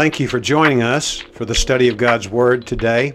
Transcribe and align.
Thank 0.00 0.18
you 0.18 0.28
for 0.28 0.40
joining 0.40 0.82
us 0.82 1.18
for 1.18 1.44
the 1.44 1.54
study 1.54 1.86
of 1.88 1.98
God's 1.98 2.26
Word 2.26 2.66
today. 2.66 3.12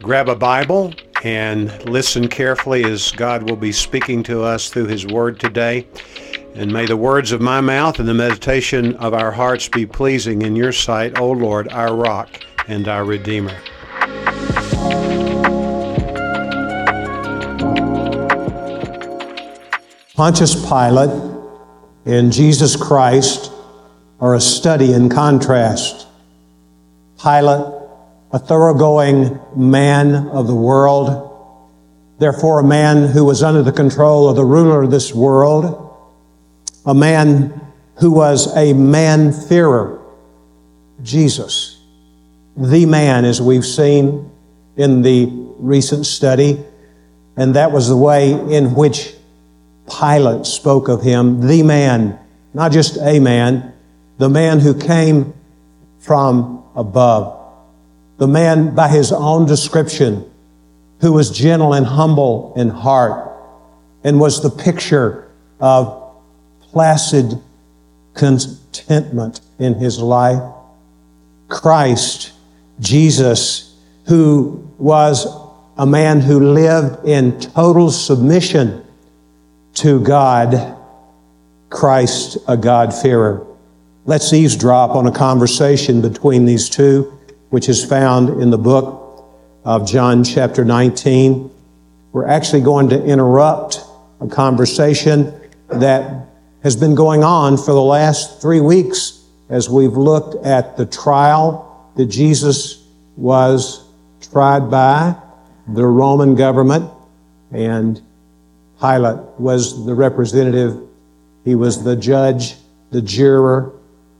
Grab 0.00 0.28
a 0.28 0.36
Bible 0.36 0.94
and 1.24 1.84
listen 1.84 2.28
carefully 2.28 2.84
as 2.84 3.10
God 3.10 3.50
will 3.50 3.56
be 3.56 3.72
speaking 3.72 4.22
to 4.22 4.44
us 4.44 4.70
through 4.70 4.86
His 4.86 5.04
Word 5.04 5.40
today. 5.40 5.84
And 6.54 6.72
may 6.72 6.86
the 6.86 6.96
words 6.96 7.32
of 7.32 7.40
my 7.40 7.60
mouth 7.60 7.98
and 7.98 8.08
the 8.08 8.14
meditation 8.14 8.94
of 8.98 9.14
our 9.14 9.32
hearts 9.32 9.66
be 9.66 9.84
pleasing 9.84 10.42
in 10.42 10.54
your 10.54 10.70
sight, 10.70 11.18
O 11.18 11.32
Lord, 11.32 11.72
our 11.72 11.92
rock 11.92 12.30
and 12.68 12.86
our 12.86 13.04
Redeemer. 13.04 13.58
Pontius 20.14 20.54
Pilate 20.54 21.10
and 22.06 22.32
Jesus 22.32 22.76
Christ 22.76 23.50
are 24.20 24.36
a 24.36 24.40
study 24.40 24.92
in 24.92 25.08
contrast. 25.08 26.01
Pilate, 27.22 27.72
a 28.32 28.38
thoroughgoing 28.38 29.38
man 29.54 30.28
of 30.28 30.46
the 30.46 30.54
world, 30.54 31.28
therefore 32.18 32.60
a 32.60 32.64
man 32.64 33.06
who 33.08 33.24
was 33.24 33.42
under 33.42 33.62
the 33.62 33.72
control 33.72 34.28
of 34.28 34.34
the 34.34 34.44
ruler 34.44 34.82
of 34.82 34.90
this 34.90 35.14
world, 35.14 35.94
a 36.84 36.94
man 36.94 37.60
who 37.96 38.10
was 38.10 38.56
a 38.56 38.72
man-fearer, 38.72 40.00
Jesus, 41.02 41.80
the 42.56 42.86
man, 42.86 43.24
as 43.24 43.40
we've 43.40 43.66
seen 43.66 44.30
in 44.76 45.02
the 45.02 45.26
recent 45.58 46.06
study, 46.06 46.64
and 47.36 47.54
that 47.54 47.70
was 47.70 47.88
the 47.88 47.96
way 47.96 48.32
in 48.32 48.74
which 48.74 49.14
Pilate 49.88 50.46
spoke 50.46 50.88
of 50.88 51.02
him, 51.02 51.46
the 51.46 51.62
man, 51.62 52.18
not 52.52 52.72
just 52.72 52.96
a 52.98 53.20
man, 53.20 53.72
the 54.18 54.28
man 54.28 54.58
who 54.58 54.74
came 54.74 55.34
from 55.98 56.61
above, 56.74 57.38
the 58.18 58.28
man 58.28 58.74
by 58.74 58.88
his 58.88 59.12
own 59.12 59.46
description 59.46 60.30
who 61.00 61.12
was 61.12 61.30
gentle 61.30 61.72
and 61.74 61.84
humble 61.84 62.52
in 62.56 62.68
heart 62.68 63.30
and 64.04 64.20
was 64.20 64.42
the 64.42 64.50
picture 64.50 65.28
of 65.60 66.14
placid 66.60 67.40
contentment 68.14 69.40
in 69.58 69.74
his 69.74 69.98
life. 69.98 70.42
Christ, 71.48 72.32
Jesus, 72.80 73.76
who 74.06 74.68
was 74.78 75.26
a 75.76 75.86
man 75.86 76.20
who 76.20 76.52
lived 76.52 77.06
in 77.06 77.38
total 77.40 77.90
submission 77.90 78.84
to 79.74 80.00
God, 80.00 80.76
Christ, 81.70 82.38
a 82.46 82.56
God-fearer. 82.56 83.46
Let's 84.04 84.32
eavesdrop 84.32 84.96
on 84.96 85.06
a 85.06 85.12
conversation 85.12 86.00
between 86.02 86.44
these 86.44 86.68
two, 86.68 87.16
which 87.50 87.68
is 87.68 87.84
found 87.84 88.42
in 88.42 88.50
the 88.50 88.58
book 88.58 89.24
of 89.64 89.86
John, 89.86 90.24
chapter 90.24 90.64
19. 90.64 91.48
We're 92.10 92.26
actually 92.26 92.62
going 92.62 92.88
to 92.88 93.04
interrupt 93.04 93.78
a 94.20 94.26
conversation 94.26 95.32
that 95.68 96.26
has 96.64 96.74
been 96.74 96.96
going 96.96 97.22
on 97.22 97.56
for 97.56 97.70
the 97.70 97.80
last 97.80 98.42
three 98.42 98.60
weeks 98.60 99.22
as 99.48 99.70
we've 99.70 99.96
looked 99.96 100.34
at 100.44 100.76
the 100.76 100.84
trial 100.84 101.88
that 101.96 102.06
Jesus 102.06 102.84
was 103.16 103.84
tried 104.32 104.68
by 104.68 105.14
the 105.68 105.86
Roman 105.86 106.34
government, 106.34 106.90
and 107.52 108.02
Pilate 108.80 109.20
was 109.38 109.86
the 109.86 109.94
representative. 109.94 110.88
He 111.44 111.54
was 111.54 111.84
the 111.84 111.94
judge, 111.94 112.56
the 112.90 113.00
juror, 113.00 113.72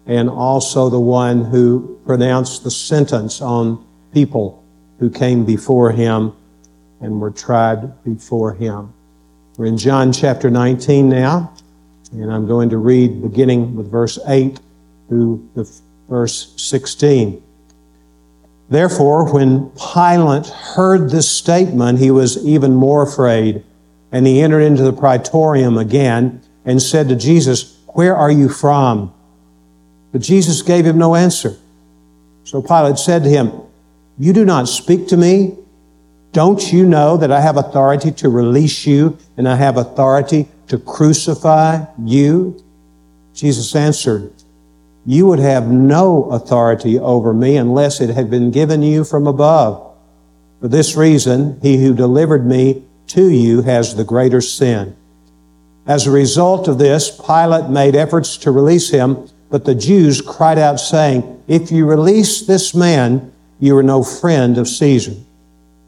and 0.06 0.28
also 0.28 0.88
the 0.88 1.00
one 1.00 1.44
who 1.44 1.98
pronounced 2.06 2.64
the 2.64 2.70
sentence 2.70 3.40
on 3.40 3.84
people 4.12 4.62
who 4.98 5.10
came 5.10 5.44
before 5.44 5.90
him 5.92 6.32
and 7.00 7.20
were 7.20 7.30
tried 7.30 8.02
before 8.04 8.54
him. 8.54 8.92
We're 9.56 9.66
in 9.66 9.78
John 9.78 10.12
chapter 10.12 10.50
19 10.50 11.08
now, 11.08 11.52
and 12.12 12.32
I'm 12.32 12.46
going 12.46 12.70
to 12.70 12.78
read 12.78 13.22
beginning 13.22 13.76
with 13.76 13.90
verse 13.90 14.18
8 14.26 14.60
through 15.08 15.48
the 15.54 15.70
verse 16.08 16.54
16. 16.56 17.42
Therefore, 18.68 19.30
when 19.30 19.70
Pilate 19.70 20.46
heard 20.46 21.10
this 21.10 21.30
statement, 21.30 21.98
he 21.98 22.10
was 22.10 22.42
even 22.46 22.74
more 22.74 23.02
afraid, 23.02 23.64
and 24.10 24.26
he 24.26 24.40
entered 24.40 24.60
into 24.60 24.82
the 24.82 24.92
praetorium 24.92 25.76
again 25.76 26.40
and 26.64 26.80
said 26.80 27.08
to 27.08 27.16
Jesus, 27.16 27.78
Where 27.88 28.16
are 28.16 28.30
you 28.30 28.48
from? 28.48 29.12
But 30.12 30.20
Jesus 30.20 30.62
gave 30.62 30.84
him 30.84 30.98
no 30.98 31.14
answer. 31.14 31.56
So 32.44 32.62
Pilate 32.62 32.98
said 32.98 33.24
to 33.24 33.30
him, 33.30 33.52
You 34.18 34.32
do 34.32 34.44
not 34.44 34.68
speak 34.68 35.08
to 35.08 35.16
me? 35.16 35.56
Don't 36.32 36.72
you 36.72 36.86
know 36.86 37.16
that 37.16 37.32
I 37.32 37.40
have 37.40 37.56
authority 37.56 38.10
to 38.12 38.28
release 38.28 38.86
you 38.86 39.18
and 39.36 39.48
I 39.48 39.56
have 39.56 39.76
authority 39.76 40.48
to 40.68 40.78
crucify 40.78 41.84
you? 42.02 42.62
Jesus 43.34 43.74
answered, 43.74 44.32
You 45.06 45.26
would 45.26 45.38
have 45.38 45.68
no 45.68 46.24
authority 46.30 46.98
over 46.98 47.32
me 47.32 47.56
unless 47.56 48.00
it 48.00 48.10
had 48.10 48.30
been 48.30 48.50
given 48.50 48.82
you 48.82 49.04
from 49.04 49.26
above. 49.26 49.94
For 50.60 50.68
this 50.68 50.96
reason, 50.96 51.58
he 51.60 51.82
who 51.82 51.94
delivered 51.94 52.46
me 52.46 52.84
to 53.08 53.28
you 53.28 53.62
has 53.62 53.96
the 53.96 54.04
greater 54.04 54.40
sin. 54.40 54.96
As 55.86 56.06
a 56.06 56.12
result 56.12 56.68
of 56.68 56.78
this, 56.78 57.10
Pilate 57.10 57.68
made 57.68 57.96
efforts 57.96 58.36
to 58.38 58.50
release 58.50 58.90
him, 58.90 59.28
but 59.52 59.66
the 59.66 59.74
Jews 59.74 60.22
cried 60.22 60.58
out, 60.58 60.80
saying, 60.80 61.44
If 61.46 61.70
you 61.70 61.84
release 61.84 62.40
this 62.40 62.74
man, 62.74 63.30
you 63.60 63.76
are 63.76 63.82
no 63.82 64.02
friend 64.02 64.56
of 64.56 64.66
Caesar. 64.66 65.12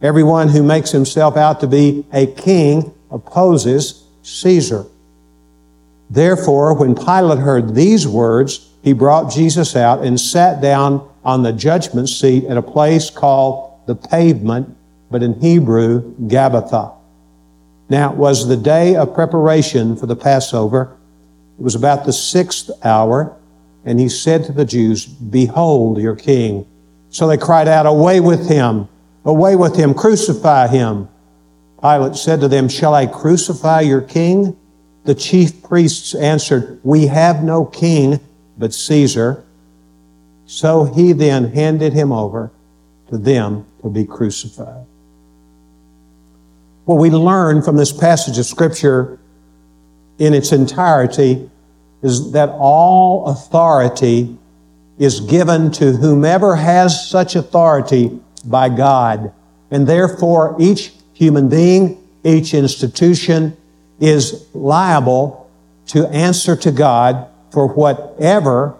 Everyone 0.03 0.51
who 0.51 0.63
makes 0.63 0.91
himself 0.91 1.35
out 1.39 1.61
to 1.61 1.67
be 1.67 2.05
a 2.13 2.27
king 2.27 2.93
opposes 3.11 4.05
Caesar. 4.23 4.85
Therefore, 6.11 6.75
when 6.75 6.95
Pilate 6.95 7.39
heard 7.39 7.75
these 7.75 8.07
words, 8.07 8.69
he 8.83 8.93
brought 8.93 9.33
Jesus 9.33 9.75
out 9.75 10.05
and 10.05 10.21
sat 10.21 10.61
down 10.61 11.09
on 11.25 11.43
the 11.43 11.53
judgment 11.55 12.11
seat 12.11 12.45
at 12.45 12.59
a 12.59 12.63
place 12.63 13.09
called 13.09 13.81
the 13.87 13.95
pavement, 13.95 14.77
but 15.11 15.23
in 15.23 15.41
Hebrew, 15.41 16.15
Gabbatha. 16.27 16.93
Now 17.89 18.13
it 18.13 18.19
was 18.19 18.47
the 18.47 18.59
day 18.59 18.95
of 18.95 19.15
preparation 19.15 19.97
for 19.97 20.05
the 20.05 20.17
Passover. 20.17 20.95
It 21.59 21.63
was 21.63 21.75
about 21.75 22.05
the 22.05 22.13
sixth 22.13 22.69
hour. 22.85 23.35
And 23.85 24.01
he 24.01 24.09
said 24.09 24.45
to 24.45 24.53
the 24.53 24.65
Jews, 24.65 25.07
Behold 25.07 25.99
your 25.99 26.17
king. 26.17 26.67
So 27.11 27.27
they 27.27 27.37
cried 27.37 27.69
out, 27.69 27.87
Away 27.87 28.21
with 28.21 28.49
him! 28.49 28.89
Away 29.25 29.57
with 29.57 29.77
him! 29.77 29.95
Crucify 29.95 30.69
him! 30.69 31.09
Pilate 31.81 32.17
said 32.17 32.41
to 32.41 32.49
them, 32.49 32.69
Shall 32.69 32.95
I 32.95 33.07
crucify 33.07 33.83
your 33.83 34.01
king? 34.01 34.57
The 35.05 35.15
chief 35.15 35.63
priests 35.63 36.15
answered, 36.15 36.81
We 36.83 37.09
have 37.09 37.45
no 37.45 37.67
king 37.67 38.21
but 38.57 38.73
Caesar. 38.73 39.45
So 40.47 40.85
he 40.85 41.13
then 41.13 41.53
handed 41.53 41.93
him 41.93 42.11
over 42.11 42.51
to 43.11 43.19
them 43.19 43.67
to 43.83 43.91
be 43.91 44.05
crucified. 44.07 44.87
What 46.87 46.97
we 46.97 47.11
learn 47.11 47.63
from 47.63 47.77
this 47.77 47.93
passage 47.93 48.39
of 48.39 48.47
Scripture 48.47 49.19
in 50.19 50.35
its 50.35 50.53
entirety 50.53 51.51
is 52.05 52.33
that 52.33 52.51
all 52.51 53.27
authority 53.27 54.37
is 54.99 55.21
given 55.21 55.71
to 55.73 55.93
whomever 55.93 56.55
has 56.55 57.09
such 57.09 57.35
authority 57.35 58.21
by 58.45 58.69
God. 58.69 59.33
And 59.71 59.87
therefore, 59.87 60.55
each 60.61 60.93
human 61.15 61.49
being, 61.49 61.99
each 62.23 62.53
institution 62.53 63.57
is 63.99 64.47
liable 64.53 65.51
to 65.87 66.07
answer 66.09 66.55
to 66.57 66.71
God 66.71 67.27
for 67.51 67.69
whatever 67.69 68.77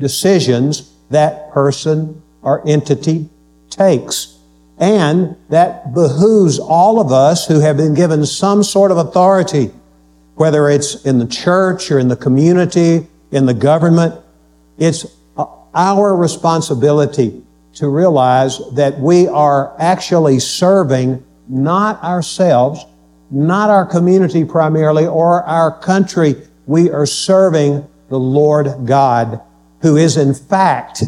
decisions 0.00 0.92
that 1.10 1.52
person 1.52 2.20
or 2.42 2.66
entity 2.66 3.28
takes. 3.70 4.38
And 4.76 5.36
that 5.50 5.94
behooves 5.94 6.58
all 6.58 7.00
of 7.00 7.12
us 7.12 7.46
who 7.46 7.60
have 7.60 7.76
been 7.76 7.94
given 7.94 8.26
some 8.26 8.64
sort 8.64 8.90
of 8.90 8.98
authority 8.98 9.70
whether 10.36 10.68
it's 10.68 11.04
in 11.04 11.18
the 11.18 11.26
church 11.26 11.90
or 11.90 11.98
in 11.98 12.08
the 12.08 12.16
community, 12.16 13.06
in 13.32 13.46
the 13.46 13.54
government, 13.54 14.14
it's 14.78 15.06
our 15.74 16.14
responsibility 16.14 17.42
to 17.74 17.88
realize 17.88 18.60
that 18.72 18.98
we 18.98 19.28
are 19.28 19.74
actually 19.78 20.38
serving 20.38 21.22
not 21.48 22.02
ourselves, 22.02 22.84
not 23.30 23.70
our 23.70 23.84
community 23.84 24.44
primarily, 24.44 25.06
or 25.06 25.42
our 25.42 25.78
country. 25.80 26.34
We 26.66 26.90
are 26.90 27.06
serving 27.06 27.86
the 28.08 28.18
Lord 28.18 28.86
God, 28.86 29.40
who 29.82 29.96
is 29.96 30.16
in 30.16 30.34
fact, 30.34 31.02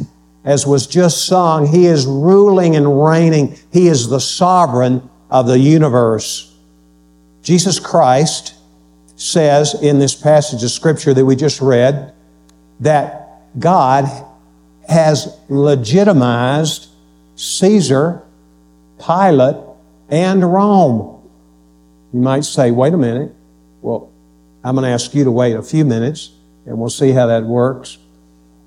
as 0.44 0.66
was 0.66 0.86
just 0.86 1.26
sung, 1.26 1.66
He 1.66 1.86
is 1.86 2.06
ruling 2.06 2.76
and 2.76 3.02
reigning. 3.02 3.58
He 3.72 3.88
is 3.88 4.08
the 4.08 4.20
sovereign 4.20 5.08
of 5.30 5.46
the 5.46 5.58
universe. 5.58 6.54
Jesus 7.42 7.78
Christ 7.78 8.54
says 9.18 9.74
in 9.82 9.98
this 9.98 10.14
passage 10.14 10.62
of 10.62 10.70
scripture 10.70 11.12
that 11.12 11.26
we 11.26 11.34
just 11.34 11.60
read 11.60 12.14
that 12.80 13.42
God 13.58 14.06
has 14.88 15.36
legitimized 15.48 16.88
Caesar, 17.34 18.22
Pilate, 19.04 19.56
and 20.08 20.50
Rome. 20.50 21.20
You 22.12 22.20
might 22.20 22.44
say, 22.44 22.70
wait 22.70 22.94
a 22.94 22.96
minute. 22.96 23.34
Well, 23.82 24.10
I'm 24.64 24.76
going 24.76 24.84
to 24.84 24.90
ask 24.90 25.12
you 25.14 25.24
to 25.24 25.30
wait 25.32 25.54
a 25.54 25.62
few 25.62 25.84
minutes 25.84 26.30
and 26.64 26.78
we'll 26.78 26.88
see 26.88 27.10
how 27.10 27.26
that 27.26 27.42
works. 27.42 27.98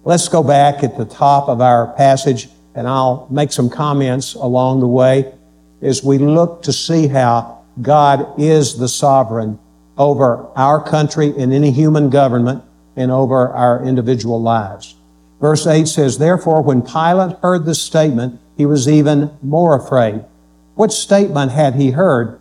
Let's 0.04 0.28
go 0.28 0.44
back 0.44 0.84
at 0.84 0.98
the 0.98 1.06
top 1.06 1.48
of 1.48 1.62
our 1.62 1.94
passage 1.94 2.50
and 2.76 2.88
I'll 2.88 3.28
make 3.32 3.54
some 3.54 3.70
comments 3.70 4.34
along 4.34 4.82
the 4.82 4.88
way 4.88 5.34
as 5.82 6.04
we 6.04 6.18
look 6.18 6.64
to 6.64 6.74
see 6.74 7.08
how 7.08 7.64
God 7.82 8.38
is 8.38 8.78
the 8.78 8.90
sovereign 8.90 9.58
over 9.98 10.48
our 10.56 10.82
country 10.84 11.34
and 11.38 11.54
any 11.54 11.72
human 11.72 12.10
government 12.10 12.64
and 12.96 13.12
over 13.12 13.50
our 13.50 13.84
individual 13.84 14.42
lives. 14.42 14.96
Verse 15.40 15.66
8 15.66 15.88
says, 15.88 16.18
Therefore, 16.18 16.62
when 16.62 16.82
Pilate 16.82 17.38
heard 17.40 17.66
this 17.66 17.82
statement, 17.82 18.40
he 18.58 18.66
was 18.66 18.88
even 18.88 19.32
more 19.42 19.76
afraid. 19.76 20.24
What 20.76 20.94
statement 20.94 21.52
had 21.52 21.76
he 21.76 21.92
heard? 21.92 22.40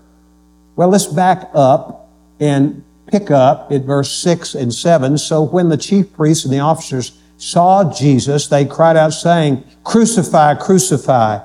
Well, 0.76 0.88
let's 0.88 1.06
back 1.06 1.50
up 1.54 2.08
and 2.38 2.84
pick 3.06 3.30
up 3.30 3.72
at 3.72 3.82
verse 3.82 4.12
6 4.12 4.54
and 4.54 4.72
7. 4.72 5.18
So 5.18 5.42
when 5.42 5.68
the 5.68 5.76
chief 5.76 6.12
priests 6.12 6.44
and 6.44 6.52
the 6.52 6.60
officers 6.60 7.18
saw 7.38 7.90
Jesus, 7.92 8.46
they 8.46 8.64
cried 8.64 8.96
out, 8.96 9.10
saying, 9.10 9.64
Crucify, 9.82 10.54
crucify. 10.54 11.40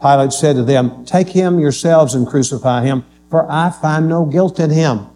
Pilate 0.00 0.32
said 0.32 0.56
to 0.56 0.62
them, 0.62 1.04
Take 1.04 1.28
him 1.28 1.58
yourselves 1.58 2.14
and 2.14 2.26
crucify 2.26 2.82
him, 2.82 3.04
for 3.30 3.50
I 3.50 3.70
find 3.70 4.08
no 4.08 4.24
guilt 4.24 4.58
in 4.60 4.70
him. 4.70 5.06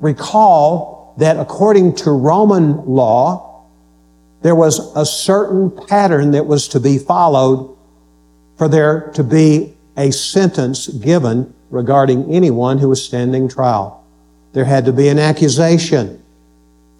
Recall 0.00 1.14
that 1.18 1.36
according 1.36 1.94
to 1.96 2.10
Roman 2.10 2.84
law, 2.86 3.64
there 4.42 4.54
was 4.54 4.94
a 4.94 5.06
certain 5.06 5.70
pattern 5.70 6.32
that 6.32 6.46
was 6.46 6.68
to 6.68 6.80
be 6.80 6.98
followed 6.98 7.76
for 8.56 8.68
there 8.68 9.10
to 9.14 9.24
be 9.24 9.74
a 9.96 10.10
sentence 10.10 10.88
given 10.88 11.54
regarding 11.70 12.30
anyone 12.32 12.78
who 12.78 12.88
was 12.88 13.02
standing 13.02 13.48
trial. 13.48 14.04
There 14.52 14.64
had 14.64 14.84
to 14.84 14.92
be 14.92 15.08
an 15.08 15.18
accusation 15.18 16.22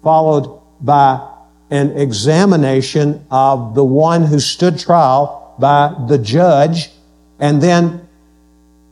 followed 0.03 0.61
by 0.81 1.31
an 1.71 1.97
examination 1.97 3.25
of 3.31 3.75
the 3.75 3.83
one 3.83 4.23
who 4.23 4.39
stood 4.39 4.77
trial 4.77 5.55
by 5.57 5.95
the 6.07 6.17
judge, 6.17 6.91
and 7.39 7.61
then 7.61 8.07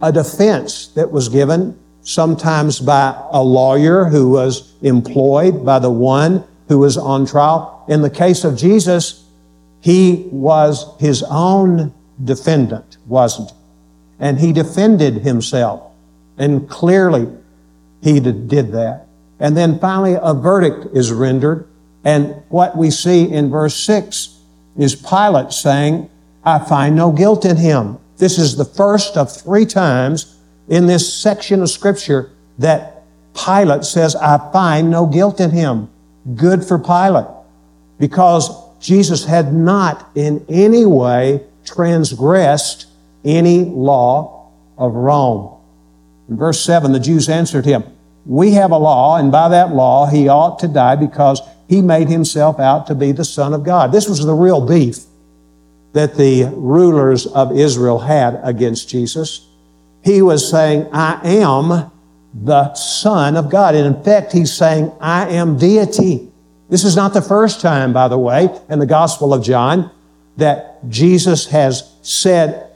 a 0.02 0.12
defense 0.12 0.88
that 0.88 1.12
was 1.12 1.30
given, 1.30 1.78
sometimes 2.04 2.80
by 2.80 3.16
a 3.32 3.42
lawyer 3.42 4.06
who 4.06 4.30
was 4.30 4.74
employed 4.82 5.66
by 5.66 5.80
the 5.80 5.92
one 5.92 6.44
who 6.68 6.80
was 6.80 6.98
on 6.98 7.26
trial. 7.26 7.86
In 7.88 8.02
the 8.02 8.10
case 8.10 8.44
of 8.44 8.58
Jesus, 8.58 9.26
he 9.82 10.28
was 10.32 10.86
his 11.00 11.24
own 11.30 11.94
defendant, 12.24 12.98
wasn't 13.08 13.52
he? 13.52 13.58
And 14.20 14.40
he 14.40 14.54
defended 14.54 15.16
himself. 15.16 15.92
And 16.38 16.70
clearly, 16.70 17.28
he 18.02 18.20
did 18.20 18.72
that. 18.72 19.08
And 19.40 19.58
then 19.58 19.80
finally, 19.80 20.18
a 20.22 20.34
verdict 20.34 20.96
is 20.96 21.12
rendered 21.12 21.68
and 22.04 22.36
what 22.50 22.76
we 22.76 22.92
see 22.92 23.32
in 23.32 23.50
verse 23.50 23.76
6 23.76 24.38
is 24.78 24.96
Pilate 24.96 25.52
saying, 25.52 26.10
I 26.44 26.60
find 26.60 26.96
no 26.96 27.12
guilt 27.12 27.46
in 27.46 27.58
him. 27.58 27.98
This 28.18 28.38
is 28.38 28.56
the 28.56 28.66
first 28.66 29.16
of 29.16 29.32
three 29.32 29.66
times 29.66 30.38
in 30.68 30.86
this 30.86 31.14
section 31.14 31.62
of 31.62 31.70
Scripture 31.70 32.32
that 32.60 33.04
Pilate 33.34 33.84
says, 33.84 34.16
I 34.16 34.52
find 34.52 34.90
no 34.90 35.06
guilt 35.06 35.40
in 35.40 35.52
him. 35.52 35.90
Good 36.36 36.64
for 36.64 36.80
Pilate. 36.80 37.28
Because 38.00 38.50
Jesus 38.80 39.26
had 39.26 39.54
not 39.54 40.10
in 40.16 40.46
any 40.50 40.86
way 40.86 41.46
transgressed 41.66 42.88
any 43.24 43.66
law 43.66 44.52
of 44.78 44.94
Rome. 44.94 45.58
In 46.30 46.38
verse 46.38 46.64
7, 46.64 46.92
the 46.92 47.00
Jews 47.00 47.30
answered 47.30 47.66
him, 47.66 47.84
We 48.26 48.52
have 48.52 48.72
a 48.72 48.78
law, 48.78 49.18
and 49.18 49.32
by 49.32 49.50
that 49.50 49.74
law 49.74 50.08
he 50.08 50.28
ought 50.28 50.60
to 50.60 50.68
die 50.68 50.96
because 50.96 51.42
he 51.68 51.82
made 51.82 52.10
himself 52.10 52.60
out 52.60 52.88
to 52.88 52.96
be 52.96 53.12
the 53.12 53.26
Son 53.26 53.54
of 53.54 53.64
God. 53.64 53.92
This 53.92 54.08
was 54.08 54.24
the 54.24 54.34
real 54.34 54.66
beef 54.66 55.00
that 55.94 56.16
the 56.16 56.46
rulers 56.56 57.26
of 57.28 57.58
Israel 57.58 58.00
had 58.00 58.40
against 58.44 58.90
Jesus. 58.90 59.48
He 60.04 60.22
was 60.22 60.50
saying, 60.50 60.88
I 60.92 61.20
am 61.24 61.92
the 62.34 62.74
Son 62.74 63.38
of 63.38 63.50
God. 63.50 63.76
And 63.76 63.96
in 63.96 64.04
fact, 64.04 64.32
he's 64.32 64.52
saying, 64.52 64.92
I 65.00 65.30
am 65.30 65.58
deity. 65.58 66.32
This 66.70 66.84
is 66.84 66.96
not 66.96 67.14
the 67.14 67.22
first 67.22 67.62
time, 67.62 67.94
by 67.94 68.08
the 68.08 68.18
way, 68.18 68.50
in 68.70 68.80
the 68.80 68.86
Gospel 68.86 69.34
of 69.34 69.44
John 69.44 69.92
that 70.38 70.88
Jesus 70.90 71.48
has 71.48 71.96
said 72.02 72.72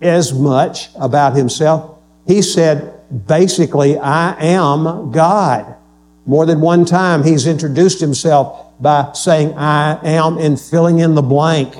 as 0.00 0.32
much 0.32 0.88
about 0.94 1.36
himself. 1.36 1.98
He 2.26 2.42
said, 2.42 2.94
basically, 3.26 3.98
I 3.98 4.40
am 4.40 5.10
God. 5.10 5.74
More 6.26 6.46
than 6.46 6.60
one 6.60 6.84
time, 6.84 7.24
he's 7.24 7.46
introduced 7.46 8.00
himself 8.00 8.66
by 8.80 9.10
saying, 9.14 9.54
I 9.54 9.98
am, 10.06 10.38
and 10.38 10.58
filling 10.58 11.00
in 11.00 11.14
the 11.14 11.22
blank. 11.22 11.74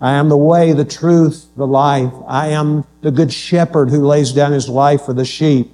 I 0.00 0.12
am 0.12 0.28
the 0.28 0.36
way, 0.36 0.72
the 0.72 0.84
truth, 0.84 1.46
the 1.56 1.66
life. 1.66 2.12
I 2.26 2.48
am 2.48 2.84
the 3.00 3.10
good 3.10 3.32
shepherd 3.32 3.90
who 3.90 4.06
lays 4.06 4.32
down 4.32 4.52
his 4.52 4.68
life 4.68 5.02
for 5.02 5.14
the 5.14 5.24
sheep. 5.24 5.72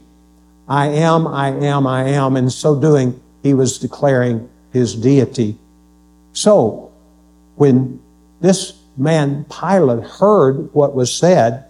I 0.69 0.87
am, 0.87 1.27
I 1.27 1.49
am, 1.49 1.87
I 1.87 2.05
am. 2.05 2.37
In 2.37 2.49
so 2.49 2.79
doing, 2.79 3.21
he 3.43 3.53
was 3.53 3.79
declaring 3.79 4.49
his 4.73 4.95
deity. 4.95 5.59
So, 6.33 6.93
when 7.57 8.01
this 8.41 8.79
man 8.97 9.45
Pilate 9.45 10.05
heard 10.05 10.73
what 10.73 10.95
was 10.95 11.13
said, 11.13 11.65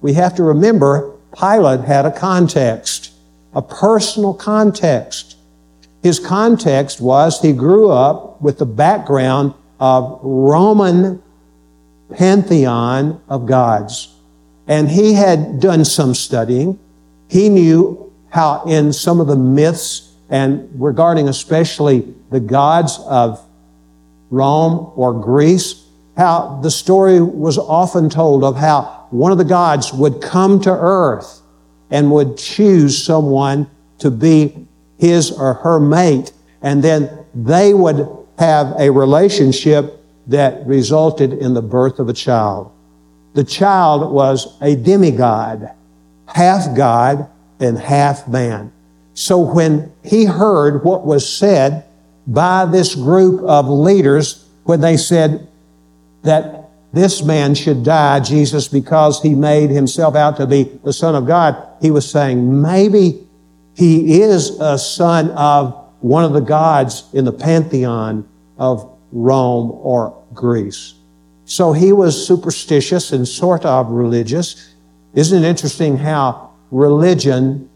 we 0.00 0.14
have 0.14 0.34
to 0.36 0.42
remember 0.42 1.14
Pilate 1.38 1.80
had 1.80 2.06
a 2.06 2.10
context, 2.10 3.12
a 3.54 3.62
personal 3.62 4.34
context. 4.34 5.36
His 6.02 6.18
context 6.18 7.00
was 7.00 7.40
he 7.40 7.52
grew 7.52 7.90
up 7.90 8.40
with 8.40 8.58
the 8.58 8.66
background 8.66 9.52
of 9.78 10.18
Roman 10.22 11.22
pantheon 12.12 13.20
of 13.28 13.46
gods. 13.46 14.14
And 14.66 14.88
he 14.88 15.14
had 15.14 15.60
done 15.60 15.84
some 15.84 16.14
studying. 16.14 16.78
He 17.28 17.48
knew 17.48 18.12
how 18.30 18.64
in 18.64 18.92
some 18.92 19.20
of 19.20 19.26
the 19.26 19.36
myths 19.36 20.14
and 20.28 20.68
regarding 20.80 21.28
especially 21.28 22.14
the 22.30 22.40
gods 22.40 23.00
of 23.06 23.44
Rome 24.30 24.92
or 24.94 25.12
Greece, 25.12 25.86
how 26.16 26.60
the 26.62 26.70
story 26.70 27.20
was 27.20 27.58
often 27.58 28.08
told 28.08 28.44
of 28.44 28.56
how 28.56 29.06
one 29.10 29.32
of 29.32 29.38
the 29.38 29.44
gods 29.44 29.92
would 29.92 30.22
come 30.22 30.60
to 30.60 30.70
earth 30.70 31.40
and 31.90 32.12
would 32.12 32.38
choose 32.38 33.02
someone 33.02 33.68
to 33.98 34.10
be 34.10 34.66
his 34.98 35.32
or 35.32 35.54
her 35.54 35.80
mate, 35.80 36.32
and 36.62 36.84
then 36.84 37.10
they 37.34 37.74
would 37.74 38.06
have 38.38 38.74
a 38.78 38.90
relationship 38.90 39.99
that 40.26 40.66
resulted 40.66 41.32
in 41.32 41.54
the 41.54 41.62
birth 41.62 41.98
of 41.98 42.08
a 42.08 42.12
child. 42.12 42.70
The 43.34 43.44
child 43.44 44.12
was 44.12 44.56
a 44.60 44.76
demigod, 44.76 45.70
half 46.26 46.76
God 46.76 47.28
and 47.58 47.78
half 47.78 48.26
man. 48.28 48.72
So 49.14 49.38
when 49.38 49.92
he 50.04 50.24
heard 50.24 50.84
what 50.84 51.04
was 51.04 51.28
said 51.28 51.84
by 52.26 52.64
this 52.64 52.94
group 52.94 53.42
of 53.42 53.68
leaders, 53.68 54.46
when 54.64 54.80
they 54.80 54.96
said 54.96 55.48
that 56.22 56.70
this 56.92 57.22
man 57.22 57.54
should 57.54 57.84
die, 57.84 58.20
Jesus, 58.20 58.66
because 58.68 59.22
he 59.22 59.34
made 59.34 59.70
himself 59.70 60.16
out 60.16 60.36
to 60.38 60.46
be 60.46 60.64
the 60.84 60.92
Son 60.92 61.14
of 61.14 61.26
God, 61.26 61.56
he 61.80 61.90
was 61.90 62.08
saying, 62.10 62.60
maybe 62.60 63.26
he 63.74 64.20
is 64.20 64.58
a 64.60 64.78
son 64.78 65.30
of 65.30 65.76
one 66.00 66.24
of 66.24 66.32
the 66.32 66.40
gods 66.40 67.04
in 67.12 67.24
the 67.24 67.32
pantheon 67.32 68.28
of 68.58 68.89
Rome 69.12 69.70
or 69.82 70.16
Greece. 70.34 70.94
So 71.44 71.72
he 71.72 71.92
was 71.92 72.26
superstitious 72.26 73.12
and 73.12 73.26
sort 73.26 73.64
of 73.64 73.90
religious. 73.90 74.74
Isn't 75.14 75.42
it 75.42 75.48
interesting 75.48 75.96
how 75.96 76.50
religion, 76.70 77.68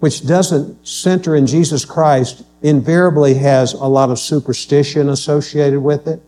which 0.00 0.26
doesn't 0.26 0.86
center 0.86 1.36
in 1.36 1.46
Jesus 1.46 1.84
Christ, 1.84 2.42
invariably 2.62 3.34
has 3.34 3.74
a 3.74 3.84
lot 3.84 4.10
of 4.10 4.18
superstition 4.18 5.08
associated 5.08 5.80
with 5.80 6.08
it? 6.08 6.20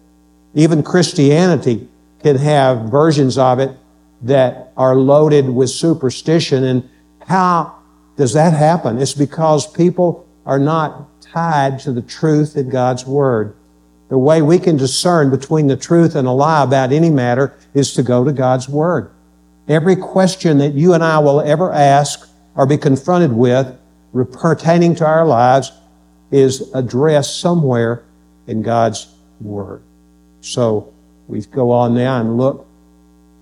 Even 0.55 0.83
Christianity 0.83 1.89
can 2.23 2.37
have 2.37 2.91
versions 2.91 3.39
of 3.39 3.59
it 3.59 3.77
that 4.23 4.73
are 4.77 4.97
loaded 4.97 5.49
with 5.49 5.71
superstition 5.71 6.65
and 6.65 6.89
how 7.29 7.77
does 8.17 8.33
that 8.33 8.53
happen? 8.53 8.99
It's 8.99 9.15
because 9.15 9.71
people 9.71 10.27
are 10.47 10.59
not 10.59 11.21
tied 11.21 11.79
to 11.81 11.93
the 11.93 12.03
truth 12.03 12.57
in 12.57 12.71
God's 12.71 13.07
Word. 13.07 13.55
The 14.09 14.19
way 14.19 14.41
we 14.41 14.59
can 14.59 14.77
discern 14.77 15.31
between 15.31 15.67
the 15.67 15.77
truth 15.77 16.15
and 16.15 16.27
a 16.27 16.33
lie 16.33 16.63
about 16.63 16.93
any 16.93 17.11
matter 17.11 17.55
is 17.75 17.93
to 17.95 18.03
go 18.03 18.25
to 18.25 18.33
God's 18.33 18.69
Word. 18.69 19.11
Every 19.69 19.97
question 19.97 20.59
that 20.59 20.73
you 20.75 20.95
and 20.95 21.05
I 21.05 21.19
will 21.19 21.41
ever 21.43 21.73
ask 21.73 22.29
or 22.55 22.67
be 22.67 22.79
confronted 22.79 23.33
with 23.33 23.79
pertaining 24.33 24.95
to 24.97 25.07
our 25.07 25.27
lives 25.27 25.73
is 26.31 26.73
addressed 26.75 27.39
somewhere 27.41 28.03
in 28.47 28.63
God's 28.63 29.09
Word. 29.41 29.83
So 30.41 30.93
We 31.29 31.43
go 31.43 31.71
on 31.71 31.95
now 31.95 32.21
and 32.21 32.39
look 32.39 32.67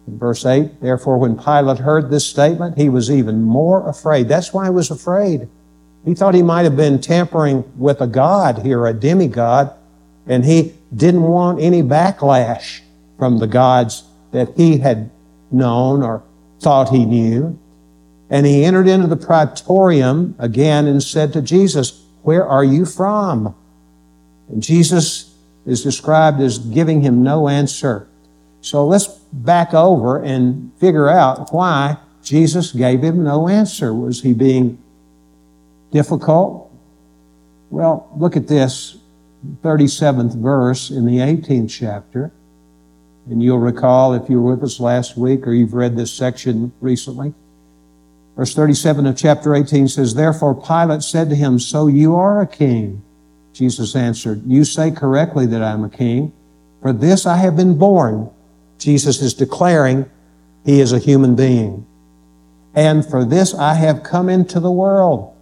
in 0.09 0.19
verse 0.19 0.45
8. 0.45 0.81
Therefore, 0.81 1.19
when 1.19 1.39
Pilate 1.39 1.79
heard 1.79 2.11
this 2.11 2.27
statement, 2.27 2.77
he 2.77 2.89
was 2.89 3.11
even 3.11 3.43
more 3.43 3.89
afraid. 3.89 4.29
That's 4.29 4.53
why 4.53 4.65
he 4.65 4.71
was 4.71 4.91
afraid. 4.91 5.49
He 6.05 6.15
thought 6.15 6.35
he 6.35 6.43
might 6.43 6.65
have 6.65 6.77
been 6.77 7.01
tampering 7.01 7.65
with 7.77 8.01
a 8.01 8.07
god 8.07 8.59
here, 8.59 8.87
a 8.87 8.93
demigod, 8.93 9.73
and 10.27 10.45
he 10.45 10.75
didn't 10.95 11.23
want 11.23 11.61
any 11.61 11.83
backlash 11.83 12.81
from 13.19 13.39
the 13.39 13.47
gods 13.47 14.05
that 14.33 14.57
he 14.57 14.79
had 14.79 15.11
known 15.51 16.03
or 16.03 16.23
thought 16.61 16.91
he 16.91 17.05
knew. 17.05 17.59
And 18.29 18.45
he 18.45 18.65
entered 18.65 18.89
into 18.89 19.07
the 19.07 19.17
praetorium 19.17 20.35
again 20.39 20.87
and 20.87 21.03
said 21.03 21.33
to 21.35 21.43
Jesus, 21.43 22.05
Where 22.23 22.47
are 22.47 22.65
you 22.65 22.85
from? 22.85 23.55
And 24.49 24.63
Jesus 24.63 25.35
is 25.65 25.83
described 25.83 26.41
as 26.41 26.59
giving 26.59 27.03
him 27.03 27.23
no 27.23 27.49
answer. 27.49 28.09
So 28.61 28.87
let's 28.87 29.07
back 29.33 29.75
over 29.75 30.23
and 30.23 30.73
figure 30.79 31.09
out 31.09 31.53
why 31.53 31.99
Jesus 32.23 32.73
gave 32.73 33.03
him 33.03 33.23
no 33.23 33.49
answer. 33.49 33.95
Was 33.95 34.23
he 34.23 34.33
being 34.33 34.79
difficult? 35.93 36.73
Well, 37.71 38.09
look 38.17 38.37
at 38.37 38.49
this 38.49 38.97
37th 39.63 40.37
verse 40.37 40.91
in 40.91 41.07
the 41.07 41.19
18th 41.19 41.71
chapter. 41.71 42.33
And 43.29 43.43
you'll 43.43 43.59
recall 43.59 44.15
if 44.15 44.31
you 44.31 44.41
were 44.41 44.55
with 44.55 44.65
us 44.65 44.79
last 44.79 45.17
week 45.17 45.47
or 45.47 45.53
you've 45.53 45.75
read 45.75 45.97
this 45.97 46.13
section 46.13 46.73
recently. 46.81 47.35
Verse 48.37 48.55
37 48.55 49.07
of 49.07 49.17
chapter 49.17 49.55
18 49.55 49.89
says, 49.89 50.15
Therefore 50.15 50.55
Pilate 50.55 51.03
said 51.03 51.31
to 51.31 51.37
him, 51.37 51.59
So 51.59 51.87
you 51.87 52.15
are 52.15 52.41
a 52.41 52.47
king. 52.47 53.03
Jesus 53.53 53.97
answered, 53.97 54.43
You 54.47 54.65
say 54.65 54.91
correctly 54.91 55.47
that 55.47 55.63
I'm 55.63 55.85
a 55.85 55.91
king. 55.91 56.33
For 56.83 56.93
this 56.93 57.27
I 57.27 57.39
have 57.39 57.57
been 57.57 57.79
born. 57.79 58.31
Jesus 58.79 59.23
is 59.23 59.35
declaring 59.35 60.09
he 60.65 60.81
is 60.81 60.93
a 60.93 60.99
human 60.99 61.35
being. 61.35 61.87
And 62.75 63.05
for 63.05 63.25
this 63.25 63.55
I 63.55 63.75
have 63.75 64.03
come 64.03 64.29
into 64.29 64.61
the 64.61 64.71
world. 64.71 65.36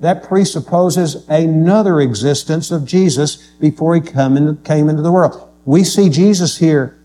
That 0.00 0.22
presupposes 0.22 1.26
another 1.28 2.00
existence 2.00 2.70
of 2.70 2.84
Jesus 2.84 3.36
before 3.60 3.94
he 3.94 4.00
in, 4.00 4.56
came 4.58 4.88
into 4.88 5.02
the 5.02 5.12
world. 5.12 5.48
We 5.64 5.84
see 5.84 6.10
Jesus 6.10 6.58
here 6.58 6.98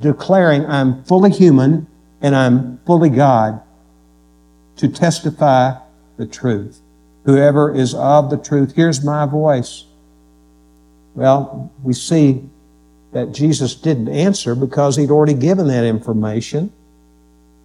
declaring, 0.00 0.66
I'm 0.66 1.04
fully 1.04 1.30
human 1.30 1.86
and 2.20 2.34
I'm 2.34 2.78
fully 2.86 3.10
God 3.10 3.60
to 4.76 4.88
testify 4.88 5.78
the 6.16 6.26
truth. 6.26 6.80
Whoever 7.24 7.72
is 7.74 7.94
of 7.94 8.30
the 8.30 8.36
truth 8.36 8.74
hears 8.74 9.04
my 9.04 9.26
voice. 9.26 9.84
Well, 11.14 11.70
we 11.82 11.92
see 11.92 12.48
that 13.12 13.32
Jesus 13.32 13.74
didn't 13.74 14.08
answer 14.08 14.54
because 14.54 14.96
he'd 14.96 15.10
already 15.10 15.34
given 15.34 15.68
that 15.68 15.84
information 15.84 16.72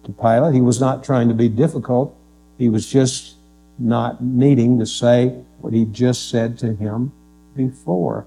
to 0.04 0.12
Pilate. 0.12 0.54
He 0.54 0.60
was 0.60 0.80
not 0.80 1.02
trying 1.02 1.28
to 1.28 1.34
be 1.34 1.48
difficult. 1.48 2.14
He 2.58 2.68
was 2.68 2.86
just 2.86 3.34
not 3.78 4.22
needing 4.22 4.78
to 4.78 4.86
say 4.86 5.28
what 5.60 5.72
he 5.72 5.84
just 5.84 6.28
said 6.28 6.58
to 6.58 6.74
him 6.74 7.12
before. 7.54 8.26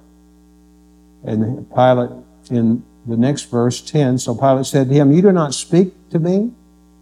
And 1.23 1.69
Pilate, 1.69 2.11
in 2.49 2.83
the 3.05 3.17
next 3.17 3.43
verse 3.43 3.81
10, 3.81 4.17
so 4.17 4.35
Pilate 4.35 4.65
said 4.65 4.89
to 4.89 4.93
him, 4.93 5.11
You 5.11 5.21
do 5.21 5.31
not 5.31 5.53
speak 5.53 5.93
to 6.09 6.19
me? 6.19 6.51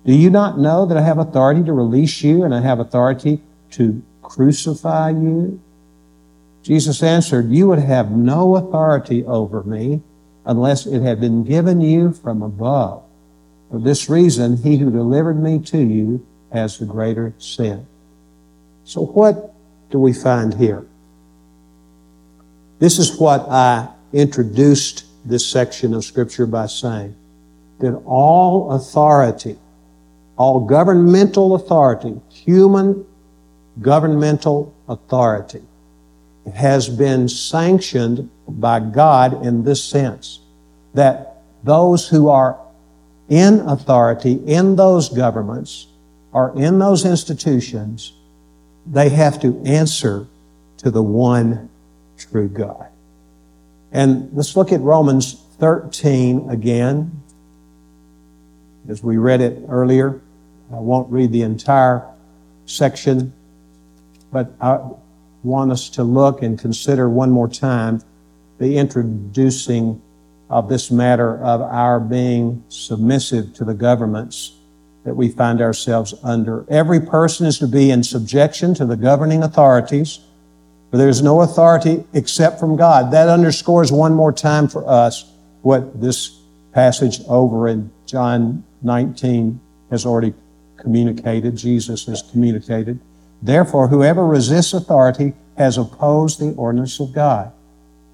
Do 0.06 0.14
you 0.14 0.30
not 0.30 0.58
know 0.58 0.86
that 0.86 0.98
I 0.98 1.02
have 1.02 1.18
authority 1.18 1.64
to 1.64 1.74
release 1.74 2.24
you 2.24 2.44
and 2.44 2.54
I 2.54 2.62
have 2.62 2.80
authority 2.80 3.42
to 3.72 4.02
crucify 4.22 5.12
you? 5.12 5.62
Jesus 6.64 7.02
answered, 7.04 7.50
You 7.50 7.68
would 7.68 7.80
have 7.80 8.12
no 8.12 8.56
authority 8.56 9.26
over 9.26 9.64
me 9.64 10.02
unless 10.46 10.86
it 10.86 11.02
had 11.02 11.20
been 11.20 11.44
given 11.44 11.82
you 11.82 12.12
from 12.12 12.42
above. 12.42 13.04
For 13.72 13.80
this 13.80 14.10
reason, 14.10 14.58
he 14.58 14.78
who 14.78 14.90
delivered 14.90 15.42
me 15.42 15.60
to 15.60 15.78
you 15.78 16.26
has 16.52 16.78
the 16.78 16.86
greater 16.86 17.34
sin. 17.38 17.86
So, 18.90 19.06
what 19.06 19.54
do 19.92 20.00
we 20.00 20.14
find 20.14 20.52
here? 20.52 20.84
This 22.80 22.98
is 22.98 23.20
what 23.20 23.42
I 23.48 23.88
introduced 24.14 25.06
this 25.24 25.46
section 25.46 25.94
of 25.94 26.04
Scripture 26.04 26.48
by 26.48 26.66
saying 26.66 27.16
that 27.82 27.94
all 28.04 28.72
authority, 28.72 29.60
all 30.38 30.62
governmental 30.62 31.54
authority, 31.54 32.20
human 32.30 33.06
governmental 33.80 34.74
authority, 34.88 35.62
has 36.52 36.90
been 36.90 37.30
sanctioned 37.30 38.28
by 38.48 38.80
God 38.80 39.46
in 39.46 39.64
this 39.64 39.84
sense 39.84 40.40
that 40.96 41.44
those 41.64 42.10
who 42.10 42.28
are 42.28 42.60
in 43.30 43.60
authority 43.60 44.42
in 44.48 44.76
those 44.76 45.10
governments 45.10 45.86
or 46.32 46.60
in 46.60 46.80
those 46.80 47.06
institutions 47.06 48.14
they 48.90 49.10
have 49.10 49.40
to 49.42 49.62
answer 49.66 50.26
to 50.78 50.90
the 50.90 51.04
one 51.04 51.70
true 52.18 52.50
God. 52.50 52.88
And 53.92 54.30
let's 54.34 54.56
look 54.56 54.72
at 54.72 54.82
Romans 54.82 55.42
13 55.60 56.50
again. 56.50 57.24
As 58.88 59.04
we 59.04 59.18
read 59.18 59.42
it 59.42 59.64
earlier, 59.70 60.22
I 60.72 60.80
won't 60.80 61.12
read 61.12 61.32
the 61.32 61.44
entire 61.44 62.06
section, 62.66 63.34
but 64.32 64.52
I 64.60 64.80
want 65.44 65.72
us 65.72 65.90
to 65.92 66.04
look 66.04 66.42
and 66.42 66.58
consider 66.58 67.10
one 67.10 67.32
more 67.32 67.48
time 67.48 68.02
the 68.58 68.78
introducing 68.78 70.02
of 70.50 70.68
this 70.68 70.92
matter 70.92 71.42
of 71.44 71.62
our 71.62 72.00
being 72.00 72.64
submissive 72.70 73.54
to 73.54 73.64
the 73.64 73.74
governments 73.74 74.54
that 75.10 75.16
we 75.16 75.28
find 75.28 75.60
ourselves 75.60 76.14
under. 76.22 76.64
Every 76.70 77.00
person 77.00 77.48
is 77.48 77.58
to 77.58 77.68
be 77.68 77.90
in 77.90 78.04
subjection 78.04 78.76
to 78.76 78.86
the 78.86 78.96
governing 78.96 79.42
authorities, 79.42 80.20
for 80.92 80.98
there 80.98 81.10
is 81.10 81.24
no 81.24 81.42
authority 81.42 82.04
except 82.14 82.60
from 82.60 82.76
God. 82.76 83.10
That 83.10 83.28
underscores 83.28 83.92
one 83.92 84.14
more 84.14 84.32
time 84.32 84.68
for 84.68 84.88
us 84.88 85.26
what 85.64 86.00
this 86.00 86.40
passage 86.74 87.22
over 87.28 87.68
in 87.68 87.90
John 88.06 88.64
19 88.84 89.60
has 89.90 90.06
already 90.06 90.36
communicated, 90.78 91.58
Jesus 91.58 92.06
has 92.06 92.22
communicated. 92.22 93.00
Therefore, 93.42 93.88
whoever 93.88 94.28
resists 94.28 94.74
authority 94.74 95.34
has 95.58 95.80
opposed 95.80 96.40
the 96.40 96.54
ordinance 96.54 97.00
of 97.00 97.14
God, 97.14 97.52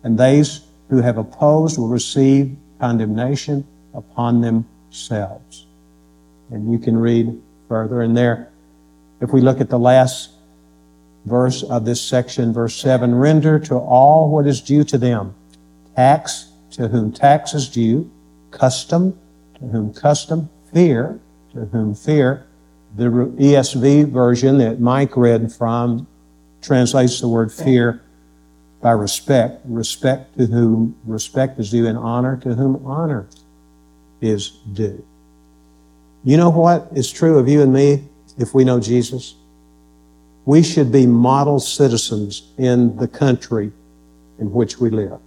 and 0.02 0.18
those 0.18 0.66
who 0.90 1.02
have 1.02 1.18
opposed 1.18 1.78
will 1.78 1.90
receive 1.90 2.56
condemnation 2.80 3.68
upon 3.94 4.40
themselves. 4.40 5.65
And 6.52 6.72
you 6.72 6.80
can 6.80 6.98
read 6.98 7.42
further 7.68 8.02
in 8.02 8.14
there. 8.14 8.52
If 9.22 9.32
we 9.32 9.42
look 9.42 9.62
at 9.62 9.70
the 9.70 9.80
last 9.80 10.32
verse 11.26 11.64
of 11.64 11.86
this 11.86 12.02
section, 12.02 12.54
verse 12.54 12.76
7 12.76 13.16
render 13.16 13.60
to 13.60 13.76
all 13.76 14.30
what 14.30 14.46
is 14.46 14.62
due 14.62 14.84
to 14.86 14.98
them 14.98 15.34
tax 15.96 16.52
to 16.72 16.90
whom 16.90 17.12
tax 17.12 17.54
is 17.54 17.70
due, 17.70 18.12
custom 18.52 19.18
to 19.60 19.66
whom 19.68 19.94
custom, 19.94 20.50
fear 20.74 21.20
to 21.54 21.66
whom 21.66 21.96
fear. 21.96 22.46
The 22.98 23.06
ESV 23.06 24.12
version 24.12 24.58
that 24.60 24.80
Mike 24.80 25.16
read 25.16 25.52
from 25.52 26.08
translates 26.62 27.22
the 27.22 27.28
word 27.28 27.52
fear 27.52 28.02
by 28.82 28.92
respect. 28.92 29.62
Respect 29.66 30.38
to 30.38 30.46
whom 30.46 30.96
respect 31.06 31.60
is 31.60 31.72
due, 31.72 31.88
and 31.88 31.98
honor 31.98 32.38
to 32.38 32.56
whom 32.56 32.86
honor 32.86 33.28
is 34.22 34.50
due. 34.74 35.06
You 36.26 36.38
know 36.38 36.50
what 36.50 36.88
is 36.96 37.12
true 37.12 37.38
of 37.38 37.48
you 37.48 37.62
and 37.62 37.72
me 37.72 38.04
if 38.40 38.56
we 38.56 38.64
know 38.64 38.80
Jesus? 38.80 39.36
We 40.46 40.64
should 40.64 40.92
be 40.92 41.06
model 41.06 41.60
citizens 41.60 42.52
in 42.58 42.98
the 42.98 43.08
country 43.08 43.72
in 44.40 44.52
which 44.52 44.80
we 44.80 44.90
live. 44.90 45.20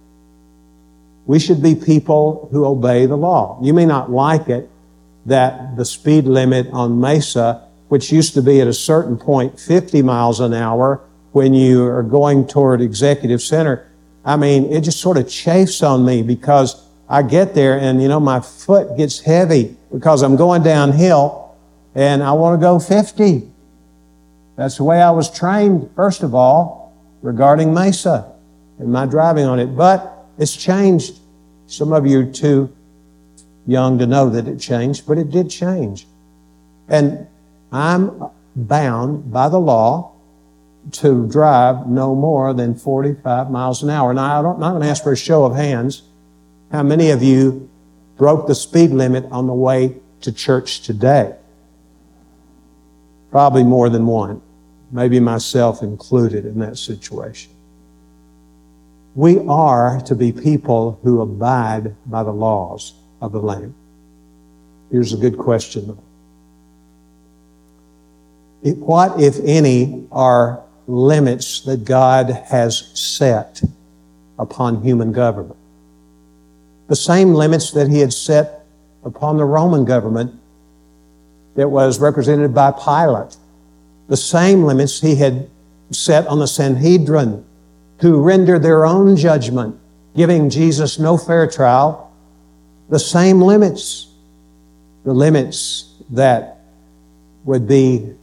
We 1.25 1.39
should 1.39 1.63
be 1.63 1.73
people 1.73 2.49
who 2.51 2.65
obey 2.65 3.05
the 3.05 3.15
law. 3.15 3.57
You 3.61 3.73
may 3.73 3.85
not 3.85 4.11
like 4.11 4.49
it 4.49 4.69
that 5.25 5.77
the 5.77 5.85
speed 5.85 6.25
limit 6.25 6.67
on 6.73 6.99
Mesa, 6.99 7.65
which 7.87 8.11
used 8.11 8.33
to 8.33 8.41
be 8.41 8.59
at 8.59 8.67
a 8.67 8.73
certain 8.73 9.17
point 9.17 9.57
50 9.57 10.01
miles 10.01 10.41
an 10.41 10.53
hour 10.53 10.99
when 11.31 11.53
you 11.53 11.85
are 11.85 12.03
going 12.03 12.45
toward 12.45 12.81
Executive 12.81 13.41
Center, 13.41 13.89
I 14.25 14.35
mean, 14.35 14.65
it 14.65 14.81
just 14.81 14.99
sort 14.99 15.15
of 15.15 15.29
chafes 15.29 15.81
on 15.81 16.03
me 16.03 16.23
because 16.23 16.85
I 17.07 17.21
get 17.21 17.55
there 17.55 17.79
and, 17.79 18.01
you 18.01 18.09
know, 18.09 18.19
my 18.19 18.41
foot 18.41 18.97
gets 18.97 19.21
heavy 19.21 19.77
because 19.91 20.21
I'm 20.21 20.35
going 20.35 20.63
downhill 20.63 21.55
and 21.95 22.21
I 22.23 22.31
want 22.33 22.59
to 22.59 22.63
go 22.63 22.79
50. 22.79 23.49
That's 24.55 24.77
the 24.77 24.83
way 24.83 25.01
I 25.01 25.11
was 25.11 25.31
trained, 25.31 25.89
first 25.95 26.23
of 26.23 26.35
all, 26.35 26.93
regarding 27.21 27.73
Mesa 27.73 28.31
and 28.77 28.91
my 28.91 29.05
driving 29.05 29.45
on 29.45 29.59
it. 29.59 29.67
But 29.67 30.25
it's 30.37 30.55
changed. 30.55 31.19
Some 31.67 31.93
of 31.93 32.05
you 32.05 32.21
are 32.21 32.31
too 32.31 32.75
young 33.65 33.99
to 33.99 34.07
know 34.07 34.29
that 34.29 34.47
it 34.47 34.59
changed, 34.59 35.07
but 35.07 35.17
it 35.17 35.29
did 35.29 35.49
change. 35.49 36.07
And 36.87 37.27
I'm 37.71 38.29
bound 38.55 39.31
by 39.31 39.49
the 39.49 39.59
law 39.59 40.13
to 40.91 41.27
drive 41.27 41.87
no 41.87 42.15
more 42.15 42.53
than 42.53 42.73
45 42.75 43.51
miles 43.51 43.83
an 43.83 43.89
hour. 43.89 44.13
Now, 44.13 44.39
I'm 44.39 44.59
not 44.59 44.71
going 44.71 44.81
to 44.81 44.87
ask 44.87 45.03
for 45.03 45.11
a 45.11 45.17
show 45.17 45.45
of 45.45 45.55
hands 45.55 46.03
How 46.71 46.83
many 46.83 47.09
of 47.09 47.23
you 47.23 47.69
broke 48.19 48.47
the 48.47 48.53
speed 48.53 48.91
limit 48.91 49.25
on 49.31 49.47
the 49.47 49.53
way 49.53 49.95
to 50.21 50.31
church 50.31 50.81
today? 50.81 51.33
Probably 53.31 53.63
more 53.63 53.89
than 53.89 54.05
one, 54.05 54.41
maybe 54.91 55.19
myself 55.21 55.81
included 55.81 56.45
in 56.45 56.59
that 56.59 56.77
situation. 56.77 57.51
We 59.15 59.39
are 59.47 60.01
to 60.01 60.15
be 60.15 60.33
people 60.33 60.99
who 61.01 61.21
abide 61.21 61.95
by 62.05 62.23
the 62.23 62.33
laws 62.33 62.93
of 63.21 63.31
the 63.31 63.39
land. 63.39 63.73
Here's 64.91 65.13
a 65.13 65.17
good 65.17 65.37
question. 65.37 65.97
What, 68.61 69.21
if 69.21 69.39
any, 69.45 70.07
are 70.11 70.61
limits 70.87 71.61
that 71.61 71.85
God 71.85 72.29
has 72.49 72.91
set 72.99 73.61
upon 74.37 74.81
human 74.83 75.13
government? 75.13 75.55
The 76.89 76.95
same 76.95 77.33
limits 77.33 77.71
that 77.71 77.87
He 77.87 77.99
had 77.99 78.11
set 78.11 78.65
upon 79.05 79.37
the 79.37 79.45
Roman 79.45 79.85
government 79.85 80.33
that 81.55 81.69
was 81.69 81.99
represented 81.99 82.53
by 82.53 82.71
Pilate. 82.71 83.37
The 84.07 84.17
same 84.17 84.63
limits 84.63 84.99
He 84.99 85.15
had 85.15 85.49
set 85.91 86.27
on 86.27 86.39
the 86.39 86.47
Sanhedrin, 86.47 87.45
who 88.01 88.21
rendered 88.21 88.63
their 88.63 88.85
own 88.85 89.15
judgment, 89.15 89.79
giving 90.15 90.49
Jesus 90.49 90.99
no 90.99 91.17
fair 91.17 91.47
trial. 91.47 92.11
The 92.89 92.99
same 92.99 93.41
limits 93.41 94.09
the 95.03 95.13
limits 95.13 95.93
that 96.11 96.59
would 97.45 97.67
be 97.67 98.13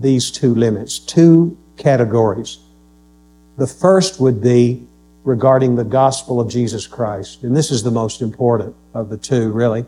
these 0.00 0.30
two 0.30 0.54
limits, 0.54 0.98
two 0.98 1.56
categories. 1.76 2.58
The 3.58 3.66
first 3.66 4.20
would 4.20 4.42
be 4.42 4.86
regarding 5.26 5.74
the 5.74 5.84
gospel 5.84 6.40
of 6.40 6.48
Jesus 6.48 6.86
Christ. 6.86 7.42
And 7.42 7.54
this 7.54 7.72
is 7.72 7.82
the 7.82 7.90
most 7.90 8.22
important 8.22 8.76
of 8.94 9.08
the 9.08 9.16
two, 9.16 9.50
really. 9.50 9.84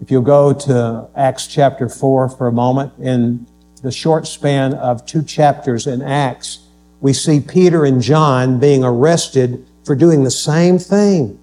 If 0.00 0.10
you'll 0.10 0.22
go 0.22 0.52
to 0.52 1.08
Acts 1.16 1.48
chapter 1.48 1.88
4 1.88 2.28
for 2.28 2.46
a 2.46 2.52
moment, 2.52 2.92
in 3.00 3.44
the 3.82 3.90
short 3.90 4.28
span 4.28 4.74
of 4.74 5.04
two 5.04 5.24
chapters 5.24 5.88
in 5.88 6.00
Acts, 6.00 6.60
we 7.00 7.12
see 7.12 7.40
Peter 7.40 7.84
and 7.84 8.00
John 8.00 8.60
being 8.60 8.84
arrested 8.84 9.66
for 9.84 9.96
doing 9.96 10.22
the 10.22 10.30
same 10.30 10.78
thing. 10.78 11.36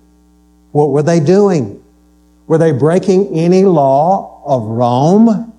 What 0.71 0.91
were 0.91 1.03
they 1.03 1.19
doing? 1.19 1.83
Were 2.47 2.57
they 2.57 2.71
breaking 2.71 3.35
any 3.35 3.65
law 3.65 4.41
of 4.45 4.63
Rome? 4.63 5.53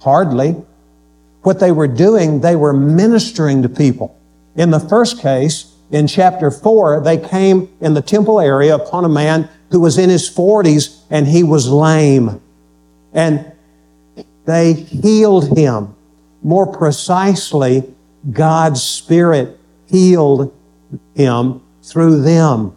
Hardly. 0.00 0.56
What 1.42 1.60
they 1.60 1.70
were 1.70 1.86
doing, 1.86 2.40
they 2.40 2.56
were 2.56 2.72
ministering 2.72 3.62
to 3.62 3.68
people. 3.68 4.18
In 4.56 4.70
the 4.70 4.80
first 4.80 5.20
case, 5.20 5.75
in 5.90 6.06
chapter 6.06 6.50
4, 6.50 7.00
they 7.00 7.16
came 7.16 7.68
in 7.80 7.94
the 7.94 8.02
temple 8.02 8.40
area 8.40 8.74
upon 8.74 9.04
a 9.04 9.08
man 9.08 9.48
who 9.70 9.80
was 9.80 9.98
in 9.98 10.10
his 10.10 10.28
40s 10.28 11.02
and 11.10 11.26
he 11.26 11.42
was 11.42 11.68
lame. 11.68 12.40
And 13.12 13.52
they 14.44 14.72
healed 14.72 15.56
him. 15.56 15.94
More 16.42 16.66
precisely, 16.66 17.84
God's 18.30 18.82
Spirit 18.82 19.58
healed 19.86 20.54
him 21.14 21.62
through 21.82 22.22
them. 22.22 22.74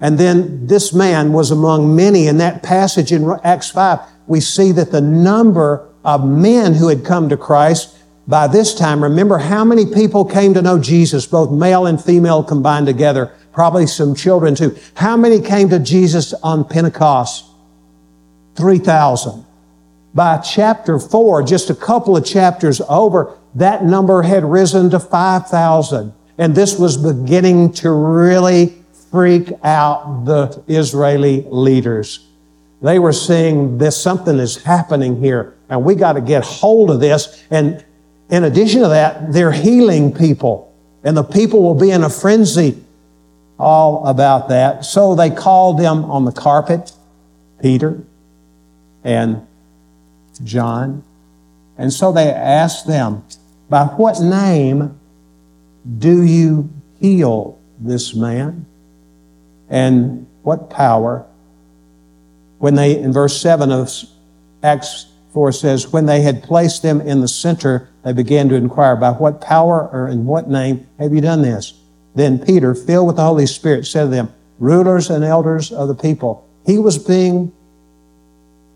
And 0.00 0.18
then 0.18 0.66
this 0.66 0.94
man 0.94 1.32
was 1.32 1.50
among 1.50 1.94
many. 1.94 2.26
In 2.26 2.38
that 2.38 2.62
passage 2.62 3.12
in 3.12 3.30
Acts 3.44 3.70
5, 3.70 4.00
we 4.26 4.40
see 4.40 4.72
that 4.72 4.92
the 4.92 5.00
number 5.00 5.86
of 6.04 6.24
men 6.24 6.74
who 6.74 6.88
had 6.88 7.04
come 7.04 7.28
to 7.28 7.36
Christ 7.36 7.96
by 8.30 8.46
this 8.46 8.74
time, 8.74 9.02
remember 9.02 9.38
how 9.38 9.64
many 9.64 9.84
people 9.84 10.24
came 10.24 10.54
to 10.54 10.62
know 10.62 10.78
Jesus, 10.78 11.26
both 11.26 11.50
male 11.50 11.86
and 11.86 12.02
female 12.02 12.44
combined 12.44 12.86
together, 12.86 13.32
probably 13.52 13.88
some 13.88 14.14
children 14.14 14.54
too. 14.54 14.76
How 14.94 15.16
many 15.16 15.40
came 15.40 15.68
to 15.70 15.80
Jesus 15.80 16.32
on 16.34 16.64
Pentecost? 16.64 17.44
3,000. 18.54 19.44
By 20.14 20.38
chapter 20.38 20.98
4, 21.00 21.42
just 21.42 21.70
a 21.70 21.74
couple 21.74 22.16
of 22.16 22.24
chapters 22.24 22.80
over, 22.88 23.36
that 23.56 23.84
number 23.84 24.22
had 24.22 24.44
risen 24.44 24.90
to 24.90 25.00
5,000. 25.00 26.12
And 26.38 26.54
this 26.54 26.78
was 26.78 26.96
beginning 26.96 27.72
to 27.74 27.90
really 27.90 28.74
freak 29.10 29.52
out 29.64 30.24
the 30.24 30.62
Israeli 30.68 31.44
leaders. 31.50 32.26
They 32.80 32.98
were 32.98 33.12
seeing 33.12 33.78
this, 33.78 34.00
something 34.00 34.38
is 34.38 34.62
happening 34.62 35.20
here, 35.20 35.56
and 35.68 35.84
we 35.84 35.96
got 35.96 36.12
to 36.12 36.20
get 36.20 36.44
hold 36.44 36.90
of 36.90 37.00
this. 37.00 37.44
And 37.50 37.84
in 38.30 38.44
addition 38.44 38.82
to 38.82 38.88
that, 38.88 39.32
they're 39.32 39.52
healing 39.52 40.12
people, 40.12 40.72
and 41.02 41.16
the 41.16 41.22
people 41.22 41.62
will 41.62 41.74
be 41.74 41.90
in 41.90 42.02
a 42.02 42.10
frenzy 42.10 42.82
all 43.58 44.06
about 44.06 44.48
that. 44.48 44.84
So 44.84 45.14
they 45.14 45.30
called 45.30 45.78
them 45.78 46.04
on 46.04 46.24
the 46.24 46.32
carpet, 46.32 46.92
Peter 47.60 48.02
and 49.04 49.46
John. 50.44 51.02
And 51.76 51.92
so 51.92 52.12
they 52.12 52.30
asked 52.30 52.86
them, 52.86 53.24
By 53.68 53.84
what 53.84 54.20
name 54.20 54.98
do 55.98 56.22
you 56.22 56.70
heal 56.98 57.58
this 57.78 58.14
man? 58.14 58.66
and 59.70 60.26
what 60.42 60.68
power. 60.68 61.24
When 62.58 62.74
they, 62.74 62.98
in 62.98 63.12
verse 63.12 63.40
7 63.40 63.72
of 63.72 63.90
Acts 64.62 65.06
4 65.32 65.52
says, 65.52 65.92
when 65.92 66.06
they 66.06 66.22
had 66.22 66.42
placed 66.42 66.82
them 66.82 67.00
in 67.00 67.20
the 67.20 67.28
center, 67.28 67.88
they 68.02 68.12
began 68.12 68.48
to 68.48 68.56
inquire, 68.56 68.96
by 68.96 69.10
what 69.10 69.40
power 69.40 69.88
or 69.92 70.08
in 70.08 70.26
what 70.26 70.48
name 70.48 70.86
have 70.98 71.12
you 71.12 71.20
done 71.20 71.42
this? 71.42 71.74
Then 72.14 72.38
Peter, 72.38 72.74
filled 72.74 73.06
with 73.06 73.16
the 73.16 73.24
Holy 73.24 73.46
Spirit, 73.46 73.86
said 73.86 74.04
to 74.04 74.10
them, 74.10 74.32
rulers 74.58 75.08
and 75.08 75.24
elders 75.24 75.70
of 75.70 75.88
the 75.88 75.94
people. 75.94 76.46
He 76.66 76.78
was 76.78 76.98
being 76.98 77.52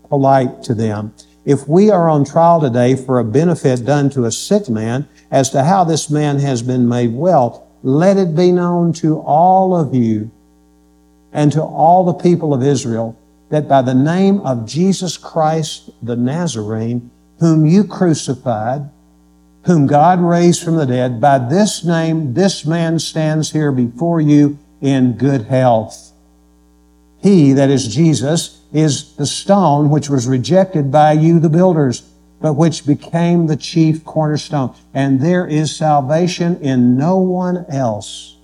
polite 0.09 0.63
to 0.63 0.73
them. 0.73 1.13
If 1.43 1.67
we 1.67 1.91
are 1.91 2.09
on 2.09 2.25
trial 2.25 2.61
today 2.61 2.95
for 2.95 3.19
a 3.19 3.23
benefit 3.23 3.85
done 3.85 4.09
to 4.11 4.25
a 4.25 4.31
sick 4.31 4.69
man 4.69 5.07
as 5.29 5.49
to 5.51 5.63
how 5.63 5.83
this 5.83 6.09
man 6.09 6.39
has 6.39 6.61
been 6.61 6.87
made 6.87 7.13
well, 7.13 7.67
let 7.83 8.17
it 8.17 8.35
be 8.35 8.51
known 8.51 8.93
to 8.93 9.19
all 9.19 9.75
of 9.75 9.93
you 9.93 10.31
and 11.31 11.51
to 11.51 11.61
all 11.61 12.05
the 12.05 12.13
people 12.13 12.53
of 12.53 12.63
Israel 12.63 13.15
that 13.49 13.67
by 13.67 13.81
the 13.81 13.93
name 13.93 14.39
of 14.41 14.65
Jesus 14.65 15.17
Christ 15.17 15.89
the 16.01 16.15
Nazarene, 16.15 17.11
whom 17.39 17.65
you 17.65 17.83
crucified, 17.83 18.89
whom 19.63 19.87
God 19.87 20.19
raised 20.19 20.63
from 20.63 20.75
the 20.75 20.85
dead, 20.85 21.19
by 21.19 21.37
this 21.37 21.83
name 21.83 22.33
this 22.33 22.65
man 22.65 22.99
stands 22.99 23.51
here 23.51 23.71
before 23.71 24.21
you 24.21 24.57
in 24.81 25.13
good 25.13 25.43
health. 25.43 26.11
He, 27.21 27.53
that 27.53 27.69
is 27.69 27.93
Jesus, 27.93 28.61
is 28.71 29.15
the 29.15 29.25
stone 29.25 29.89
which 29.89 30.09
was 30.09 30.27
rejected 30.27 30.91
by 30.91 31.13
you, 31.13 31.39
the 31.39 31.49
builders, 31.49 32.01
but 32.41 32.53
which 32.53 32.85
became 32.85 33.47
the 33.47 33.55
chief 33.55 34.03
cornerstone. 34.05 34.75
And 34.93 35.21
there 35.21 35.47
is 35.47 35.75
salvation 35.75 36.61
in 36.61 36.97
no 36.97 37.17
one 37.17 37.65
else. 37.69 38.37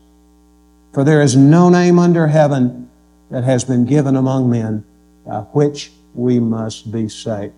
For 0.93 1.03
there 1.03 1.21
is 1.21 1.35
no 1.35 1.69
name 1.69 1.99
under 1.99 2.27
heaven 2.27 2.89
that 3.29 3.43
has 3.43 3.63
been 3.63 3.85
given 3.85 4.15
among 4.15 4.49
men 4.49 4.83
by 5.25 5.39
which 5.39 5.91
we 6.13 6.39
must 6.39 6.91
be 6.91 7.07
saved. 7.09 7.53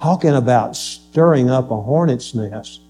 Talking 0.00 0.34
about 0.34 0.76
stirring 0.76 1.50
up 1.50 1.70
a 1.70 1.80
hornet's 1.80 2.34
nest. 2.34 2.80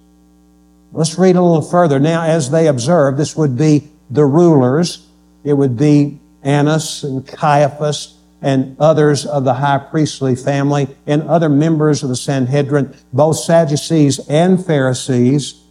Let's 0.92 1.18
read 1.18 1.36
a 1.36 1.42
little 1.42 1.62
further. 1.62 1.98
Now, 1.98 2.22
as 2.22 2.50
they 2.50 2.68
observed, 2.68 3.18
this 3.18 3.36
would 3.36 3.56
be 3.56 3.88
the 4.10 4.24
rulers. 4.24 5.06
It 5.44 5.54
would 5.54 5.76
be 5.76 6.18
Annas 6.42 7.04
and 7.04 7.26
Caiaphas 7.26 8.14
and 8.42 8.76
others 8.78 9.26
of 9.26 9.44
the 9.44 9.54
high 9.54 9.78
priestly 9.78 10.36
family 10.36 10.88
and 11.06 11.22
other 11.22 11.48
members 11.48 12.02
of 12.02 12.08
the 12.08 12.16
Sanhedrin, 12.16 12.94
both 13.12 13.38
Sadducees 13.38 14.20
and 14.28 14.64
Pharisees. 14.64 15.62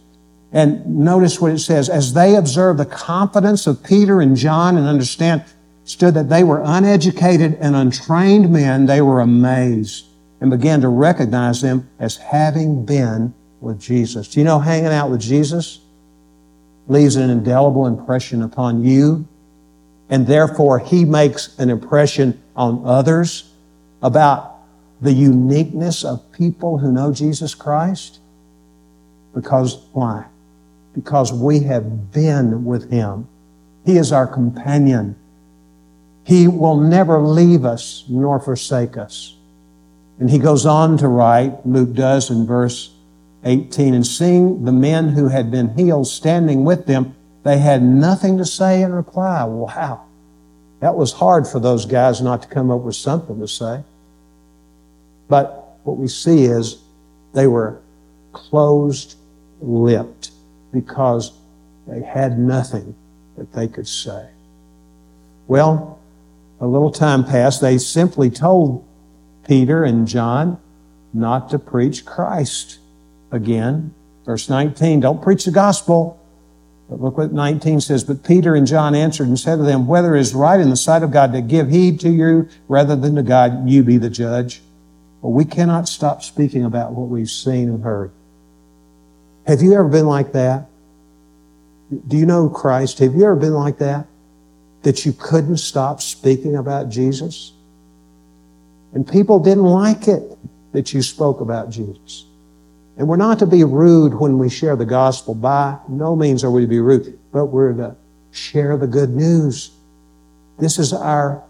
And 0.52 0.86
notice 0.86 1.40
what 1.40 1.52
it 1.52 1.58
says. 1.58 1.88
As 1.88 2.12
they 2.12 2.34
observe 2.34 2.76
the 2.76 2.86
confidence 2.86 3.66
of 3.66 3.82
Peter 3.82 4.20
and 4.20 4.36
John 4.36 4.76
and 4.76 4.86
understand, 4.86 5.44
stood 5.86 6.12
that 6.14 6.28
they 6.28 6.44
were 6.44 6.62
uneducated 6.62 7.56
and 7.60 7.74
untrained 7.74 8.52
men, 8.52 8.84
they 8.84 9.00
were 9.00 9.20
amazed 9.20 10.04
and 10.40 10.50
began 10.50 10.82
to 10.82 10.88
recognize 10.88 11.62
them 11.62 11.88
as 11.98 12.18
having 12.18 12.84
been 12.84 13.32
with 13.60 13.80
Jesus. 13.80 14.28
Do 14.28 14.40
you 14.40 14.44
know 14.44 14.58
hanging 14.58 14.92
out 14.92 15.10
with 15.10 15.20
Jesus 15.20 15.80
leaves 16.86 17.16
an 17.16 17.30
indelible 17.30 17.86
impression 17.86 18.42
upon 18.42 18.84
you? 18.84 19.26
And 20.10 20.26
therefore, 20.26 20.78
he 20.78 21.06
makes 21.06 21.58
an 21.58 21.70
impression 21.70 22.42
on 22.54 22.82
others 22.84 23.50
about 24.02 24.58
the 25.00 25.12
uniqueness 25.12 26.04
of 26.04 26.30
people 26.32 26.78
who 26.78 26.92
know 26.92 27.12
Jesus 27.12 27.54
Christ? 27.54 28.20
Because 29.32 29.78
why? 29.92 30.26
because 30.96 31.30
we 31.30 31.60
have 31.60 32.10
been 32.10 32.64
with 32.64 32.90
Him. 32.90 33.28
He 33.84 33.98
is 33.98 34.12
our 34.12 34.26
companion. 34.26 35.14
He 36.26 36.48
will 36.48 36.76
never 36.76 37.22
leave 37.22 37.64
us 37.64 38.04
nor 38.08 38.40
forsake 38.40 38.96
us. 38.96 39.36
And 40.18 40.28
he 40.28 40.40
goes 40.40 40.66
on 40.66 40.98
to 40.98 41.06
write, 41.06 41.64
Luke 41.64 41.94
does 41.94 42.30
in 42.30 42.46
verse 42.46 42.90
18, 43.44 43.94
and 43.94 44.04
seeing 44.04 44.64
the 44.64 44.72
men 44.72 45.10
who 45.10 45.28
had 45.28 45.52
been 45.52 45.76
healed 45.76 46.08
standing 46.08 46.64
with 46.64 46.86
them, 46.86 47.14
they 47.44 47.58
had 47.58 47.80
nothing 47.80 48.38
to 48.38 48.44
say 48.44 48.82
in 48.82 48.92
reply. 48.92 49.44
Wow. 49.44 50.02
That 50.80 50.96
was 50.96 51.12
hard 51.12 51.46
for 51.46 51.60
those 51.60 51.86
guys 51.86 52.20
not 52.20 52.42
to 52.42 52.48
come 52.48 52.72
up 52.72 52.80
with 52.80 52.96
something 52.96 53.38
to 53.38 53.46
say. 53.46 53.84
But 55.28 55.78
what 55.84 55.96
we 55.96 56.08
see 56.08 56.44
is 56.44 56.82
they 57.34 57.46
were 57.46 57.80
closed 58.32 59.14
lipped 59.60 60.32
because 60.72 61.32
they 61.86 62.02
had 62.02 62.36
nothing 62.36 62.96
that 63.36 63.52
they 63.52 63.68
could 63.68 63.86
say. 63.86 64.28
Well, 65.46 65.95
a 66.60 66.66
little 66.66 66.90
time 66.90 67.24
passed. 67.24 67.60
They 67.60 67.78
simply 67.78 68.30
told 68.30 68.86
Peter 69.46 69.84
and 69.84 70.06
John 70.08 70.58
not 71.12 71.50
to 71.50 71.58
preach 71.58 72.04
Christ 72.04 72.78
again. 73.30 73.94
Verse 74.24 74.48
19, 74.48 75.00
don't 75.00 75.22
preach 75.22 75.44
the 75.44 75.50
gospel. 75.50 76.20
But 76.88 77.00
look 77.00 77.16
what 77.16 77.32
19 77.32 77.80
says. 77.80 78.04
But 78.04 78.22
Peter 78.22 78.54
and 78.54 78.66
John 78.66 78.94
answered 78.94 79.26
and 79.26 79.38
said 79.38 79.56
to 79.56 79.62
them, 79.62 79.86
Whether 79.86 80.14
it 80.14 80.20
is 80.20 80.34
right 80.34 80.60
in 80.60 80.70
the 80.70 80.76
sight 80.76 81.02
of 81.02 81.10
God 81.10 81.32
to 81.32 81.40
give 81.40 81.68
heed 81.68 82.00
to 82.00 82.10
you 82.10 82.48
rather 82.68 82.94
than 82.94 83.16
to 83.16 83.22
God, 83.22 83.68
you 83.68 83.82
be 83.82 83.96
the 83.96 84.10
judge. 84.10 84.62
Well, 85.20 85.32
we 85.32 85.44
cannot 85.44 85.88
stop 85.88 86.22
speaking 86.22 86.64
about 86.64 86.92
what 86.92 87.08
we've 87.08 87.30
seen 87.30 87.68
and 87.68 87.82
heard. 87.82 88.12
Have 89.46 89.62
you 89.62 89.74
ever 89.74 89.88
been 89.88 90.06
like 90.06 90.32
that? 90.32 90.66
Do 92.06 92.16
you 92.16 92.26
know 92.26 92.48
Christ? 92.48 92.98
Have 92.98 93.14
you 93.14 93.24
ever 93.24 93.36
been 93.36 93.54
like 93.54 93.78
that? 93.78 94.06
That 94.86 95.04
you 95.04 95.12
couldn't 95.12 95.56
stop 95.56 96.00
speaking 96.00 96.54
about 96.54 96.90
Jesus? 96.90 97.52
And 98.94 99.04
people 99.04 99.40
didn't 99.40 99.64
like 99.64 100.06
it 100.06 100.22
that 100.70 100.94
you 100.94 101.02
spoke 101.02 101.40
about 101.40 101.70
Jesus. 101.70 102.24
And 102.96 103.08
we're 103.08 103.16
not 103.16 103.40
to 103.40 103.46
be 103.46 103.64
rude 103.64 104.14
when 104.14 104.38
we 104.38 104.48
share 104.48 104.76
the 104.76 104.86
gospel. 104.86 105.34
By 105.34 105.76
no 105.88 106.14
means 106.14 106.44
are 106.44 106.52
we 106.52 106.60
to 106.60 106.68
be 106.68 106.78
rude, 106.78 107.18
but 107.32 107.46
we're 107.46 107.72
to 107.72 107.96
share 108.30 108.76
the 108.76 108.86
good 108.86 109.10
news. 109.10 109.72
This 110.60 110.78
is 110.78 110.92
our 110.92 111.42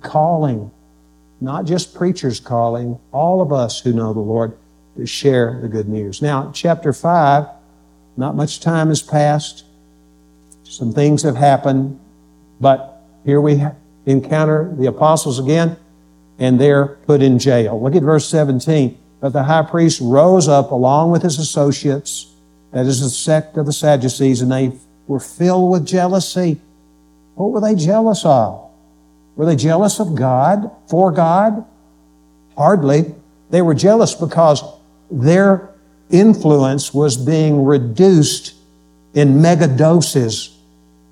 calling, 0.00 0.70
not 1.40 1.64
just 1.64 1.92
preachers' 1.92 2.38
calling, 2.38 3.00
all 3.10 3.42
of 3.42 3.52
us 3.52 3.80
who 3.80 3.92
know 3.92 4.12
the 4.12 4.20
Lord 4.20 4.56
to 4.96 5.06
share 5.06 5.58
the 5.60 5.66
good 5.66 5.88
news. 5.88 6.22
Now, 6.22 6.52
chapter 6.54 6.92
5, 6.92 7.48
not 8.16 8.36
much 8.36 8.60
time 8.60 8.90
has 8.90 9.02
passed. 9.02 9.64
Some 10.64 10.92
things 10.92 11.22
have 11.22 11.36
happened, 11.36 12.00
but 12.60 13.02
here 13.24 13.40
we 13.40 13.62
encounter 14.06 14.74
the 14.76 14.86
apostles 14.86 15.38
again, 15.38 15.76
and 16.38 16.60
they're 16.60 16.86
put 17.06 17.22
in 17.22 17.38
jail. 17.38 17.80
Look 17.80 17.94
at 17.94 18.02
verse 18.02 18.28
17. 18.28 18.98
But 19.20 19.32
the 19.32 19.44
high 19.44 19.62
priest 19.62 20.00
rose 20.02 20.48
up 20.48 20.70
along 20.70 21.10
with 21.10 21.22
his 21.22 21.38
associates, 21.38 22.32
that 22.72 22.86
is 22.86 23.00
the 23.00 23.08
sect 23.08 23.56
of 23.56 23.66
the 23.66 23.72
Sadducees, 23.72 24.42
and 24.42 24.50
they 24.50 24.72
were 25.06 25.20
filled 25.20 25.70
with 25.70 25.86
jealousy. 25.86 26.60
What 27.34 27.52
were 27.52 27.60
they 27.60 27.74
jealous 27.74 28.24
of? 28.24 28.70
Were 29.36 29.46
they 29.46 29.56
jealous 29.56 30.00
of 30.00 30.14
God, 30.14 30.70
for 30.88 31.10
God? 31.10 31.64
Hardly. 32.56 33.14
They 33.50 33.62
were 33.62 33.74
jealous 33.74 34.14
because 34.14 34.62
their 35.10 35.70
influence 36.10 36.92
was 36.92 37.16
being 37.16 37.64
reduced 37.64 38.54
in 39.14 39.40
mega 39.40 39.68
doses 39.68 40.53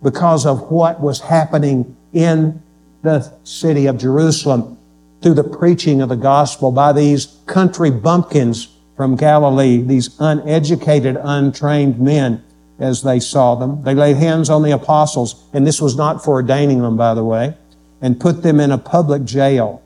because 0.02 0.46
of 0.46 0.70
what 0.70 1.00
was 1.00 1.20
happening 1.20 1.96
in 2.12 2.62
the 3.02 3.32
city 3.44 3.86
of 3.86 3.98
Jerusalem 3.98 4.78
through 5.22 5.34
the 5.34 5.44
preaching 5.44 6.00
of 6.00 6.08
the 6.08 6.16
gospel 6.16 6.72
by 6.72 6.92
these 6.92 7.38
country 7.46 7.90
bumpkins 7.90 8.68
from 8.96 9.16
Galilee, 9.16 9.82
these 9.82 10.14
uneducated, 10.18 11.16
untrained 11.22 11.98
men 11.98 12.42
as 12.78 13.02
they 13.02 13.20
saw 13.20 13.54
them. 13.54 13.82
They 13.84 13.94
laid 13.94 14.16
hands 14.16 14.50
on 14.50 14.62
the 14.62 14.72
apostles, 14.72 15.44
and 15.52 15.66
this 15.66 15.80
was 15.80 15.96
not 15.96 16.24
for 16.24 16.34
ordaining 16.34 16.82
them, 16.82 16.96
by 16.96 17.14
the 17.14 17.24
way, 17.24 17.54
and 18.00 18.20
put 18.20 18.42
them 18.42 18.60
in 18.60 18.72
a 18.72 18.78
public 18.78 19.24
jail. 19.24 19.82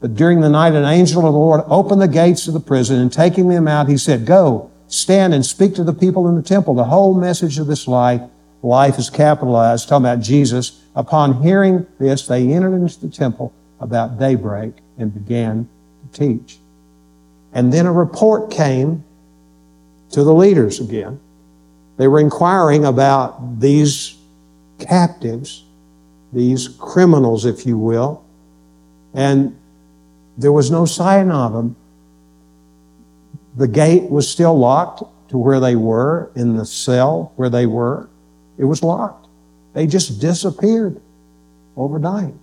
But 0.00 0.14
during 0.14 0.40
the 0.40 0.48
night, 0.48 0.74
an 0.74 0.84
angel 0.84 1.26
of 1.26 1.32
the 1.32 1.38
Lord 1.38 1.62
opened 1.66 2.02
the 2.02 2.08
gates 2.08 2.48
of 2.48 2.54
the 2.54 2.60
prison, 2.60 2.98
and 2.98 3.12
taking 3.12 3.48
them 3.48 3.68
out, 3.68 3.88
he 3.88 3.96
said, 3.96 4.26
Go, 4.26 4.70
stand 4.88 5.32
and 5.32 5.46
speak 5.46 5.74
to 5.76 5.84
the 5.84 5.92
people 5.92 6.28
in 6.28 6.34
the 6.34 6.42
temple. 6.42 6.74
The 6.74 6.84
whole 6.84 7.14
message 7.14 7.58
of 7.58 7.66
this 7.66 7.86
life, 7.86 8.22
life 8.62 8.98
is 8.98 9.10
capitalized, 9.10 9.88
talking 9.88 10.04
about 10.04 10.20
Jesus. 10.20 10.82
Upon 10.94 11.42
hearing 11.42 11.86
this, 11.98 12.26
they 12.26 12.52
entered 12.52 12.74
into 12.74 13.00
the 13.00 13.08
temple 13.08 13.52
about 13.80 14.18
daybreak 14.18 14.74
and 14.98 15.12
began 15.12 15.68
to 16.12 16.18
teach. 16.18 16.58
And 17.52 17.72
then 17.72 17.86
a 17.86 17.92
report 17.92 18.50
came 18.50 19.04
to 20.10 20.24
the 20.24 20.34
leaders 20.34 20.80
again. 20.80 21.20
They 21.96 22.08
were 22.08 22.20
inquiring 22.20 22.84
about 22.84 23.60
these 23.60 24.16
captives, 24.78 25.64
these 26.32 26.68
criminals, 26.68 27.44
if 27.44 27.66
you 27.66 27.76
will, 27.76 28.24
and 29.14 29.56
there 30.38 30.52
was 30.52 30.70
no 30.70 30.86
sign 30.86 31.30
of 31.30 31.52
them. 31.52 31.76
The 33.56 33.68
gate 33.68 34.08
was 34.10 34.28
still 34.28 34.58
locked 34.58 35.02
to 35.30 35.38
where 35.38 35.60
they 35.60 35.76
were, 35.76 36.30
in 36.34 36.56
the 36.56 36.64
cell 36.64 37.32
where 37.36 37.50
they 37.50 37.66
were. 37.66 38.08
It 38.60 38.66
was 38.66 38.82
locked. 38.82 39.26
They 39.72 39.86
just 39.86 40.20
disappeared 40.20 41.00
overnight. 41.76 42.34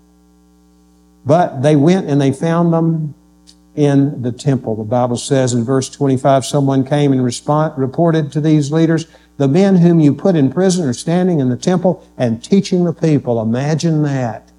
But 1.23 1.61
they 1.61 1.75
went 1.75 2.09
and 2.09 2.19
they 2.19 2.31
found 2.31 2.73
them 2.73 3.13
in 3.75 4.23
the 4.23 4.31
temple. 4.31 4.75
The 4.75 4.83
Bible 4.83 5.17
says 5.17 5.53
in 5.53 5.63
verse 5.63 5.89
25, 5.89 6.43
someone 6.43 6.83
came 6.83 7.11
and 7.11 7.23
respond, 7.23 7.77
reported 7.77 8.31
to 8.31 8.41
these 8.41 8.71
leaders, 8.71 9.05
the 9.37 9.47
men 9.47 9.75
whom 9.75 9.99
you 9.99 10.15
put 10.15 10.35
in 10.35 10.51
prison 10.51 10.87
are 10.87 10.93
standing 10.93 11.39
in 11.39 11.49
the 11.49 11.57
temple 11.57 12.03
and 12.17 12.43
teaching 12.43 12.85
the 12.85 12.93
people. 12.93 13.39
Imagine 13.39 14.01
that. 14.01 14.51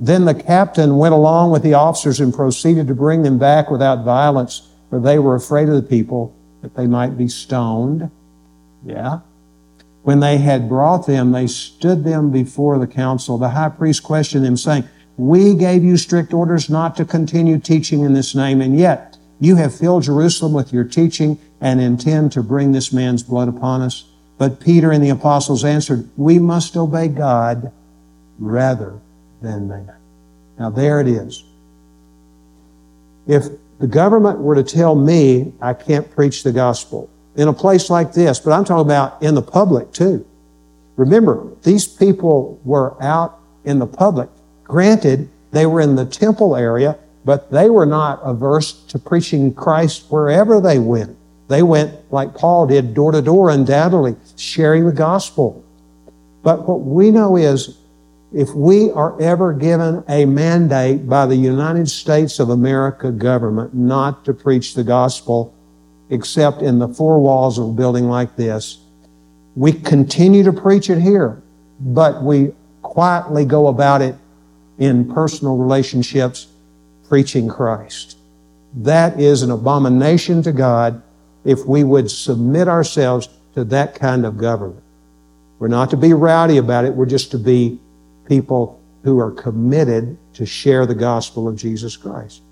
Then 0.00 0.24
the 0.24 0.34
captain 0.34 0.96
went 0.96 1.14
along 1.14 1.52
with 1.52 1.62
the 1.62 1.74
officers 1.74 2.18
and 2.18 2.34
proceeded 2.34 2.88
to 2.88 2.94
bring 2.94 3.22
them 3.22 3.38
back 3.38 3.70
without 3.70 4.04
violence, 4.04 4.68
for 4.90 4.98
they 4.98 5.20
were 5.20 5.36
afraid 5.36 5.68
of 5.68 5.76
the 5.76 5.88
people 5.88 6.34
that 6.62 6.74
they 6.74 6.88
might 6.88 7.16
be 7.16 7.28
stoned. 7.28 8.10
Yeah. 8.84 9.20
When 10.04 10.20
they 10.20 10.38
had 10.38 10.68
brought 10.68 11.06
them, 11.06 11.32
they 11.32 11.46
stood 11.46 12.04
them 12.04 12.30
before 12.30 12.78
the 12.78 12.86
council. 12.86 13.38
The 13.38 13.48
high 13.48 13.70
priest 13.70 14.02
questioned 14.02 14.44
them, 14.44 14.56
saying, 14.56 14.84
we 15.16 15.54
gave 15.54 15.84
you 15.84 15.96
strict 15.96 16.34
orders 16.34 16.68
not 16.68 16.96
to 16.96 17.04
continue 17.04 17.58
teaching 17.58 18.00
in 18.00 18.14
this 18.14 18.34
name, 18.34 18.60
and 18.60 18.78
yet 18.78 19.16
you 19.40 19.56
have 19.56 19.74
filled 19.74 20.02
Jerusalem 20.02 20.52
with 20.52 20.72
your 20.72 20.84
teaching 20.84 21.38
and 21.60 21.80
intend 21.80 22.32
to 22.32 22.42
bring 22.42 22.72
this 22.72 22.92
man's 22.92 23.22
blood 23.22 23.48
upon 23.48 23.80
us. 23.80 24.04
But 24.38 24.60
Peter 24.60 24.90
and 24.90 25.02
the 25.02 25.10
apostles 25.10 25.64
answered, 25.64 26.08
We 26.16 26.38
must 26.38 26.76
obey 26.76 27.08
God 27.08 27.72
rather 28.38 28.98
than 29.40 29.68
man. 29.68 29.92
Now 30.58 30.70
there 30.70 31.00
it 31.00 31.06
is. 31.06 31.44
If 33.26 33.44
the 33.78 33.86
government 33.86 34.40
were 34.40 34.56
to 34.56 34.64
tell 34.64 34.94
me 34.94 35.52
I 35.60 35.74
can't 35.74 36.10
preach 36.10 36.42
the 36.42 36.52
gospel 36.52 37.08
in 37.36 37.48
a 37.48 37.52
place 37.52 37.90
like 37.90 38.12
this, 38.12 38.38
but 38.38 38.52
I'm 38.52 38.64
talking 38.64 38.86
about 38.86 39.22
in 39.22 39.34
the 39.34 39.42
public 39.42 39.92
too. 39.92 40.24
Remember, 40.96 41.46
these 41.62 41.86
people 41.86 42.60
were 42.64 43.02
out 43.02 43.38
in 43.64 43.78
the 43.78 43.86
public 43.86 44.28
Granted, 44.64 45.28
they 45.52 45.66
were 45.66 45.80
in 45.80 45.94
the 45.94 46.06
temple 46.06 46.56
area, 46.56 46.98
but 47.24 47.50
they 47.50 47.70
were 47.70 47.86
not 47.86 48.20
averse 48.24 48.72
to 48.88 48.98
preaching 48.98 49.54
Christ 49.54 50.06
wherever 50.10 50.60
they 50.60 50.78
went. 50.78 51.16
They 51.48 51.62
went, 51.62 51.94
like 52.10 52.34
Paul 52.34 52.66
did, 52.66 52.94
door 52.94 53.12
to 53.12 53.20
door, 53.20 53.50
undoubtedly, 53.50 54.16
sharing 54.36 54.86
the 54.86 54.92
gospel. 54.92 55.62
But 56.42 56.66
what 56.66 56.80
we 56.80 57.10
know 57.10 57.36
is 57.36 57.78
if 58.32 58.52
we 58.54 58.90
are 58.90 59.20
ever 59.20 59.52
given 59.52 60.02
a 60.08 60.24
mandate 60.24 61.08
by 61.08 61.26
the 61.26 61.36
United 61.36 61.88
States 61.88 62.40
of 62.40 62.50
America 62.50 63.12
government 63.12 63.74
not 63.74 64.24
to 64.24 64.34
preach 64.34 64.74
the 64.74 64.84
gospel 64.84 65.54
except 66.10 66.62
in 66.62 66.78
the 66.78 66.88
four 66.88 67.20
walls 67.20 67.58
of 67.58 67.68
a 67.68 67.72
building 67.72 68.08
like 68.08 68.36
this, 68.36 68.78
we 69.56 69.72
continue 69.72 70.42
to 70.42 70.52
preach 70.52 70.90
it 70.90 71.00
here, 71.00 71.42
but 71.80 72.22
we 72.22 72.52
quietly 72.82 73.44
go 73.44 73.68
about 73.68 74.02
it 74.02 74.14
in 74.78 75.12
personal 75.12 75.56
relationships 75.56 76.48
preaching 77.08 77.48
Christ. 77.48 78.18
That 78.74 79.20
is 79.20 79.42
an 79.42 79.50
abomination 79.50 80.42
to 80.42 80.52
God 80.52 81.02
if 81.44 81.64
we 81.66 81.84
would 81.84 82.10
submit 82.10 82.68
ourselves 82.68 83.28
to 83.54 83.64
that 83.64 83.94
kind 83.94 84.26
of 84.26 84.36
government. 84.36 84.82
We're 85.58 85.68
not 85.68 85.90
to 85.90 85.96
be 85.96 86.12
rowdy 86.12 86.56
about 86.56 86.84
it. 86.84 86.94
We're 86.94 87.06
just 87.06 87.30
to 87.30 87.38
be 87.38 87.78
people 88.26 88.80
who 89.04 89.20
are 89.20 89.30
committed 89.30 90.16
to 90.34 90.44
share 90.44 90.86
the 90.86 90.94
gospel 90.94 91.46
of 91.46 91.56
Jesus 91.56 91.96
Christ. 91.96 92.42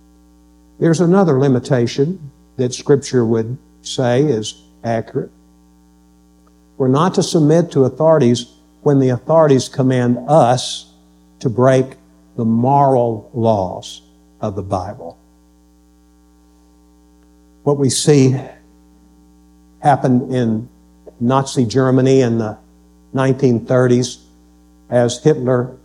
There's 0.79 1.01
another 1.01 1.39
limitation 1.39 2.31
that 2.57 2.75
Scripture 2.75 3.25
would 3.25 3.59
say 3.83 4.23
is 4.23 4.63
accurate. 4.85 5.31
We're 6.77 6.89
not 6.89 7.15
to 7.15 7.23
submit 7.23 7.71
to 7.73 7.85
authorities 7.85 8.47
when 8.83 8.99
the 8.99 9.11
authorities 9.11 9.69
command 9.69 10.19
us 10.29 10.93
to 11.41 11.49
break 11.49 11.97
the 12.37 12.45
moral 12.45 13.31
laws 13.35 14.03
of 14.41 14.57
the 14.57 14.63
Bible. 14.63 15.19
What 17.63 17.79
we 17.79 17.91
see 17.91 18.37
happened 19.81 20.35
in 20.35 20.69
Nazi 21.21 21.65
Germany 21.65 22.21
in 22.21 22.39
the 22.39 22.59
1930s 23.15 24.23
as 24.91 25.23
Hitler 25.23 25.77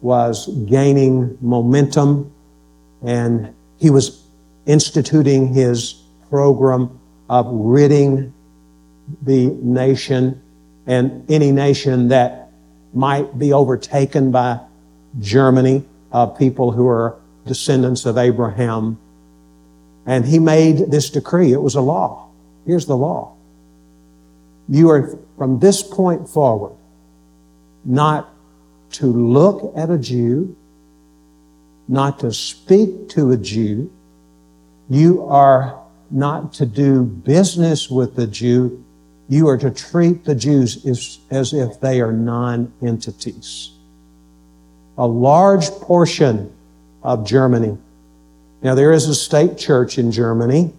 was 0.00 0.46
gaining 0.68 1.36
momentum 1.40 2.32
and 3.02 3.52
he 3.78 3.90
was 3.90 4.22
instituting 4.66 5.52
his 5.52 6.02
program 6.30 6.98
of 7.28 7.46
ridding 7.50 8.32
the 9.22 9.46
nation 9.46 10.42
and 10.86 11.30
any 11.30 11.52
nation 11.52 12.08
that 12.08 12.50
might 12.92 13.38
be 13.38 13.52
overtaken 13.52 14.30
by 14.30 14.60
Germany 15.20 15.84
of 16.12 16.38
people 16.38 16.72
who 16.72 16.86
are 16.88 17.16
descendants 17.44 18.06
of 18.06 18.16
Abraham. 18.16 18.98
And 20.06 20.24
he 20.24 20.38
made 20.38 20.90
this 20.90 21.10
decree. 21.10 21.52
It 21.52 21.60
was 21.60 21.74
a 21.74 21.80
law. 21.80 22.28
Here's 22.64 22.86
the 22.86 22.96
law. 22.96 23.34
You 24.68 24.90
are, 24.90 25.18
from 25.36 25.58
this 25.58 25.82
point 25.82 26.28
forward, 26.28 26.74
not 27.84 28.32
to 28.92 29.06
look 29.06 29.72
at 29.76 29.90
a 29.90 29.98
Jew, 29.98 30.56
not 31.88 32.20
to 32.20 32.32
speak 32.32 33.08
to 33.10 33.30
a 33.32 33.36
Jew. 33.36 33.92
You 34.88 35.26
are 35.26 35.80
not 36.10 36.52
to 36.54 36.66
do 36.66 37.02
business 37.02 37.90
with 37.90 38.16
the 38.16 38.26
Jew. 38.26 38.82
You 39.28 39.48
are 39.48 39.58
to 39.58 39.70
treat 39.70 40.24
the 40.24 40.34
Jews 40.34 40.84
as, 40.86 41.18
as 41.30 41.52
if 41.52 41.80
they 41.80 42.00
are 42.00 42.12
non 42.12 42.72
entities. 42.82 43.72
A 44.98 45.06
large 45.06 45.68
portion 45.70 46.52
of 47.02 47.26
Germany. 47.26 47.76
Now, 48.62 48.74
there 48.74 48.92
is 48.92 49.08
a 49.08 49.14
state 49.14 49.58
church 49.58 49.98
in 49.98 50.10
Germany. 50.10 50.72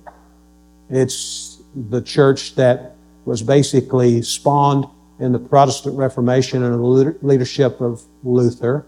It's 0.90 1.62
the 1.76 2.02
church 2.02 2.56
that 2.56 2.96
was 3.26 3.44
basically 3.44 4.22
spawned 4.22 4.86
in 5.20 5.32
the 5.32 5.40
Protestant 5.40 5.98
Reformation 5.98 6.64
under 6.64 6.78
the 6.78 7.18
leadership 7.22 7.82
of 7.82 8.02
Luther. 8.24 8.86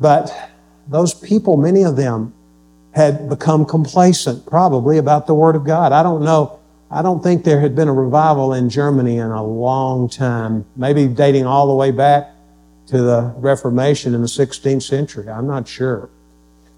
But 0.00 0.50
those 0.88 1.12
people, 1.14 1.56
many 1.56 1.82
of 1.82 1.96
them, 1.96 2.32
had 2.92 3.28
become 3.28 3.64
complacent 3.64 4.46
probably 4.46 4.98
about 4.98 5.26
the 5.26 5.34
Word 5.34 5.56
of 5.56 5.64
God. 5.64 5.92
I 5.92 6.02
don't 6.02 6.22
know. 6.22 6.58
I 6.90 7.02
don't 7.02 7.22
think 7.22 7.44
there 7.44 7.60
had 7.60 7.76
been 7.76 7.88
a 7.88 7.92
revival 7.92 8.54
in 8.54 8.70
Germany 8.70 9.18
in 9.18 9.30
a 9.30 9.44
long 9.44 10.08
time, 10.08 10.64
maybe 10.74 11.06
dating 11.06 11.44
all 11.44 11.66
the 11.66 11.74
way 11.74 11.90
back 11.90 12.30
to 12.86 12.98
the 12.98 13.34
Reformation 13.36 14.14
in 14.14 14.22
the 14.22 14.26
16th 14.26 14.82
century. 14.82 15.28
I'm 15.28 15.46
not 15.46 15.68
sure. 15.68 16.08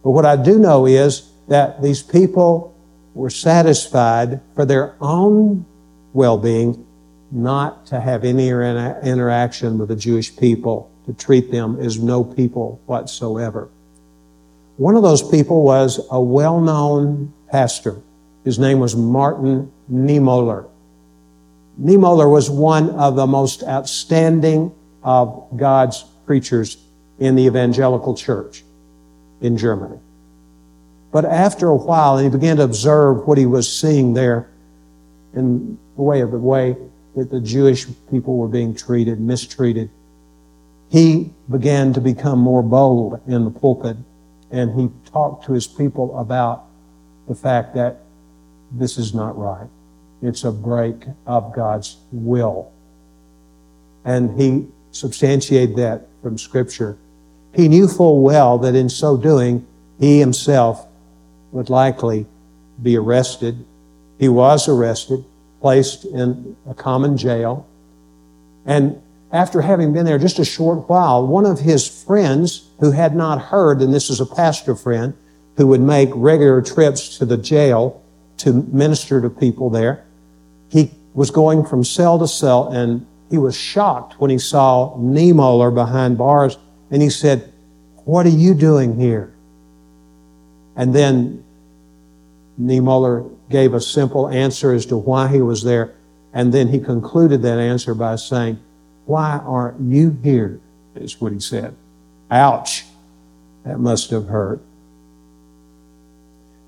But 0.03 0.11
what 0.11 0.27
I 0.27 0.35
do 0.37 0.59
know 0.59 0.87
is 0.87 1.31
that 1.49 1.81
these 1.81 2.03
people 2.03 2.75
were 3.15 3.31
satisfied 3.31 4.41
for 4.55 4.65
their 4.65 4.95
own 5.01 5.65
well 6.13 6.39
being 6.39 6.87
not 7.31 7.87
to 7.87 8.01
have 8.01 8.25
any 8.25 8.49
interaction 8.49 9.79
with 9.79 9.89
the 9.89 9.97
Jewish 9.97 10.37
people, 10.37 10.91
to 11.07 11.13
treat 11.13 11.53
them 11.53 11.79
as 11.81 11.99
no 11.99 12.25
people 12.25 12.81
whatsoever. 12.87 13.69
One 14.81 14.97
of 14.97 15.03
those 15.03 15.21
people 15.23 15.63
was 15.63 16.01
a 16.11 16.19
well 16.19 16.59
known 16.59 17.35
pastor. 17.51 18.01
His 18.45 18.59
name 18.59 18.79
was 18.79 18.97
Martin 18.97 19.71
Niemöller. 19.93 20.71
Niemöller 21.79 22.33
was 22.33 22.49
one 22.49 22.89
of 22.89 23.15
the 23.15 23.27
most 23.27 23.63
outstanding 23.63 24.73
of 25.03 25.49
God's 25.55 26.07
preachers 26.25 26.79
in 27.19 27.37
the 27.37 27.43
evangelical 27.43 28.15
church 28.15 28.65
in 29.43 29.59
Germany. 29.59 29.99
But 31.13 31.27
after 31.27 31.69
a 31.69 31.77
while, 31.77 32.17
and 32.17 32.25
he 32.25 32.31
began 32.31 32.57
to 32.57 32.63
observe 32.63 33.27
what 33.29 33.37
he 33.37 33.45
was 33.45 33.71
seeing 33.71 34.15
there 34.15 34.49
in 35.35 35.79
the 35.97 36.03
way 36.03 36.23
of 36.23 36.31
the 36.31 36.39
way 36.39 36.75
that 37.17 37.31
the 37.31 37.43
Jewish 37.43 37.87
people 38.11 38.39
were 38.39 38.49
being 38.49 38.75
treated, 38.75 39.21
mistreated, 39.21 39.91
he 40.89 41.35
began 41.51 41.93
to 41.93 42.01
become 42.01 42.39
more 42.39 42.63
bold 42.63 43.21
in 43.27 43.45
the 43.45 43.51
pulpit 43.51 43.99
and 44.51 44.79
he 44.79 44.91
talked 45.11 45.47
to 45.47 45.53
his 45.53 45.67
people 45.67 46.19
about 46.19 46.65
the 47.29 47.35
fact 47.35 47.75
that 47.75 48.01
this 48.73 48.99
is 48.99 49.15
not 49.15 49.39
right. 49.39 49.69
It's 50.23 50.45
a 50.45 50.53
break 50.53 51.05
of 51.27 51.55
God's 51.55 51.97
will. 52.13 52.73
And 54.05 54.41
he 54.41 54.67
substantiated 54.93 55.77
that 55.77 56.09
from 56.23 56.39
Scripture. 56.39 56.99
He 57.55 57.69
knew 57.69 57.89
full 57.89 58.23
well 58.23 58.59
that 58.59 58.75
in 58.75 58.89
so 58.89 59.17
doing, 59.17 59.67
he 59.99 60.19
himself 60.19 60.87
would 61.53 61.71
likely 61.71 62.27
be 62.83 62.97
arrested. 62.97 63.65
He 64.19 64.29
was 64.29 64.69
arrested 64.69 65.25
placed 65.61 66.05
in 66.07 66.57
a 66.69 66.75
common 66.75 67.17
jail. 67.17 67.67
And 68.65 69.01
after 69.33 69.61
having 69.61 69.93
been 69.93 70.05
there 70.05 70.19
just 70.19 70.39
a 70.39 70.45
short 70.45 70.89
while, 70.89 71.27
one 71.27 71.47
of 71.47 71.61
his 71.61 71.87
friends 71.87 72.69
who 72.81 72.91
had 72.91 73.15
not 73.15 73.41
heard, 73.41 73.81
and 73.81 73.95
this 73.95 74.11
is 74.11 74.21
a 74.21 74.27
pastor 74.27 74.75
friend 74.75 75.15
who 75.57 75.67
would 75.69 75.81
make 75.81 76.09
regular 76.15 76.61
trips 76.63 77.19
to 77.19 77.25
the 77.25 77.37
jail 77.37 78.03
to 78.39 78.53
minister 78.53 79.21
to 79.21 79.31
people 79.31 79.71
there, 79.71 80.05
he 80.69 80.91
was 81.15 81.31
going 81.31 81.65
from 81.65 81.85
cell 81.85 82.19
to 82.19 82.27
cell 82.27 82.69
and 82.73 83.07
he 83.31 83.39
was 83.39 83.57
shocked 83.57 84.19
when 84.19 84.31
he 84.31 84.39
saw 84.39 84.97
Niemöller 84.97 85.73
behind 85.73 86.19
bars 86.19 86.57
and 86.91 87.01
he 87.01 87.11
said, 87.11 87.53
What 88.05 88.27
are 88.27 88.31
you 88.31 88.55
doing 88.55 88.99
here? 88.99 89.33
And 90.75 90.95
then 90.95 91.45
Niemöller 92.61 93.31
gave 93.49 93.75
a 93.75 93.81
simple 93.81 94.29
answer 94.29 94.73
as 94.73 94.87
to 94.87 94.97
why 94.97 95.29
he 95.29 95.41
was 95.41 95.63
there. 95.63 95.95
And 96.33 96.53
then 96.53 96.69
he 96.69 96.81
concluded 96.81 97.43
that 97.43 97.59
answer 97.59 97.95
by 97.95 98.17
saying, 98.17 98.59
Why 99.07 99.39
aren't 99.45 99.81
you 99.81 100.17
here? 100.23 100.61
Is 100.95 101.21
what 101.21 101.33
he 101.33 101.41
said. 101.41 101.75
Ouch. 102.31 102.85
That 103.65 103.79
must 103.79 104.11
have 104.11 104.27
hurt. 104.27 104.61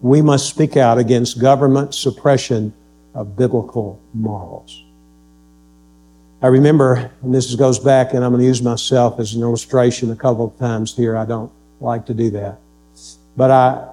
We 0.00 0.22
must 0.22 0.48
speak 0.48 0.76
out 0.76 0.98
against 0.98 1.40
government 1.40 1.94
suppression 1.94 2.72
of 3.14 3.36
biblical 3.36 4.00
morals. 4.14 4.82
I 6.42 6.48
remember, 6.48 7.12
and 7.22 7.32
this 7.32 7.54
goes 7.54 7.78
back, 7.78 8.14
and 8.14 8.24
I'm 8.24 8.32
going 8.32 8.40
to 8.40 8.46
use 8.46 8.62
myself 8.62 9.20
as 9.20 9.34
an 9.34 9.42
illustration 9.42 10.10
a 10.10 10.16
couple 10.16 10.46
of 10.46 10.58
times 10.58 10.96
here. 10.96 11.16
I 11.16 11.24
don't 11.24 11.52
like 11.80 12.06
to 12.06 12.14
do 12.14 12.30
that. 12.30 12.58
But 13.36 13.50
I 13.52 13.88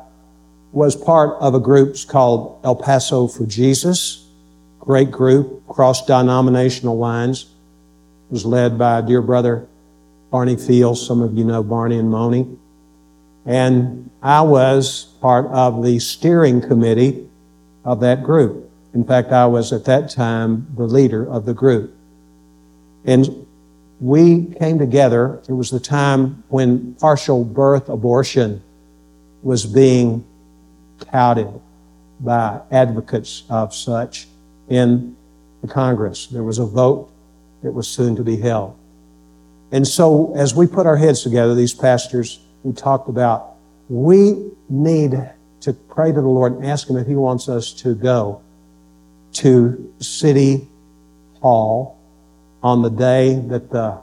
was 0.72 0.96
part 0.96 1.40
of 1.40 1.54
a 1.54 1.60
group 1.60 1.96
called 2.08 2.60
El 2.64 2.76
Paso 2.76 3.28
for 3.28 3.46
Jesus. 3.46 4.28
Great 4.80 5.12
group, 5.12 5.68
cross 5.68 6.06
denominational 6.06 6.98
lines. 6.98 7.48
Was 8.30 8.46
led 8.46 8.78
by 8.78 9.02
dear 9.02 9.22
brother 9.22 9.68
Barney 10.30 10.56
Fields. 10.56 11.06
Some 11.06 11.22
of 11.22 11.34
you 11.34 11.44
know 11.44 11.64
Barney 11.64 11.98
and 11.98 12.10
Moni. 12.12 12.58
And 13.46 14.10
I 14.22 14.42
was 14.42 15.06
part 15.22 15.48
of 15.48 15.84
the 15.84 16.00
steering 16.00 16.62
committee 16.62 17.28
of 17.84 18.02
that 18.02 18.24
group. 18.24 18.70
In 18.94 19.04
fact, 19.04 19.32
I 19.32 19.46
was 19.48 19.74
at 19.74 19.86
that 19.86 20.10
time 20.10 20.68
the 20.76 20.84
leader 20.84 21.28
of 21.28 21.46
the 21.46 21.54
group. 21.54 21.96
And 23.06 23.48
we 24.00 24.46
came 24.60 24.78
together. 24.80 25.42
It 25.48 25.54
was 25.54 25.72
the 25.72 25.80
time 25.80 26.44
when 26.50 26.96
partial 26.96 27.44
birth 27.44 27.90
abortion 27.90 28.62
was 29.42 29.66
being 29.66 30.26
touted 31.12 31.48
by 32.20 32.62
advocates 32.72 33.44
of 33.50 33.74
such 33.74 34.28
in 34.68 35.16
the 35.62 35.68
Congress. 35.68 36.28
There 36.28 36.44
was 36.44 36.60
a 36.60 36.66
vote 36.66 37.12
that 37.64 37.72
was 37.72 37.88
soon 37.88 38.16
to 38.16 38.24
be 38.24 38.38
held. 38.38 38.78
And 39.72 39.88
so, 39.88 40.34
as 40.36 40.56
we 40.56 40.66
put 40.68 40.86
our 40.86 40.98
heads 40.98 41.22
together, 41.22 41.54
these 41.54 41.74
pastors, 41.74 42.40
we 42.64 42.74
talked 42.74 43.08
about 43.10 43.56
we 43.88 44.52
need 44.70 45.12
to 45.62 45.74
pray 45.74 46.12
to 46.12 46.22
the 46.22 46.28
Lord 46.28 46.54
and 46.54 46.66
ask 46.66 46.90
Him 46.90 46.98
if 46.98 47.08
He 47.08 47.16
wants 47.16 47.50
us 47.50 47.74
to 47.74 47.96
go 47.96 48.42
to 49.34 49.94
City 50.00 50.68
Hall 51.42 51.98
on 52.64 52.82
the 52.82 52.90
day 52.90 53.36
that 53.48 53.70
the 53.70 54.00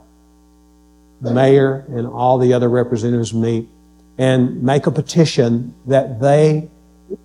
mayor 1.21 1.85
and 1.89 2.07
all 2.07 2.37
the 2.37 2.53
other 2.53 2.69
representatives 2.69 3.33
meet 3.33 3.67
and 4.17 4.63
make 4.63 4.87
a 4.87 4.91
petition 4.91 5.73
that 5.85 6.19
they 6.19 6.69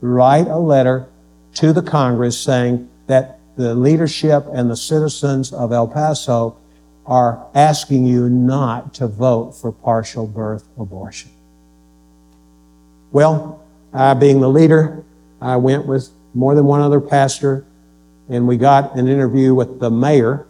write 0.00 0.46
a 0.46 0.56
letter 0.56 1.08
to 1.54 1.72
the 1.72 1.82
Congress 1.82 2.38
saying 2.38 2.88
that 3.06 3.38
the 3.56 3.74
leadership 3.74 4.46
and 4.52 4.70
the 4.70 4.76
citizens 4.76 5.52
of 5.52 5.72
El 5.72 5.88
Paso 5.88 6.56
are 7.04 7.46
asking 7.54 8.06
you 8.06 8.28
not 8.28 8.94
to 8.94 9.06
vote 9.06 9.52
for 9.52 9.72
partial 9.72 10.26
birth 10.26 10.68
abortion. 10.78 11.30
Well, 13.10 13.62
I, 13.92 14.14
being 14.14 14.40
the 14.40 14.48
leader, 14.48 15.04
I 15.40 15.56
went 15.56 15.86
with 15.86 16.08
more 16.34 16.54
than 16.54 16.64
one 16.64 16.80
other 16.80 17.00
pastor, 17.00 17.66
and 18.28 18.46
we 18.46 18.56
got 18.56 18.96
an 18.96 19.08
interview 19.08 19.54
with 19.54 19.80
the 19.80 19.90
mayor 19.90 20.46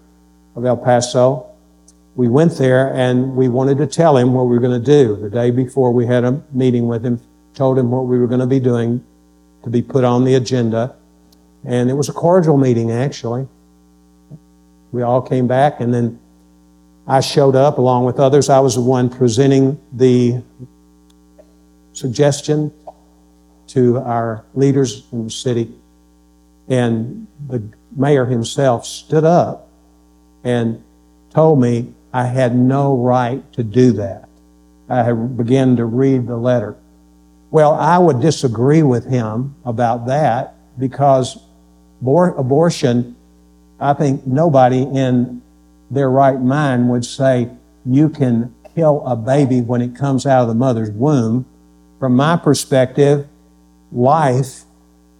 of 0.54 0.64
El 0.64 0.76
Paso. 0.76 1.46
We 2.14 2.28
went 2.28 2.52
there 2.58 2.92
and 2.94 3.34
we 3.34 3.48
wanted 3.48 3.78
to 3.78 3.86
tell 3.86 4.16
him 4.16 4.34
what 4.34 4.44
we 4.44 4.54
were 4.54 4.60
going 4.60 4.80
to 4.80 4.86
do. 4.86 5.16
The 5.16 5.30
day 5.30 5.50
before, 5.50 5.92
we 5.92 6.06
had 6.06 6.24
a 6.24 6.42
meeting 6.52 6.86
with 6.86 7.04
him, 7.04 7.20
told 7.54 7.78
him 7.78 7.90
what 7.90 8.02
we 8.02 8.18
were 8.18 8.26
going 8.26 8.40
to 8.40 8.46
be 8.46 8.60
doing 8.60 9.02
to 9.64 9.70
be 9.70 9.80
put 9.80 10.04
on 10.04 10.24
the 10.24 10.34
agenda. 10.34 10.94
And 11.64 11.90
it 11.90 11.94
was 11.94 12.08
a 12.08 12.12
cordial 12.12 12.56
meeting, 12.56 12.90
actually. 12.90 13.46
We 14.90 15.02
all 15.02 15.22
came 15.22 15.46
back, 15.46 15.80
and 15.80 15.92
then 15.92 16.18
I 17.06 17.20
showed 17.20 17.56
up 17.56 17.78
along 17.78 18.04
with 18.04 18.20
others. 18.20 18.48
I 18.48 18.60
was 18.60 18.74
the 18.74 18.80
one 18.80 19.08
presenting 19.08 19.80
the 19.92 20.42
suggestion 21.92 22.72
to 23.68 23.98
our 23.98 24.44
leaders 24.54 25.04
in 25.12 25.24
the 25.24 25.30
city. 25.30 25.72
And 26.68 27.26
the 27.48 27.62
mayor 27.96 28.24
himself 28.24 28.86
stood 28.86 29.24
up 29.24 29.68
and 30.44 30.82
told 31.30 31.60
me 31.60 31.94
I 32.12 32.24
had 32.24 32.54
no 32.54 32.96
right 32.96 33.50
to 33.54 33.64
do 33.64 33.92
that. 33.92 34.28
I 34.88 35.12
began 35.12 35.76
to 35.76 35.86
read 35.86 36.26
the 36.26 36.36
letter. 36.36 36.76
Well, 37.50 37.72
I 37.74 37.98
would 37.98 38.20
disagree 38.20 38.82
with 38.82 39.06
him 39.06 39.54
about 39.64 40.06
that 40.06 40.54
because 40.78 41.38
abortion, 42.02 43.16
I 43.78 43.94
think 43.94 44.26
nobody 44.26 44.82
in 44.82 45.42
their 45.90 46.10
right 46.10 46.40
mind 46.40 46.88
would 46.90 47.04
say 47.04 47.50
you 47.84 48.08
can 48.08 48.54
kill 48.74 49.04
a 49.06 49.16
baby 49.16 49.60
when 49.60 49.82
it 49.82 49.94
comes 49.94 50.26
out 50.26 50.42
of 50.42 50.48
the 50.48 50.54
mother's 50.54 50.90
womb. 50.90 51.44
From 51.98 52.16
my 52.16 52.36
perspective, 52.36 53.28
life 53.92 54.62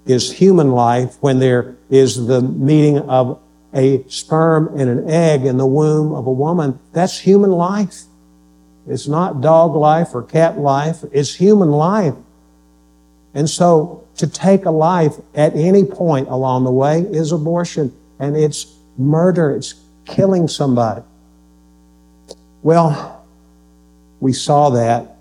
is 0.06 0.32
human 0.32 0.72
life 0.72 1.16
when 1.20 1.38
there 1.38 1.76
is 1.90 2.26
the 2.26 2.40
meeting 2.40 2.98
of 2.98 3.40
a 3.74 4.04
sperm 4.08 4.68
and 4.78 4.90
an 4.90 5.08
egg 5.08 5.44
in 5.44 5.56
the 5.56 5.66
womb 5.66 6.12
of 6.12 6.26
a 6.26 6.32
woman. 6.32 6.78
That's 6.92 7.18
human 7.18 7.50
life. 7.50 8.02
It's 8.86 9.06
not 9.06 9.40
dog 9.40 9.76
life 9.76 10.14
or 10.14 10.22
cat 10.22 10.58
life. 10.58 11.04
It's 11.12 11.34
human 11.34 11.70
life. 11.70 12.14
And 13.34 13.48
so 13.48 14.04
to 14.16 14.26
take 14.26 14.64
a 14.64 14.70
life 14.70 15.14
at 15.34 15.54
any 15.54 15.84
point 15.84 16.28
along 16.28 16.64
the 16.64 16.70
way 16.70 17.00
is 17.00 17.32
abortion 17.32 17.94
and 18.18 18.36
it's 18.36 18.76
murder. 18.98 19.50
It's 19.50 19.74
killing 20.04 20.48
somebody. 20.48 21.02
Well, 22.62 23.24
we 24.20 24.32
saw 24.32 24.70
that, 24.70 25.16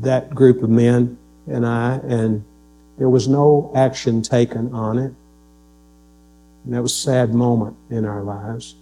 that 0.00 0.30
group 0.34 0.62
of 0.62 0.70
men 0.70 1.18
and 1.46 1.66
I, 1.66 1.96
and 2.04 2.44
there 2.98 3.08
was 3.08 3.28
no 3.28 3.72
action 3.74 4.22
taken 4.22 4.72
on 4.72 4.98
it. 4.98 5.12
And 6.64 6.74
that 6.74 6.82
was 6.82 6.92
a 6.92 6.96
sad 6.96 7.34
moment 7.34 7.76
in 7.90 8.04
our 8.04 8.22
lives. 8.22 8.74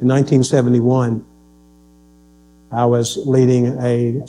In 0.00 0.08
1971, 0.08 1.24
I 2.72 2.84
was 2.84 3.16
leading 3.26 3.78
a 3.80 4.22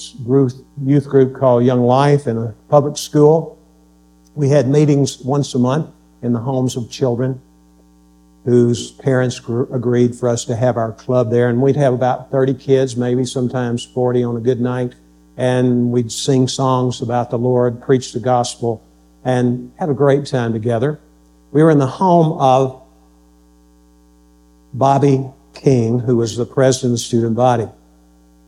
youth 0.83 1.09
group 1.09 1.35
called 1.35 1.65
Young 1.65 1.81
Life 1.81 2.27
in 2.27 2.37
a 2.37 2.53
public 2.69 2.97
school. 2.97 3.56
We 4.38 4.50
had 4.50 4.69
meetings 4.69 5.19
once 5.19 5.56
a 5.56 5.58
month 5.58 5.89
in 6.21 6.32
the 6.32 6.39
homes 6.39 6.76
of 6.76 6.91
children 6.91 7.41
whose 8.45 8.91
parents 8.91 9.39
agreed 9.39 10.15
for 10.15 10.30
us 10.30 10.45
to 10.45 10.56
have 10.56 10.78
our 10.78 10.91
club 10.91 11.32
there. 11.32 11.50
And 11.50 11.60
we'd 11.60 11.76
have 11.76 11.91
about 11.91 12.30
30 12.30 12.54
kids, 12.54 12.95
maybe 12.95 13.26
sometimes 13.26 13.84
40 13.84 14.23
on 14.23 14.38
a 14.38 14.39
good 14.39 14.62
night. 14.62 14.93
And 15.38 15.91
we'd 15.91 16.12
sing 16.12 16.47
songs 16.47 17.02
about 17.02 17.32
the 17.32 17.39
Lord, 17.39 17.82
preach 17.82 18.13
the 18.13 18.19
gospel, 18.19 18.86
and 19.26 19.71
have 19.80 19.89
a 19.89 19.95
great 19.95 20.28
time 20.28 20.54
together. 20.54 21.00
We 21.52 21.63
were 21.63 21.71
in 21.71 21.80
the 21.80 21.88
home 21.88 22.39
of 22.39 22.80
Bobby 24.71 25.32
King, 25.56 25.97
who 25.97 26.15
was 26.17 26.38
the 26.38 26.45
president 26.45 26.91
of 26.91 27.00
the 27.00 27.04
student 27.04 27.36
body. 27.36 27.67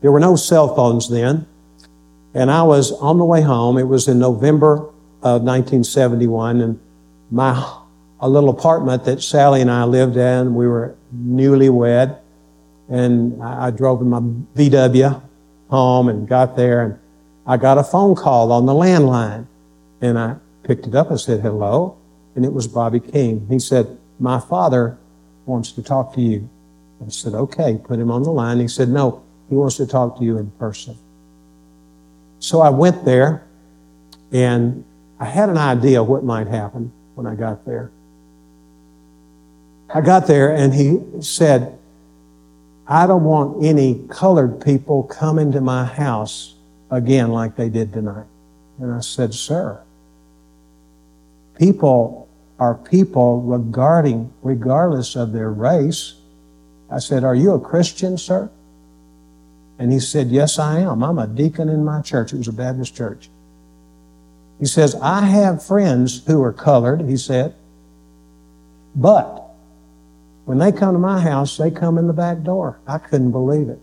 There 0.02 0.12
were 0.12 0.20
no 0.20 0.36
cell 0.36 0.72
phones 0.72 1.10
then. 1.10 1.48
And 2.32 2.48
I 2.48 2.62
was 2.62 2.92
on 2.92 3.18
the 3.18 3.24
way 3.24 3.42
home. 3.42 3.76
It 3.76 3.88
was 3.88 4.06
in 4.06 4.20
November 4.20 4.88
of 5.22 5.42
1971. 5.42 6.60
And 6.60 6.80
my 7.30 7.80
a 8.20 8.28
little 8.28 8.50
apartment 8.50 9.04
that 9.04 9.22
Sally 9.22 9.60
and 9.60 9.70
I 9.70 9.84
lived 9.84 10.16
in. 10.16 10.54
We 10.54 10.68
were 10.68 10.94
newlywed, 11.14 12.18
and 12.88 13.42
I, 13.42 13.66
I 13.66 13.70
drove 13.70 14.00
in 14.02 14.10
my 14.10 14.20
VW 14.20 15.22
home 15.68 16.08
and 16.08 16.28
got 16.28 16.56
there, 16.56 16.82
and 16.82 16.98
I 17.46 17.56
got 17.56 17.78
a 17.78 17.82
phone 17.82 18.14
call 18.14 18.52
on 18.52 18.66
the 18.66 18.72
landline, 18.72 19.46
and 20.00 20.18
I 20.18 20.36
picked 20.64 20.86
it 20.86 20.94
up. 20.94 21.10
I 21.10 21.16
said 21.16 21.40
hello, 21.40 21.96
and 22.36 22.44
it 22.44 22.52
was 22.52 22.68
Bobby 22.68 23.00
King. 23.00 23.46
He 23.48 23.58
said, 23.58 23.98
"My 24.18 24.38
father 24.38 24.98
wants 25.46 25.72
to 25.72 25.82
talk 25.82 26.14
to 26.14 26.20
you." 26.20 26.48
I 27.04 27.08
said, 27.08 27.34
"Okay." 27.34 27.80
Put 27.82 27.98
him 27.98 28.10
on 28.10 28.22
the 28.22 28.32
line. 28.32 28.60
He 28.60 28.68
said, 28.68 28.90
"No, 28.90 29.22
he 29.48 29.56
wants 29.56 29.76
to 29.78 29.86
talk 29.86 30.18
to 30.18 30.24
you 30.24 30.36
in 30.36 30.50
person." 30.58 30.96
So 32.38 32.60
I 32.60 32.68
went 32.68 33.04
there, 33.04 33.44
and 34.30 34.84
I 35.20 35.26
had 35.26 35.50
an 35.50 35.58
idea 35.58 36.02
what 36.02 36.24
might 36.24 36.46
happen 36.46 36.90
when 37.14 37.26
I 37.26 37.34
got 37.34 37.66
there. 37.66 37.90
I 39.92 40.00
got 40.00 40.26
there 40.26 40.54
and 40.54 40.72
he 40.72 40.98
said, 41.20 41.78
I 42.86 43.06
don't 43.06 43.24
want 43.24 43.62
any 43.62 44.06
colored 44.08 44.64
people 44.64 45.02
coming 45.02 45.52
to 45.52 45.60
my 45.60 45.84
house 45.84 46.54
again 46.90 47.30
like 47.30 47.54
they 47.54 47.68
did 47.68 47.92
tonight. 47.92 48.26
And 48.78 48.92
I 48.92 49.00
said, 49.00 49.34
Sir, 49.34 49.82
people 51.58 52.28
are 52.58 52.74
people 52.74 53.42
regarding, 53.42 54.32
regardless 54.42 55.16
of 55.16 55.32
their 55.32 55.50
race. 55.50 56.14
I 56.90 56.98
said, 56.98 57.24
Are 57.24 57.34
you 57.34 57.52
a 57.52 57.60
Christian, 57.60 58.16
sir? 58.16 58.50
And 59.78 59.92
he 59.92 60.00
said, 60.00 60.28
Yes, 60.28 60.58
I 60.58 60.80
am. 60.80 61.04
I'm 61.04 61.18
a 61.18 61.26
deacon 61.26 61.68
in 61.68 61.84
my 61.84 62.00
church. 62.00 62.32
It 62.32 62.38
was 62.38 62.48
a 62.48 62.52
Baptist 62.52 62.94
church. 62.94 63.28
He 64.60 64.66
says, 64.66 64.94
I 64.96 65.22
have 65.22 65.64
friends 65.64 66.24
who 66.26 66.42
are 66.42 66.52
colored, 66.52 67.00
he 67.08 67.16
said, 67.16 67.54
but 68.94 69.54
when 70.44 70.58
they 70.58 70.70
come 70.70 70.94
to 70.94 70.98
my 70.98 71.20
house, 71.20 71.56
they 71.56 71.70
come 71.70 71.96
in 71.96 72.06
the 72.06 72.12
back 72.12 72.42
door. 72.42 72.78
I 72.86 72.98
couldn't 72.98 73.30
believe 73.30 73.68
it. 73.68 73.78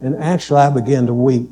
And 0.00 0.16
actually, 0.16 0.60
I 0.60 0.70
began 0.70 1.06
to 1.06 1.14
weep 1.14 1.50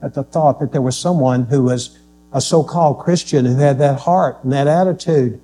at 0.00 0.14
the 0.14 0.22
thought 0.22 0.60
that 0.60 0.72
there 0.72 0.80
was 0.80 0.96
someone 0.96 1.44
who 1.44 1.64
was 1.64 1.98
a 2.32 2.40
so 2.40 2.62
called 2.62 3.00
Christian 3.00 3.44
who 3.44 3.56
had 3.56 3.78
that 3.78 4.00
heart 4.00 4.38
and 4.42 4.52
that 4.52 4.66
attitude. 4.66 5.40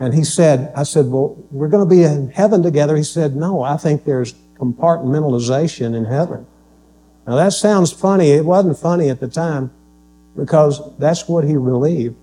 And 0.00 0.14
he 0.14 0.24
said, 0.24 0.72
I 0.74 0.82
said, 0.82 1.06
Well, 1.06 1.36
we're 1.50 1.68
going 1.68 1.88
to 1.88 1.94
be 1.94 2.02
in 2.02 2.30
heaven 2.30 2.62
together. 2.62 2.96
He 2.96 3.04
said, 3.04 3.36
No, 3.36 3.62
I 3.62 3.76
think 3.76 4.04
there's 4.04 4.34
compartmentalization 4.58 5.94
in 5.94 6.06
heaven. 6.06 6.46
Now 7.26 7.36
that 7.36 7.52
sounds 7.52 7.92
funny. 7.92 8.30
It 8.30 8.44
wasn't 8.44 8.78
funny 8.78 9.10
at 9.10 9.20
the 9.20 9.28
time 9.28 9.70
because 10.36 10.80
that's 10.98 11.28
what 11.28 11.44
he 11.44 11.54
believed. 11.54 12.16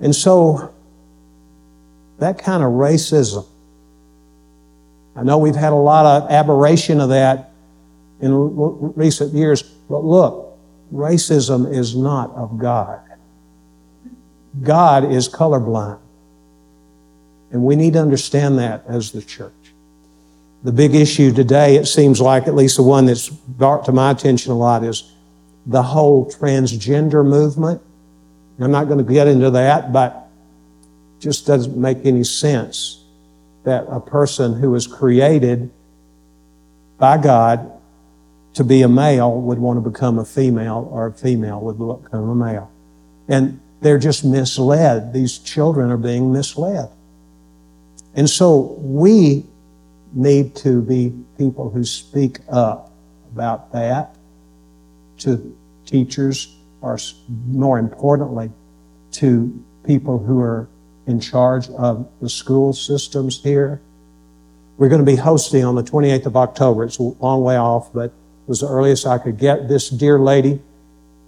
And 0.00 0.14
so 0.14 0.72
that 2.18 2.38
kind 2.38 2.62
of 2.62 2.70
racism. 2.70 3.46
I 5.16 5.22
know 5.22 5.38
we've 5.38 5.54
had 5.54 5.72
a 5.72 5.76
lot 5.76 6.06
of 6.06 6.30
aberration 6.30 7.00
of 7.00 7.10
that 7.10 7.52
in 8.20 8.32
recent 8.94 9.32
years, 9.34 9.62
but 9.62 10.04
look, 10.04 10.58
racism 10.92 11.72
is 11.72 11.96
not 11.96 12.30
of 12.32 12.58
God. 12.58 13.00
God 14.62 15.10
is 15.10 15.28
colorblind. 15.28 15.98
And 17.52 17.64
we 17.64 17.76
need 17.76 17.94
to 17.94 18.00
understand 18.00 18.58
that 18.58 18.84
as 18.86 19.10
the 19.10 19.22
church. 19.22 19.52
The 20.62 20.72
big 20.72 20.94
issue 20.94 21.32
today, 21.32 21.76
it 21.76 21.86
seems 21.86 22.20
like, 22.20 22.46
at 22.46 22.54
least 22.54 22.76
the 22.76 22.82
one 22.82 23.06
that's 23.06 23.28
brought 23.28 23.84
to 23.86 23.92
my 23.92 24.10
attention 24.10 24.52
a 24.52 24.56
lot, 24.56 24.84
is 24.84 25.10
the 25.70 25.82
whole 25.84 26.28
transgender 26.28 27.24
movement. 27.24 27.80
I'm 28.58 28.72
not 28.72 28.88
going 28.88 28.98
to 28.98 29.10
get 29.10 29.28
into 29.28 29.50
that, 29.52 29.92
but 29.92 30.28
just 31.20 31.46
doesn't 31.46 31.76
make 31.76 32.04
any 32.04 32.24
sense 32.24 33.04
that 33.62 33.86
a 33.88 34.00
person 34.00 34.54
who 34.54 34.72
was 34.72 34.86
created 34.86 35.70
by 36.98 37.18
God 37.18 37.72
to 38.54 38.64
be 38.64 38.82
a 38.82 38.88
male 38.88 39.40
would 39.40 39.58
want 39.58 39.82
to 39.82 39.88
become 39.88 40.18
a 40.18 40.24
female 40.24 40.88
or 40.90 41.06
a 41.06 41.12
female 41.12 41.60
would 41.60 42.02
become 42.02 42.28
a 42.28 42.34
male. 42.34 42.70
And 43.28 43.60
they're 43.80 43.98
just 43.98 44.24
misled. 44.24 45.12
These 45.12 45.38
children 45.38 45.90
are 45.90 45.96
being 45.96 46.32
misled. 46.32 46.90
And 48.14 48.28
so 48.28 48.76
we 48.78 49.46
need 50.12 50.56
to 50.56 50.82
be 50.82 51.14
people 51.38 51.70
who 51.70 51.84
speak 51.84 52.40
up 52.48 52.90
about 53.32 53.72
that 53.72 54.16
to 55.18 55.56
teachers 55.90 56.56
or 56.80 56.98
more 57.48 57.78
importantly 57.78 58.50
to 59.12 59.64
people 59.84 60.18
who 60.18 60.40
are 60.40 60.68
in 61.06 61.20
charge 61.20 61.68
of 61.70 62.08
the 62.20 62.28
school 62.28 62.72
systems 62.72 63.42
here. 63.42 63.80
We're 64.78 64.88
going 64.88 65.04
to 65.04 65.10
be 65.10 65.16
hosting 65.16 65.64
on 65.64 65.74
the 65.74 65.82
28th 65.82 66.26
of 66.26 66.36
October. 66.36 66.84
It's 66.84 66.98
a 66.98 67.02
long 67.02 67.42
way 67.42 67.56
off, 67.56 67.92
but 67.92 68.06
it 68.06 68.12
was 68.46 68.60
the 68.60 68.68
earliest 68.68 69.06
I 69.06 69.18
could 69.18 69.38
get. 69.38 69.68
This 69.68 69.90
dear 69.90 70.18
lady, 70.18 70.60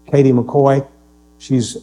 Katie 0.07 0.33
McCoy, 0.33 0.87
she's 1.39 1.77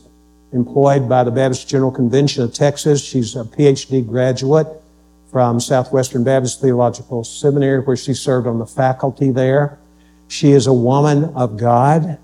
employed 0.52 1.08
by 1.08 1.24
the 1.24 1.32
Baptist 1.32 1.68
General 1.68 1.92
Convention 1.92 2.44
of 2.44 2.54
Texas. 2.54 3.04
She's 3.04 3.36
a 3.36 3.44
PhD 3.44 4.08
graduate 4.08 4.68
from 5.32 5.60
Southwestern 5.60 6.24
Baptist 6.24 6.60
Theological 6.60 7.24
Seminary, 7.24 7.82
where 7.82 7.96
she 7.96 8.16
served 8.16 8.48
on 8.48 8.58
the 8.58 8.66
faculty 8.66 9.30
there. 9.30 9.78
She 10.28 10.52
is 10.52 10.66
a 10.66 10.74
woman 10.74 11.26
of 11.36 11.58
God, 11.58 12.18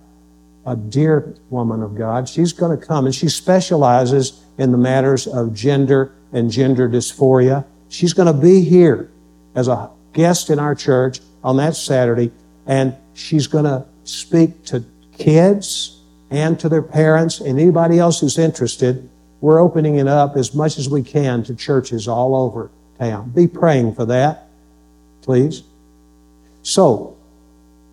a 0.65 0.75
dear 0.75 1.35
woman 1.49 1.83
of 1.83 1.95
God. 1.95 2.27
She's 2.27 2.53
going 2.53 2.77
to 2.77 2.85
come 2.85 3.05
and 3.05 3.13
she 3.13 3.29
specializes 3.29 4.43
in 4.57 4.71
the 4.71 4.77
matters 4.77 5.27
of 5.27 5.53
gender 5.53 6.13
and 6.31 6.49
gender 6.49 6.89
dysphoria. 6.89 7.65
She's 7.89 8.13
going 8.13 8.27
to 8.27 8.39
be 8.39 8.61
here 8.61 9.11
as 9.53 9.67
a 9.67 9.89
guest 10.13 10.49
in 10.49 10.59
our 10.59 10.75
church 10.75 11.19
on 11.43 11.57
that 11.57 11.75
Saturday, 11.75 12.31
and 12.65 12.95
she's 13.13 13.47
going 13.47 13.65
to 13.65 13.85
speak 14.03 14.65
to 14.65 14.83
kids 15.17 16.01
and 16.31 16.59
to 16.59 16.67
their 16.67 16.81
parents 16.81 17.39
and 17.39 17.59
anybody 17.59 17.99
else 17.99 18.19
who's 18.19 18.37
interested. 18.37 19.07
We're 19.41 19.59
opening 19.59 19.95
it 19.97 20.07
up 20.07 20.35
as 20.35 20.55
much 20.55 20.77
as 20.79 20.89
we 20.89 21.03
can 21.03 21.43
to 21.43 21.55
churches 21.55 22.07
all 22.07 22.35
over 22.35 22.71
town. 22.97 23.29
Be 23.29 23.47
praying 23.47 23.93
for 23.95 24.05
that, 24.05 24.47
please. 25.21 25.63
So, 26.63 27.15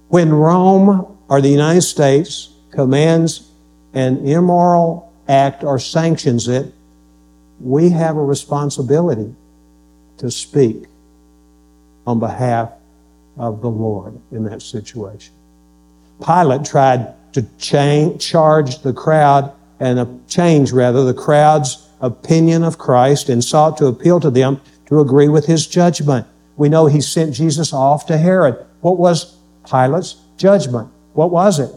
when 0.08 0.32
Rome 0.32 1.18
or 1.28 1.40
the 1.40 1.48
United 1.48 1.82
States 1.82 2.51
commands 2.72 3.48
an 3.94 4.26
immoral 4.26 5.12
act 5.28 5.62
or 5.62 5.78
sanctions 5.78 6.48
it, 6.48 6.72
we 7.60 7.90
have 7.90 8.16
a 8.16 8.22
responsibility 8.22 9.34
to 10.18 10.30
speak 10.30 10.86
on 12.06 12.18
behalf 12.18 12.72
of 13.36 13.60
the 13.60 13.70
Lord 13.70 14.18
in 14.32 14.44
that 14.44 14.62
situation. 14.62 15.32
Pilate 16.24 16.64
tried 16.64 17.14
to 17.34 17.42
change, 17.58 18.20
charge 18.20 18.80
the 18.82 18.92
crowd 18.92 19.52
and 19.80 19.98
uh, 19.98 20.06
change 20.28 20.72
rather 20.72 21.04
the 21.04 21.14
crowd's 21.14 21.88
opinion 22.00 22.62
of 22.62 22.78
Christ 22.78 23.28
and 23.28 23.42
sought 23.42 23.76
to 23.78 23.86
appeal 23.86 24.20
to 24.20 24.30
them 24.30 24.60
to 24.86 25.00
agree 25.00 25.28
with 25.28 25.46
his 25.46 25.66
judgment. 25.66 26.26
We 26.56 26.68
know 26.68 26.86
he 26.86 27.00
sent 27.00 27.34
Jesus 27.34 27.72
off 27.72 28.06
to 28.06 28.18
Herod. 28.18 28.64
What 28.80 28.98
was 28.98 29.36
Pilate's 29.68 30.16
judgment? 30.36 30.90
What 31.14 31.30
was 31.30 31.58
it? 31.58 31.72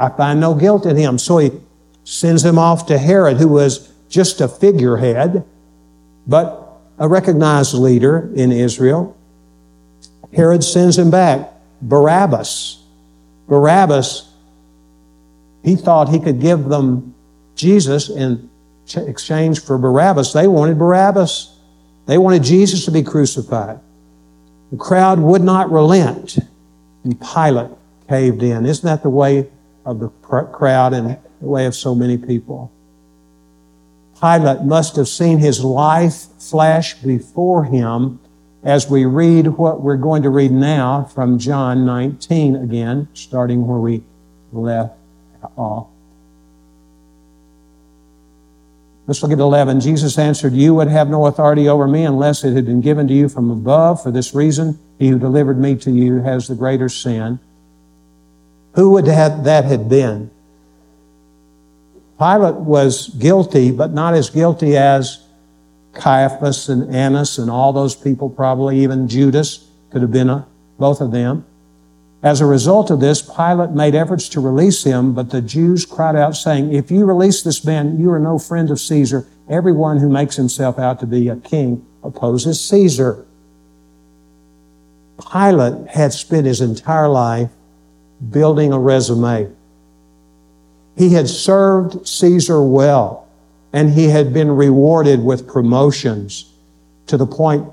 I 0.00 0.08
find 0.08 0.40
no 0.40 0.54
guilt 0.54 0.86
in 0.86 0.96
him. 0.96 1.18
So 1.18 1.38
he 1.38 1.52
sends 2.04 2.44
him 2.44 2.58
off 2.58 2.86
to 2.86 2.98
Herod, 2.98 3.36
who 3.36 3.48
was 3.48 3.92
just 4.08 4.40
a 4.40 4.48
figurehead, 4.48 5.44
but 6.26 6.80
a 6.98 7.06
recognized 7.06 7.74
leader 7.74 8.32
in 8.34 8.50
Israel. 8.50 9.16
Herod 10.34 10.64
sends 10.64 10.98
him 10.98 11.10
back. 11.10 11.52
Barabbas. 11.82 12.82
Barabbas, 13.46 14.32
he 15.62 15.76
thought 15.76 16.08
he 16.08 16.18
could 16.18 16.40
give 16.40 16.64
them 16.64 17.14
Jesus 17.54 18.08
in 18.08 18.48
exchange 18.96 19.60
for 19.60 19.76
Barabbas. 19.76 20.32
They 20.32 20.46
wanted 20.46 20.78
Barabbas. 20.78 21.56
They 22.06 22.16
wanted 22.16 22.42
Jesus 22.42 22.84
to 22.86 22.90
be 22.90 23.02
crucified. 23.02 23.80
The 24.70 24.76
crowd 24.76 25.18
would 25.18 25.42
not 25.42 25.70
relent, 25.70 26.38
and 27.04 27.20
Pilate 27.20 27.70
caved 28.08 28.42
in. 28.42 28.66
Isn't 28.66 28.86
that 28.86 29.02
the 29.02 29.10
way 29.10 29.48
of 29.90 29.98
the 29.98 30.08
crowd 30.08 30.94
and 30.94 31.18
the 31.40 31.46
way 31.46 31.66
of 31.66 31.74
so 31.74 31.94
many 31.94 32.16
people? 32.16 32.70
Pilate 34.20 34.62
must 34.62 34.96
have 34.96 35.08
seen 35.08 35.38
his 35.38 35.64
life 35.64 36.26
flash 36.38 36.94
before 36.94 37.64
him 37.64 38.20
as 38.62 38.88
we 38.88 39.06
read 39.06 39.46
what 39.46 39.80
we're 39.80 39.96
going 39.96 40.22
to 40.22 40.30
read 40.30 40.52
now 40.52 41.04
from 41.04 41.38
John 41.38 41.86
19 41.86 42.56
again, 42.56 43.08
starting 43.14 43.66
where 43.66 43.78
we 43.78 44.02
left 44.52 44.94
off. 45.56 45.88
Let's 49.06 49.22
look 49.22 49.32
at 49.32 49.38
11. 49.38 49.80
Jesus 49.80 50.18
answered, 50.18 50.52
You 50.52 50.74
would 50.74 50.88
have 50.88 51.08
no 51.08 51.26
authority 51.26 51.68
over 51.68 51.88
me 51.88 52.04
unless 52.04 52.44
it 52.44 52.54
had 52.54 52.66
been 52.66 52.80
given 52.80 53.08
to 53.08 53.14
you 53.14 53.28
from 53.28 53.50
above. 53.50 54.02
For 54.02 54.12
this 54.12 54.34
reason, 54.34 54.78
he 54.98 55.08
who 55.08 55.18
delivered 55.18 55.58
me 55.58 55.74
to 55.76 55.90
you 55.90 56.20
has 56.20 56.46
the 56.46 56.54
greater 56.54 56.88
sin. 56.88 57.40
Who 58.74 58.90
would 58.90 59.06
that 59.06 59.64
had 59.64 59.88
been? 59.88 60.30
Pilate 62.18 62.56
was 62.56 63.08
guilty, 63.08 63.70
but 63.70 63.92
not 63.92 64.14
as 64.14 64.28
guilty 64.28 64.76
as 64.76 65.24
Caiaphas 65.94 66.68
and 66.68 66.94
Annas 66.94 67.38
and 67.38 67.50
all 67.50 67.72
those 67.72 67.94
people, 67.94 68.28
probably 68.28 68.82
even 68.82 69.08
Judas 69.08 69.66
could 69.90 70.02
have 70.02 70.12
been 70.12 70.28
a, 70.28 70.46
both 70.78 71.00
of 71.00 71.10
them. 71.10 71.44
As 72.22 72.42
a 72.42 72.46
result 72.46 72.90
of 72.90 73.00
this, 73.00 73.22
Pilate 73.22 73.70
made 73.70 73.94
efforts 73.94 74.28
to 74.30 74.40
release 74.40 74.84
him, 74.84 75.14
but 75.14 75.30
the 75.30 75.40
Jews 75.40 75.86
cried 75.86 76.14
out, 76.14 76.36
saying, 76.36 76.72
If 76.72 76.90
you 76.90 77.06
release 77.06 77.42
this 77.42 77.64
man, 77.64 77.98
you 77.98 78.10
are 78.12 78.18
no 78.18 78.38
friend 78.38 78.70
of 78.70 78.78
Caesar. 78.78 79.26
Everyone 79.48 79.96
who 79.98 80.10
makes 80.10 80.36
himself 80.36 80.78
out 80.78 81.00
to 81.00 81.06
be 81.06 81.28
a 81.28 81.36
king 81.36 81.84
opposes 82.04 82.62
Caesar. 82.68 83.26
Pilate 85.32 85.88
had 85.88 86.12
spent 86.12 86.46
his 86.46 86.60
entire 86.60 87.08
life 87.08 87.50
building 88.28 88.72
a 88.72 88.78
resume. 88.78 89.50
He 90.96 91.14
had 91.14 91.28
served 91.28 92.06
Caesar 92.06 92.62
well 92.62 93.28
and 93.72 93.90
he 93.90 94.08
had 94.08 94.32
been 94.32 94.50
rewarded 94.50 95.24
with 95.24 95.46
promotions 95.48 96.52
to 97.06 97.16
the 97.16 97.26
point 97.26 97.66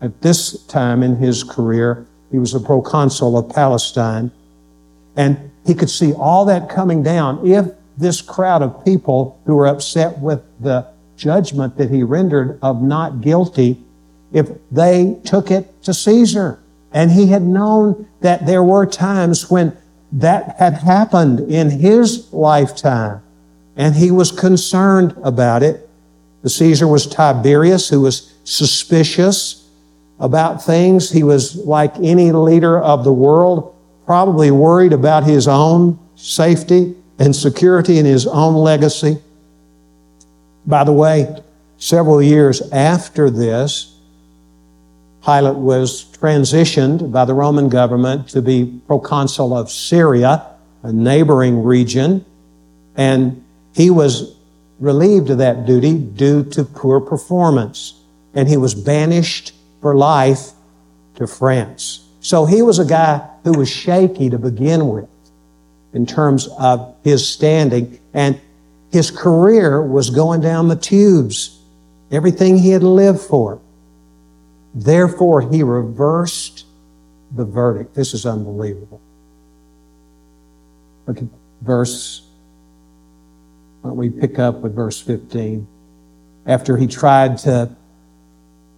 at 0.00 0.20
this 0.22 0.62
time 0.64 1.02
in 1.02 1.16
his 1.16 1.42
career, 1.42 2.06
he 2.30 2.38
was 2.38 2.54
a 2.54 2.60
proconsul 2.60 3.38
of 3.38 3.48
Palestine. 3.54 4.30
And 5.16 5.50
he 5.64 5.74
could 5.74 5.90
see 5.90 6.12
all 6.12 6.44
that 6.46 6.68
coming 6.68 7.02
down 7.02 7.46
if 7.46 7.66
this 7.96 8.20
crowd 8.20 8.62
of 8.62 8.84
people 8.84 9.40
who 9.46 9.56
were 9.56 9.66
upset 9.66 10.18
with 10.18 10.42
the 10.60 10.86
judgment 11.16 11.78
that 11.78 11.90
he 11.90 12.02
rendered 12.02 12.58
of 12.62 12.82
not 12.82 13.22
guilty, 13.22 13.82
if 14.32 14.50
they 14.70 15.18
took 15.24 15.50
it 15.50 15.82
to 15.84 15.94
Caesar. 15.94 16.60
And 16.96 17.10
he 17.10 17.26
had 17.26 17.42
known 17.42 18.08
that 18.22 18.46
there 18.46 18.62
were 18.62 18.86
times 18.86 19.50
when 19.50 19.76
that 20.12 20.56
had 20.58 20.72
happened 20.72 21.40
in 21.40 21.68
his 21.68 22.32
lifetime 22.32 23.20
and 23.76 23.94
he 23.94 24.10
was 24.10 24.32
concerned 24.32 25.14
about 25.22 25.62
it. 25.62 25.90
The 26.40 26.48
Caesar 26.48 26.88
was 26.88 27.06
Tiberius, 27.06 27.90
who 27.90 28.00
was 28.00 28.32
suspicious 28.44 29.68
about 30.18 30.64
things. 30.64 31.10
He 31.10 31.22
was 31.22 31.56
like 31.56 31.94
any 31.96 32.32
leader 32.32 32.80
of 32.80 33.04
the 33.04 33.12
world, 33.12 33.76
probably 34.06 34.50
worried 34.50 34.94
about 34.94 35.24
his 35.24 35.46
own 35.46 35.98
safety 36.14 36.94
and 37.18 37.36
security 37.36 37.98
and 37.98 38.06
his 38.06 38.26
own 38.26 38.54
legacy. 38.54 39.18
By 40.64 40.84
the 40.84 40.94
way, 40.94 41.42
several 41.76 42.22
years 42.22 42.62
after 42.72 43.28
this, 43.28 43.95
Pilate 45.26 45.56
was 45.56 46.04
transitioned 46.04 47.10
by 47.10 47.24
the 47.24 47.34
Roman 47.34 47.68
government 47.68 48.28
to 48.28 48.40
be 48.40 48.80
proconsul 48.86 49.56
of 49.56 49.72
Syria, 49.72 50.46
a 50.84 50.92
neighboring 50.92 51.64
region, 51.64 52.24
and 52.94 53.44
he 53.74 53.90
was 53.90 54.36
relieved 54.78 55.30
of 55.30 55.38
that 55.38 55.66
duty 55.66 55.98
due 55.98 56.44
to 56.44 56.62
poor 56.62 57.00
performance, 57.00 58.00
and 58.34 58.48
he 58.48 58.56
was 58.56 58.72
banished 58.72 59.52
for 59.80 59.96
life 59.96 60.52
to 61.16 61.26
France. 61.26 62.06
So 62.20 62.44
he 62.44 62.62
was 62.62 62.78
a 62.78 62.84
guy 62.84 63.28
who 63.42 63.58
was 63.58 63.68
shaky 63.68 64.30
to 64.30 64.38
begin 64.38 64.88
with 64.88 65.08
in 65.92 66.06
terms 66.06 66.46
of 66.56 66.94
his 67.02 67.26
standing, 67.26 67.98
and 68.14 68.40
his 68.92 69.10
career 69.10 69.82
was 69.82 70.08
going 70.08 70.40
down 70.40 70.68
the 70.68 70.76
tubes. 70.76 71.58
Everything 72.12 72.58
he 72.58 72.70
had 72.70 72.84
lived 72.84 73.20
for. 73.20 73.60
Therefore, 74.76 75.40
he 75.40 75.64
reversed 75.64 76.66
the 77.34 77.44
verdict. 77.44 77.94
This 77.94 78.14
is 78.14 78.26
unbelievable. 78.26 79.00
Look 81.06 81.18
at 81.18 81.24
verse 81.62 82.26
we 83.94 84.10
pick 84.10 84.38
up 84.38 84.56
with 84.56 84.74
verse 84.74 85.00
15. 85.00 85.66
After 86.46 86.76
he 86.76 86.86
tried 86.86 87.38
to 87.38 87.74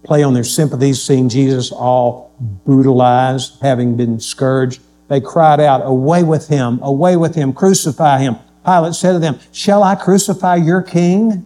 play 0.03 0.23
on 0.23 0.33
their 0.33 0.43
sympathies, 0.43 1.01
seeing 1.01 1.29
Jesus 1.29 1.71
all 1.71 2.33
brutalized, 2.65 3.61
having 3.61 3.95
been 3.95 4.19
scourged, 4.19 4.81
they 5.07 5.21
cried 5.21 5.59
out, 5.59 5.81
Away 5.83 6.23
with 6.23 6.47
him, 6.47 6.79
away 6.81 7.15
with 7.15 7.35
him, 7.35 7.53
crucify 7.53 8.19
him. 8.19 8.37
Pilate 8.65 8.93
said 8.93 9.13
to 9.13 9.19
them, 9.19 9.39
Shall 9.51 9.83
I 9.83 9.95
crucify 9.95 10.55
your 10.55 10.81
king? 10.81 11.45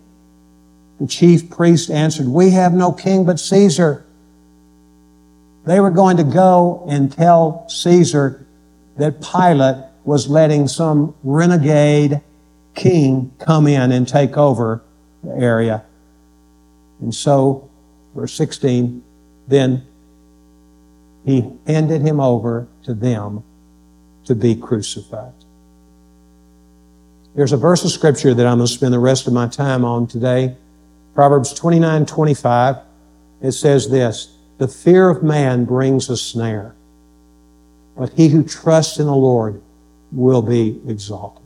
The 1.00 1.08
chief 1.08 1.50
priest 1.50 1.90
answered, 1.90 2.28
We 2.28 2.52
have 2.52 2.74
no 2.74 2.92
king 2.92 3.26
but 3.26 3.40
Caesar. 3.40 4.03
They 5.66 5.80
were 5.80 5.92
going 5.92 6.18
to 6.18 6.24
go 6.24 6.86
and 6.90 7.12
tell 7.12 7.68
Caesar 7.70 8.46
that 8.98 9.22
Pilate 9.22 9.84
was 10.04 10.28
letting 10.28 10.68
some 10.68 11.16
renegade 11.24 12.22
king 12.76 13.32
come 13.40 13.68
in 13.68 13.92
and 13.92 14.08
take 14.08 14.38
over 14.38 14.84
the 15.24 15.34
area. 15.36 15.84
And 17.00 17.14
so, 17.14 17.70
verse 18.14 18.34
16, 18.34 19.04
then 19.48 19.88
he 21.26 21.50
handed 21.66 22.02
him 22.02 22.20
over 22.20 22.68
to 22.84 22.94
them 22.94 23.44
to 24.26 24.36
be 24.36 24.56
crucified. 24.56 25.34
There's 27.36 27.52
a 27.52 27.58
verse 27.58 27.84
of 27.84 27.92
scripture 27.92 28.34
that 28.34 28.46
I'm 28.46 28.58
going 28.58 28.68
to 28.68 28.74
spend 28.74 28.94
the 28.94 29.00
rest 29.00 29.28
of 29.28 29.34
my 29.34 29.48
time 29.48 29.84
on 29.86 30.08
today. 30.08 30.56
Proverbs 31.16 31.54
29 31.54 32.06
25. 32.06 32.78
It 33.42 33.52
says 33.54 33.90
this 33.90 34.38
The 34.58 34.68
fear 34.68 35.10
of 35.10 35.24
man 35.24 35.66
brings 35.66 36.10
a 36.10 36.18
snare, 36.18 36.76
but 37.98 38.14
he 38.14 38.30
who 38.30 38.44
trusts 38.44 39.00
in 39.00 39.08
the 39.08 39.16
Lord 39.16 39.62
will 40.12 40.42
be 40.42 40.80
exalted. 40.88 41.44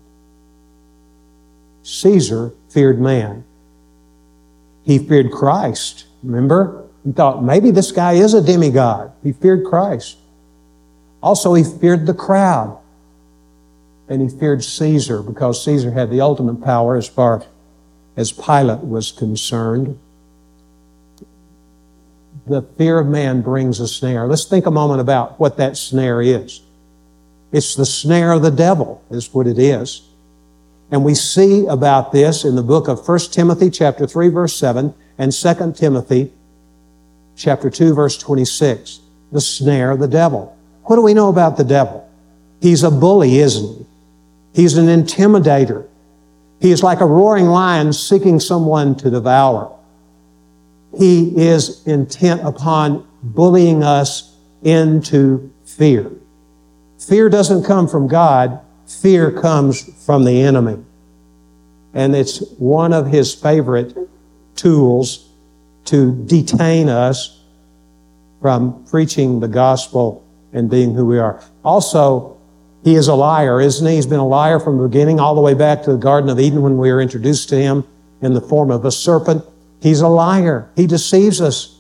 Caesar 1.84 2.52
feared 2.70 3.00
man. 3.00 3.46
He 4.84 5.00
feared 5.00 5.32
Christ. 5.32 6.06
Remember? 6.22 6.86
He 7.06 7.14
thought 7.14 7.44
maybe 7.44 7.72
this 7.72 7.92
guy 7.92 8.14
is 8.14 8.34
a 8.34 8.42
demigod. 8.42 9.14
He 9.24 9.32
feared 9.32 9.66
Christ. 9.66 10.18
Also, 11.24 11.54
he 11.54 11.64
feared 11.64 12.06
the 12.06 12.14
crowd. 12.14 12.78
And 14.10 14.22
he 14.22 14.30
feared 14.30 14.64
Caesar 14.64 15.22
because 15.22 15.64
Caesar 15.64 15.92
had 15.92 16.10
the 16.10 16.22
ultimate 16.22 16.62
power 16.62 16.96
as 16.96 17.08
far 17.08 17.44
as 18.16 18.32
Pilate 18.32 18.80
was 18.80 19.12
concerned. 19.12 19.98
The 22.48 22.62
fear 22.62 23.00
of 23.00 23.08
man 23.08 23.42
brings 23.42 23.82
a 23.82 23.88
snare. 23.90 24.26
Let's 24.26 24.46
think 24.46 24.66
a 24.66 24.72
moment 24.72 25.02
about 25.02 25.38
what 25.38 25.58
that 25.58 25.76
snare 25.76 26.22
is. 26.22 26.62
It's 27.52 27.76
the 27.76 27.86
snare 27.86 28.32
of 28.32 28.42
the 28.42 28.52
devil, 28.52 29.04
is 29.10 29.34
what 29.34 29.48
it 29.48 29.60
is. 29.60 30.08
And 30.90 31.04
we 31.04 31.14
see 31.14 31.66
about 31.66 32.14
this 32.14 32.46
in 32.46 32.56
the 32.56 32.64
book 32.64 32.88
of 32.88 33.06
1 33.06 33.20
Timothy 33.32 33.70
chapter 33.70 34.08
3 34.08 34.30
verse 34.30 34.56
7 34.56 34.94
and 35.18 35.34
2 35.34 35.74
Timothy 35.74 36.32
chapter 37.36 37.70
2 37.70 37.94
verse 37.94 38.18
26. 38.18 39.02
The 39.34 39.42
snare 39.42 39.92
of 39.92 40.00
the 40.00 40.08
devil. 40.08 40.58
What 40.84 40.96
do 40.96 41.02
we 41.02 41.14
know 41.14 41.28
about 41.28 41.58
the 41.58 41.66
devil? 41.66 42.10
He's 42.62 42.84
a 42.84 42.92
bully, 42.92 43.40
isn't 43.40 43.78
he? 43.78 43.86
He's 44.62 44.78
an 44.78 44.86
intimidator. 44.86 45.86
He 46.62 46.72
is 46.72 46.82
like 46.82 47.02
a 47.02 47.06
roaring 47.06 47.48
lion 47.48 47.92
seeking 47.92 48.40
someone 48.40 48.96
to 48.96 49.10
devour. 49.10 49.77
He 50.98 51.36
is 51.36 51.86
intent 51.88 52.42
upon 52.42 53.08
bullying 53.24 53.84
us 53.84 54.36
into 54.64 55.52
fear. 55.66 56.12
Fear 57.00 57.30
doesn't 57.30 57.64
come 57.64 57.88
from 57.88 58.08
God. 58.08 58.60
Fear 58.86 59.32
comes 59.32 60.06
from 60.06 60.24
the 60.24 60.42
enemy. 60.42 60.84
And 61.94 62.16
it's 62.16 62.40
one 62.58 62.94
of 62.94 63.08
his 63.08 63.34
favorite 63.34 63.96
tools 64.56 65.30
to 65.86 66.14
detain 66.26 66.90
us 66.90 67.42
from 68.42 68.84
preaching 68.86 69.40
the 69.40 69.48
gospel 69.48 70.26
and 70.54 70.70
being 70.70 70.94
who 70.94 71.06
we 71.06 71.20
are. 71.20 71.42
Also, 71.64 72.38
he 72.84 72.96
is 72.96 73.08
a 73.08 73.16
liar, 73.16 73.60
isn't 73.60 73.86
he? 73.86 73.96
He's 73.96 74.06
been 74.06 74.20
a 74.20 74.28
liar 74.28 74.60
from 74.60 74.78
the 74.78 74.88
beginning 74.88 75.20
all 75.20 75.36
the 75.36 75.42
way 75.42 75.54
back 75.54 75.84
to 75.84 75.92
the 75.92 75.98
Garden 75.98 76.30
of 76.30 76.40
Eden 76.40 76.62
when 76.62 76.78
we 76.78 76.92
were 76.92 77.02
introduced 77.02 77.50
to 77.50 77.56
him 77.56 77.84
in 78.22 78.34
the 78.34 78.42
form 78.42 78.72
of 78.72 78.86
a 78.86 78.92
serpent. 78.92 79.44
He's 79.82 80.02
a 80.02 80.08
liar. 80.08 80.70
He 80.76 80.88
deceives 80.88 81.42
us. 81.42 81.78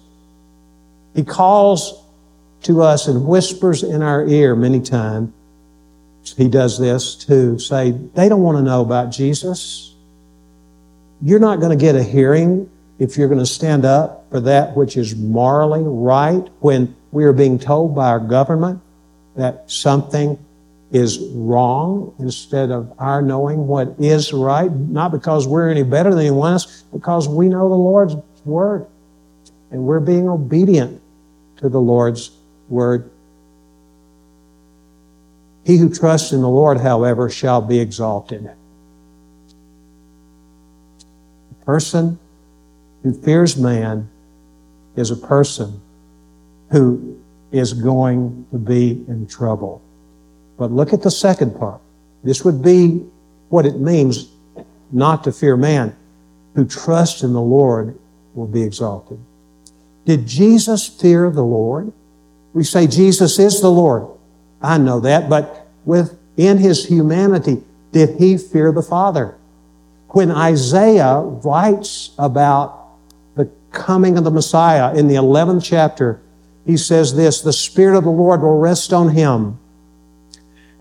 He 1.15 1.23
calls 1.23 2.03
to 2.63 2.81
us 2.81 3.07
and 3.07 3.25
whispers 3.25 3.83
in 3.83 4.01
our 4.01 4.25
ear 4.27 4.55
many 4.55 4.81
times. 4.81 5.33
He 6.35 6.49
does 6.49 6.77
this 6.77 7.15
to 7.25 7.57
say, 7.57 7.91
they 7.91 8.27
don't 8.27 8.41
want 8.41 8.57
to 8.57 8.61
know 8.61 8.81
about 8.81 9.11
Jesus. 9.11 9.95
You're 11.21 11.39
not 11.39 11.59
going 11.59 11.77
to 11.77 11.81
get 11.81 11.95
a 11.95 12.03
hearing 12.03 12.69
if 12.99 13.17
you're 13.17 13.29
going 13.29 13.39
to 13.39 13.45
stand 13.45 13.85
up 13.85 14.29
for 14.29 14.41
that 14.41 14.75
which 14.75 14.97
is 14.97 15.15
morally 15.15 15.83
right 15.83 16.47
when 16.59 16.95
we 17.11 17.23
are 17.23 17.33
being 17.33 17.57
told 17.57 17.95
by 17.95 18.09
our 18.09 18.19
government 18.19 18.81
that 19.35 19.71
something 19.71 20.37
is 20.91 21.19
wrong 21.33 22.15
instead 22.19 22.71
of 22.71 22.93
our 22.97 23.21
knowing 23.21 23.67
what 23.67 23.95
is 23.99 24.31
right, 24.31 24.71
not 24.71 25.11
because 25.11 25.45
we're 25.47 25.69
any 25.69 25.83
better 25.83 26.11
than 26.11 26.19
anyone 26.19 26.53
else, 26.53 26.83
because 26.93 27.27
we 27.27 27.49
know 27.49 27.67
the 27.67 27.75
Lord's 27.75 28.15
word 28.45 28.87
and 29.71 29.83
we're 29.83 29.99
being 29.99 30.29
obedient 30.29 31.01
to 31.57 31.69
the 31.69 31.81
Lord's 31.81 32.31
word. 32.69 33.09
He 35.65 35.77
who 35.77 35.93
trusts 35.93 36.31
in 36.31 36.41
the 36.41 36.49
Lord, 36.49 36.79
however, 36.79 37.29
shall 37.29 37.61
be 37.61 37.79
exalted. 37.79 38.49
The 41.49 41.65
person 41.65 42.17
who 43.03 43.13
fears 43.13 43.57
man 43.57 44.09
is 44.95 45.11
a 45.11 45.17
person 45.17 45.81
who 46.71 47.19
is 47.51 47.73
going 47.73 48.47
to 48.51 48.57
be 48.57 49.03
in 49.07 49.27
trouble. 49.27 49.81
But 50.57 50.71
look 50.71 50.93
at 50.93 51.03
the 51.03 51.11
second 51.11 51.57
part. 51.57 51.81
This 52.23 52.43
would 52.43 52.61
be 52.61 53.05
what 53.49 53.65
it 53.65 53.79
means 53.79 54.29
not 54.91 55.23
to 55.23 55.31
fear 55.31 55.55
man. 55.55 55.95
Who 56.55 56.65
trusts 56.65 57.23
in 57.23 57.33
the 57.33 57.41
Lord 57.41 57.97
will 58.33 58.47
be 58.47 58.63
exalted. 58.63 59.19
Did 60.05 60.25
Jesus 60.25 60.87
fear 60.87 61.29
the 61.29 61.43
Lord? 61.43 61.91
We 62.53 62.63
say 62.63 62.87
Jesus 62.87 63.37
is 63.39 63.61
the 63.61 63.69
Lord. 63.69 64.07
I 64.61 64.77
know 64.77 64.99
that, 65.01 65.29
but 65.29 65.67
within 65.85 66.57
his 66.57 66.85
humanity, 66.85 67.61
did 67.91 68.19
he 68.19 68.37
fear 68.37 68.71
the 68.71 68.81
Father? 68.81 69.35
When 70.09 70.31
Isaiah 70.31 71.19
writes 71.19 72.11
about 72.17 72.87
the 73.35 73.49
coming 73.71 74.17
of 74.17 74.23
the 74.23 74.31
Messiah 74.31 74.95
in 74.95 75.07
the 75.07 75.15
11th 75.15 75.63
chapter, 75.63 76.19
he 76.65 76.77
says 76.77 77.15
this, 77.15 77.41
the 77.41 77.53
Spirit 77.53 77.97
of 77.97 78.05
the 78.05 78.09
Lord 78.09 78.41
will 78.41 78.57
rest 78.57 78.93
on 78.93 79.09
him 79.09 79.59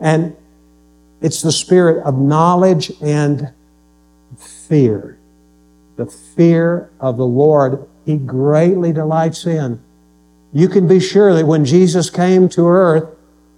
and 0.01 0.37
it's 1.21 1.43
the 1.43 1.53
spirit 1.53 2.05
of 2.05 2.19
knowledge 2.19 2.93
and 3.01 3.53
fear. 4.37 5.19
The 5.97 6.07
fear 6.07 6.91
of 7.01 7.17
the 7.17 7.27
Lord, 7.27 7.87
He 8.05 8.17
greatly 8.17 8.93
delights 8.93 9.47
in. 9.47 9.83
You 10.53 10.69
can 10.69 10.87
be 10.87 11.01
sure 11.01 11.35
that 11.35 11.47
when 11.47 11.65
Jesus 11.65 12.11
came 12.11 12.49
to 12.51 12.67
earth 12.67 13.09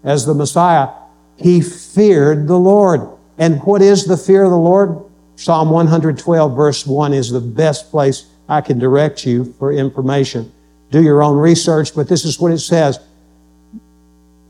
as 0.04 0.24
the 0.24 0.34
Messiah, 0.34 0.88
He 1.36 1.60
feared 1.60 2.46
the 2.46 2.58
Lord. 2.58 3.08
And 3.38 3.62
what 3.64 3.82
is 3.82 4.04
the 4.04 4.16
fear 4.16 4.44
of 4.44 4.50
the 4.50 4.56
Lord? 4.56 5.04
Psalm 5.36 5.70
112 5.70 6.56
verse 6.56 6.86
1 6.86 7.12
is 7.12 7.30
the 7.30 7.40
best 7.40 7.90
place 7.90 8.26
I 8.48 8.60
can 8.60 8.78
direct 8.78 9.24
you 9.24 9.52
for 9.58 9.72
information. 9.72 10.52
Do 10.90 11.02
your 11.02 11.22
own 11.22 11.36
research, 11.36 11.94
but 11.94 12.08
this 12.08 12.24
is 12.24 12.40
what 12.40 12.50
it 12.50 12.58
says. 12.58 12.98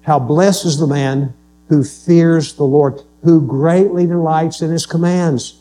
How 0.02 0.18
blessed 0.18 0.64
is 0.64 0.78
the 0.78 0.86
man 0.86 1.34
who 1.68 1.84
fears 1.84 2.54
the 2.54 2.64
Lord, 2.64 3.02
who 3.22 3.46
greatly 3.46 4.06
delights 4.06 4.62
in 4.62 4.70
his 4.70 4.86
commands. 4.86 5.60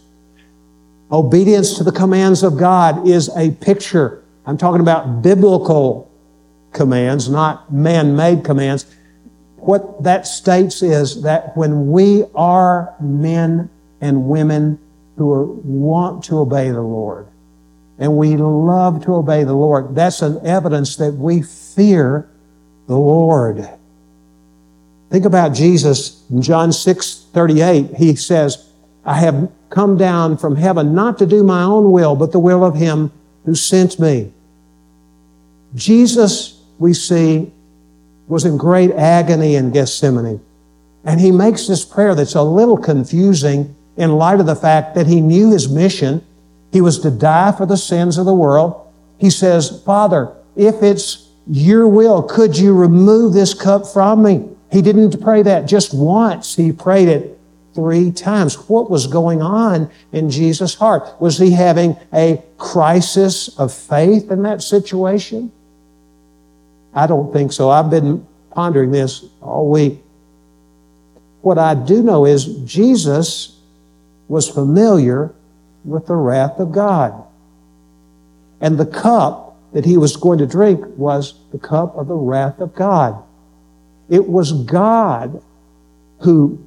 Obedience 1.12 1.78
to 1.78 1.84
the 1.84 1.92
commands 1.92 2.44
of 2.44 2.58
God 2.58 3.08
is 3.08 3.30
a 3.36 3.52
picture. 3.52 4.24
I'm 4.46 4.58
talking 4.58 4.82
about 4.82 5.22
biblical 5.22 6.12
commands, 6.74 7.30
not 7.30 7.72
man 7.72 8.16
made 8.16 8.44
commands. 8.44 8.86
What 9.58 10.04
that 10.04 10.28
states 10.28 10.82
is 10.82 11.24
that 11.24 11.56
when 11.58 11.92
we 11.92 12.24
are 12.36 12.94
men 13.00 13.70
and 14.02 14.30
women 14.30 14.80
who 15.18 15.32
are, 15.32 15.46
want 15.46 16.24
to 16.26 16.40
obey 16.40 16.72
the 16.72 16.82
Lord, 16.82 17.28
and 18.00 18.16
we 18.16 18.38
love 18.38 19.04
to 19.06 19.16
obey 19.16 19.44
the 19.44 19.56
Lord, 19.56 19.96
that's 19.96 20.22
an 20.22 20.46
evidence 20.46 20.96
that 20.98 21.14
we 21.14 21.42
fear 21.42 22.30
the 22.88 22.98
Lord. 22.98 23.68
Think 25.10 25.26
about 25.26 25.54
Jesus 25.54 26.24
in 26.30 26.42
John 26.42 26.72
6 26.72 27.26
38. 27.32 27.96
He 27.96 28.16
says, 28.16 28.70
I 29.06 29.16
have 29.16 29.50
come 29.70 29.98
down 29.98 30.38
from 30.38 30.56
heaven 30.56 30.94
not 30.94 31.18
to 31.20 31.26
do 31.26 31.44
my 31.44 31.64
own 31.64 31.92
will, 31.92 32.16
but 32.16 32.32
the 32.32 32.40
will 32.40 32.64
of 32.64 32.76
Him 32.76 33.12
who 33.46 33.56
sent 33.56 34.00
me. 34.00 34.34
Jesus, 35.76 36.62
we 36.80 36.94
see, 36.94 37.52
was 38.28 38.44
in 38.46 38.58
great 38.58 38.92
agony 38.92 39.56
in 39.56 39.72
Gethsemane. 39.72 40.42
And 41.06 41.22
he 41.22 41.32
makes 41.32 41.68
this 41.68 41.86
prayer 41.86 42.14
that's 42.16 42.36
a 42.36 42.42
little 42.42 42.78
confusing 42.78 43.74
in 43.96 44.12
light 44.18 44.42
of 44.42 44.46
the 44.46 44.56
fact 44.56 44.96
that 44.96 45.08
he 45.08 45.22
knew 45.22 45.52
his 45.52 45.70
mission. 45.70 46.26
He 46.74 46.82
was 46.82 47.00
to 47.00 47.12
die 47.12 47.54
for 47.54 47.66
the 47.66 47.78
sins 47.78 48.18
of 48.18 48.26
the 48.26 48.34
world. 48.34 48.86
He 49.18 49.30
says, 49.30 49.82
Father, 49.86 50.34
if 50.58 50.84
it's 50.84 51.30
your 51.50 51.88
will, 51.88 52.22
could 52.22 52.58
you 52.58 52.74
remove 52.74 53.34
this 53.34 53.54
cup 53.54 53.88
from 53.88 54.24
me? 54.24 54.50
He 54.72 54.82
didn't 54.82 55.22
pray 55.22 55.44
that 55.44 55.66
just 55.66 55.94
once. 55.94 56.56
He 56.56 56.72
prayed 56.72 57.08
it 57.08 57.40
three 57.74 58.12
times. 58.12 58.56
What 58.68 58.90
was 58.90 59.08
going 59.08 59.42
on 59.42 59.90
in 60.12 60.30
Jesus' 60.30 60.76
heart? 60.76 61.22
Was 61.22 61.38
he 61.38 61.52
having 61.52 61.96
a 62.12 62.44
crisis 62.58 63.50
of 63.60 63.74
faith 63.74 64.32
in 64.32 64.44
that 64.44 64.64
situation? 64.64 65.52
I 66.94 67.06
don't 67.06 67.32
think 67.32 67.54
so. 67.54 67.70
I've 67.70 67.90
been 67.90 68.26
pondering 68.50 68.92
this 68.92 69.24
all 69.42 69.70
week. 69.70 70.00
What 71.42 71.60
I 71.60 71.76
do 71.76 72.02
know 72.02 72.26
is 72.26 72.46
Jesus 72.66 73.58
was 74.28 74.50
familiar 74.50 75.34
with 75.86 76.08
the 76.08 76.16
wrath 76.16 76.60
of 76.60 76.72
God. 76.72 77.14
And 78.60 78.78
the 78.78 78.86
cup 78.86 79.56
that 79.74 79.86
he 79.86 79.98
was 79.98 80.16
going 80.16 80.40
to 80.40 80.48
drink 80.48 80.84
was 80.98 81.36
the 81.52 81.60
cup 81.60 81.96
of 81.96 82.08
the 82.08 82.16
wrath 82.16 82.60
of 82.60 82.74
God. 82.74 83.24
It 84.10 84.28
was 84.28 84.52
God 84.52 85.42
who 86.20 86.66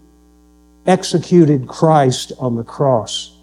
executed 0.86 1.68
Christ 1.68 2.32
on 2.38 2.56
the 2.56 2.64
cross 2.64 3.36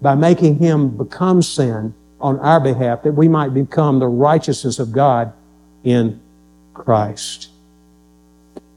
by 0.00 0.14
making 0.14 0.58
him 0.58 0.96
become 0.96 1.42
sin 1.42 1.94
on 2.20 2.38
our 2.40 2.60
behalf 2.60 3.02
that 3.02 3.12
we 3.12 3.28
might 3.28 3.54
become 3.54 3.98
the 3.98 4.08
righteousness 4.08 4.78
of 4.78 4.92
God 4.92 5.32
in 5.84 6.20
Christ. 6.74 7.50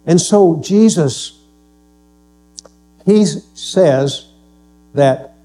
And 0.06 0.20
so 0.20 0.62
Jesus, 0.64 1.40
he 3.06 3.26
says 3.26 4.28
that 4.94 5.36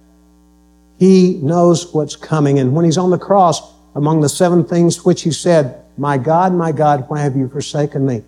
he 0.98 1.34
knows 1.42 1.92
what's 1.92 2.16
coming. 2.16 2.58
And 2.58 2.74
when 2.74 2.84
he's 2.84 2.98
on 2.98 3.10
the 3.10 3.18
cross, 3.18 3.74
among 3.94 4.20
the 4.20 4.28
seven 4.28 4.64
things 4.64 5.04
which 5.04 5.22
he 5.22 5.30
said, 5.30 5.82
My 5.96 6.18
God, 6.18 6.52
my 6.54 6.72
God, 6.72 7.04
why 7.08 7.20
have 7.20 7.36
you 7.36 7.48
forsaken 7.48 8.06
me? 8.06 8.22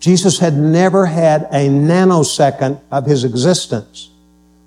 Jesus 0.00 0.38
had 0.38 0.54
never 0.54 1.06
had 1.06 1.42
a 1.50 1.68
nanosecond 1.68 2.80
of 2.90 3.06
his 3.06 3.24
existence 3.24 4.10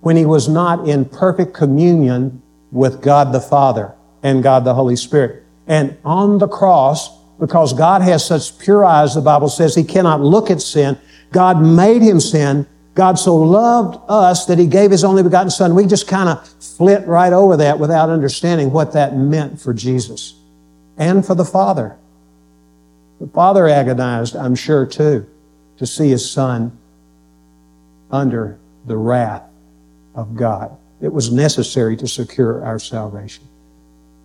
when 0.02 0.16
he 0.16 0.26
was 0.26 0.48
not 0.48 0.88
in 0.88 1.06
perfect 1.06 1.54
communion 1.54 2.42
with 2.72 3.02
God 3.02 3.32
the 3.32 3.42
Father 3.42 3.94
and 4.24 4.44
God 4.44 4.64
the 4.64 4.74
Holy 4.74 4.96
Spirit. 4.96 5.44
And 5.68 5.98
on 6.04 6.38
the 6.38 6.48
cross, 6.48 7.10
because 7.40 7.74
God 7.74 8.02
has 8.02 8.26
such 8.26 8.58
pure 8.58 8.86
eyes, 8.86 9.16
the 9.16 9.22
Bible 9.22 9.50
says 9.50 9.76
he 9.76 9.84
cannot 9.84 10.22
look 10.22 10.50
at 10.50 10.62
sin. 10.62 10.98
God 11.32 11.62
made 11.62 12.02
him 12.02 12.20
sin. 12.20 12.66
God 12.96 13.20
so 13.20 13.36
loved 13.36 14.00
us 14.08 14.46
that 14.48 14.58
he 14.58 14.66
gave 14.66 14.90
his 14.90 15.04
only 15.04 15.22
begotten 15.22 15.52
son. 15.52 15.76
We 15.76 15.86
just 15.86 16.08
kind 16.08 16.30
of 16.30 16.48
flit 16.48 17.06
right 17.06 17.32
over 17.32 17.58
that 17.58 17.78
without 17.78 18.10
understanding 18.10 18.72
what 18.72 18.94
that 18.94 19.16
meant 19.16 19.62
for 19.62 19.74
Jesus 19.74 20.34
and 20.98 21.24
for 21.24 21.36
the 21.36 21.46
Father. 21.46 21.98
The 23.20 23.28
Father 23.28 23.68
agonized, 23.68 24.36
I'm 24.36 24.56
sure, 24.56 24.86
too, 24.86 25.26
to 25.78 25.86
see 25.86 26.10
his 26.10 26.30
son 26.30 26.78
under 28.12 28.58
the 28.86 28.98
wrath 28.98 29.44
of 30.16 30.36
God. 30.36 30.76
It 31.02 31.14
was 31.14 31.32
necessary 31.32 31.98
to 31.98 32.08
secure 32.08 32.64
our 32.64 32.80
salvation. 32.80 33.44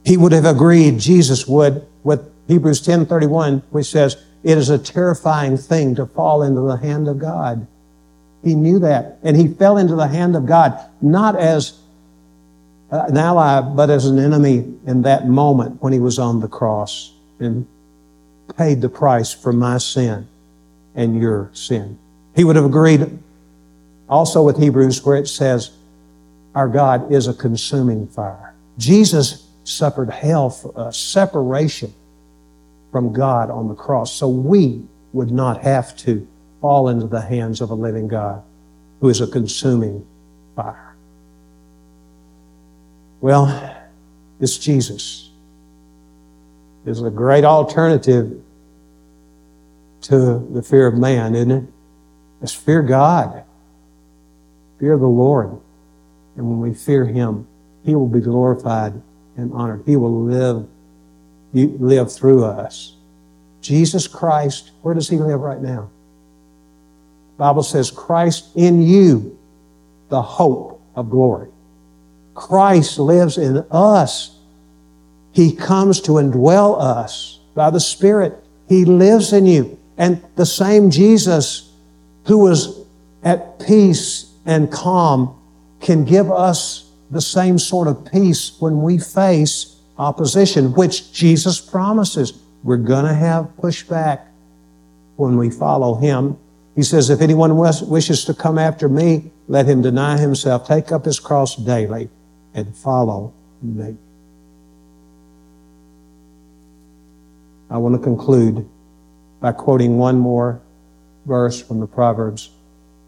He 0.04 0.16
would 0.16 0.32
have 0.32 0.46
agreed, 0.46 0.98
Jesus 0.98 1.46
would, 1.46 1.86
with 2.02 2.20
Hebrews 2.48 2.80
10:31, 2.80 3.62
which 3.70 3.90
says, 3.90 4.16
"It 4.42 4.58
is 4.58 4.68
a 4.68 4.78
terrifying 4.78 5.56
thing 5.56 5.94
to 5.94 6.06
fall 6.06 6.42
into 6.42 6.62
the 6.62 6.76
hand 6.76 7.08
of 7.08 7.18
God." 7.18 7.66
He 8.42 8.54
knew 8.54 8.78
that, 8.80 9.18
and 9.22 9.36
he 9.36 9.46
fell 9.46 9.76
into 9.76 9.94
the 9.94 10.08
hand 10.08 10.34
of 10.34 10.46
God 10.46 10.78
not 11.00 11.36
as 11.36 11.74
an 12.90 13.16
ally, 13.16 13.60
but 13.60 13.88
as 13.88 14.06
an 14.06 14.18
enemy 14.18 14.64
in 14.86 15.02
that 15.02 15.28
moment 15.28 15.76
when 15.80 15.92
he 15.92 16.00
was 16.00 16.18
on 16.18 16.40
the 16.40 16.48
cross 16.48 17.12
and 17.38 17.66
paid 18.56 18.80
the 18.80 18.88
price 18.88 19.32
for 19.32 19.52
my 19.52 19.78
sin 19.78 20.28
and 20.94 21.20
your 21.20 21.50
sin. 21.52 21.98
He 22.34 22.44
would 22.44 22.56
have 22.56 22.64
agreed 22.64 23.18
also 24.08 24.42
with 24.42 24.58
Hebrews 24.58 25.04
where 25.04 25.16
it 25.16 25.28
says, 25.28 25.70
Our 26.54 26.68
God 26.68 27.12
is 27.12 27.28
a 27.28 27.34
consuming 27.34 28.06
fire. 28.08 28.54
Jesus 28.78 29.46
suffered 29.64 30.10
hell 30.10 30.50
for 30.50 30.78
us, 30.78 30.98
separation 30.98 31.92
from 32.90 33.12
God 33.12 33.50
on 33.50 33.68
the 33.68 33.74
cross, 33.74 34.12
so 34.12 34.28
we 34.28 34.82
would 35.12 35.30
not 35.30 35.62
have 35.62 35.96
to 35.98 36.26
fall 36.60 36.88
into 36.88 37.06
the 37.06 37.20
hands 37.20 37.60
of 37.60 37.70
a 37.70 37.74
living 37.74 38.08
God 38.08 38.42
who 39.00 39.08
is 39.08 39.20
a 39.20 39.26
consuming 39.26 40.06
fire. 40.54 40.94
Well, 43.20 43.76
it's 44.40 44.58
Jesus. 44.58 45.31
Is 46.84 47.00
a 47.00 47.10
great 47.10 47.44
alternative 47.44 48.42
to 50.02 50.38
the 50.52 50.62
fear 50.62 50.88
of 50.88 50.94
man, 50.94 51.34
isn't 51.34 51.50
it? 51.50 51.64
It's 52.42 52.52
fear 52.52 52.82
God. 52.82 53.44
Fear 54.80 54.98
the 54.98 55.06
Lord. 55.06 55.60
And 56.36 56.48
when 56.48 56.58
we 56.58 56.74
fear 56.74 57.04
Him, 57.04 57.46
He 57.84 57.94
will 57.94 58.08
be 58.08 58.20
glorified 58.20 59.00
and 59.36 59.52
honored. 59.52 59.84
He 59.86 59.94
will 59.94 60.22
live, 60.24 60.66
live 61.52 62.12
through 62.12 62.44
us. 62.44 62.96
Jesus 63.60 64.08
Christ, 64.08 64.72
where 64.82 64.94
does 64.94 65.08
He 65.08 65.18
live 65.18 65.40
right 65.40 65.60
now? 65.60 65.88
The 67.36 67.38
Bible 67.38 67.62
says, 67.62 67.92
Christ 67.92 68.50
in 68.56 68.82
you, 68.82 69.38
the 70.08 70.20
hope 70.20 70.82
of 70.96 71.10
glory. 71.10 71.48
Christ 72.34 72.98
lives 72.98 73.38
in 73.38 73.64
us. 73.70 74.36
He 75.32 75.54
comes 75.54 76.00
to 76.02 76.12
indwell 76.12 76.80
us 76.80 77.40
by 77.54 77.70
the 77.70 77.80
Spirit. 77.80 78.42
He 78.68 78.84
lives 78.84 79.32
in 79.32 79.46
you. 79.46 79.78
And 79.98 80.22
the 80.36 80.46
same 80.46 80.90
Jesus 80.90 81.70
who 82.26 82.38
was 82.38 82.84
at 83.22 83.58
peace 83.60 84.32
and 84.46 84.70
calm 84.70 85.38
can 85.80 86.04
give 86.04 86.30
us 86.30 86.90
the 87.10 87.20
same 87.20 87.58
sort 87.58 87.88
of 87.88 88.10
peace 88.10 88.56
when 88.58 88.82
we 88.82 88.98
face 88.98 89.76
opposition, 89.98 90.72
which 90.72 91.12
Jesus 91.12 91.60
promises. 91.60 92.38
We're 92.62 92.76
going 92.76 93.04
to 93.04 93.14
have 93.14 93.50
pushback 93.58 94.26
when 95.16 95.36
we 95.36 95.50
follow 95.50 95.94
Him. 95.96 96.38
He 96.74 96.82
says, 96.82 97.10
if 97.10 97.20
anyone 97.20 97.56
wishes 97.56 98.24
to 98.24 98.34
come 98.34 98.58
after 98.58 98.88
me, 98.88 99.30
let 99.46 99.66
him 99.66 99.82
deny 99.82 100.16
himself, 100.16 100.66
take 100.66 100.90
up 100.90 101.04
his 101.04 101.20
cross 101.20 101.54
daily, 101.54 102.08
and 102.54 102.74
follow 102.74 103.34
me. 103.60 103.96
I 107.72 107.78
want 107.78 107.94
to 107.94 107.98
conclude 107.98 108.68
by 109.40 109.52
quoting 109.52 109.96
one 109.96 110.18
more 110.18 110.60
verse 111.24 111.62
from 111.62 111.80
the 111.80 111.86
Proverbs 111.86 112.50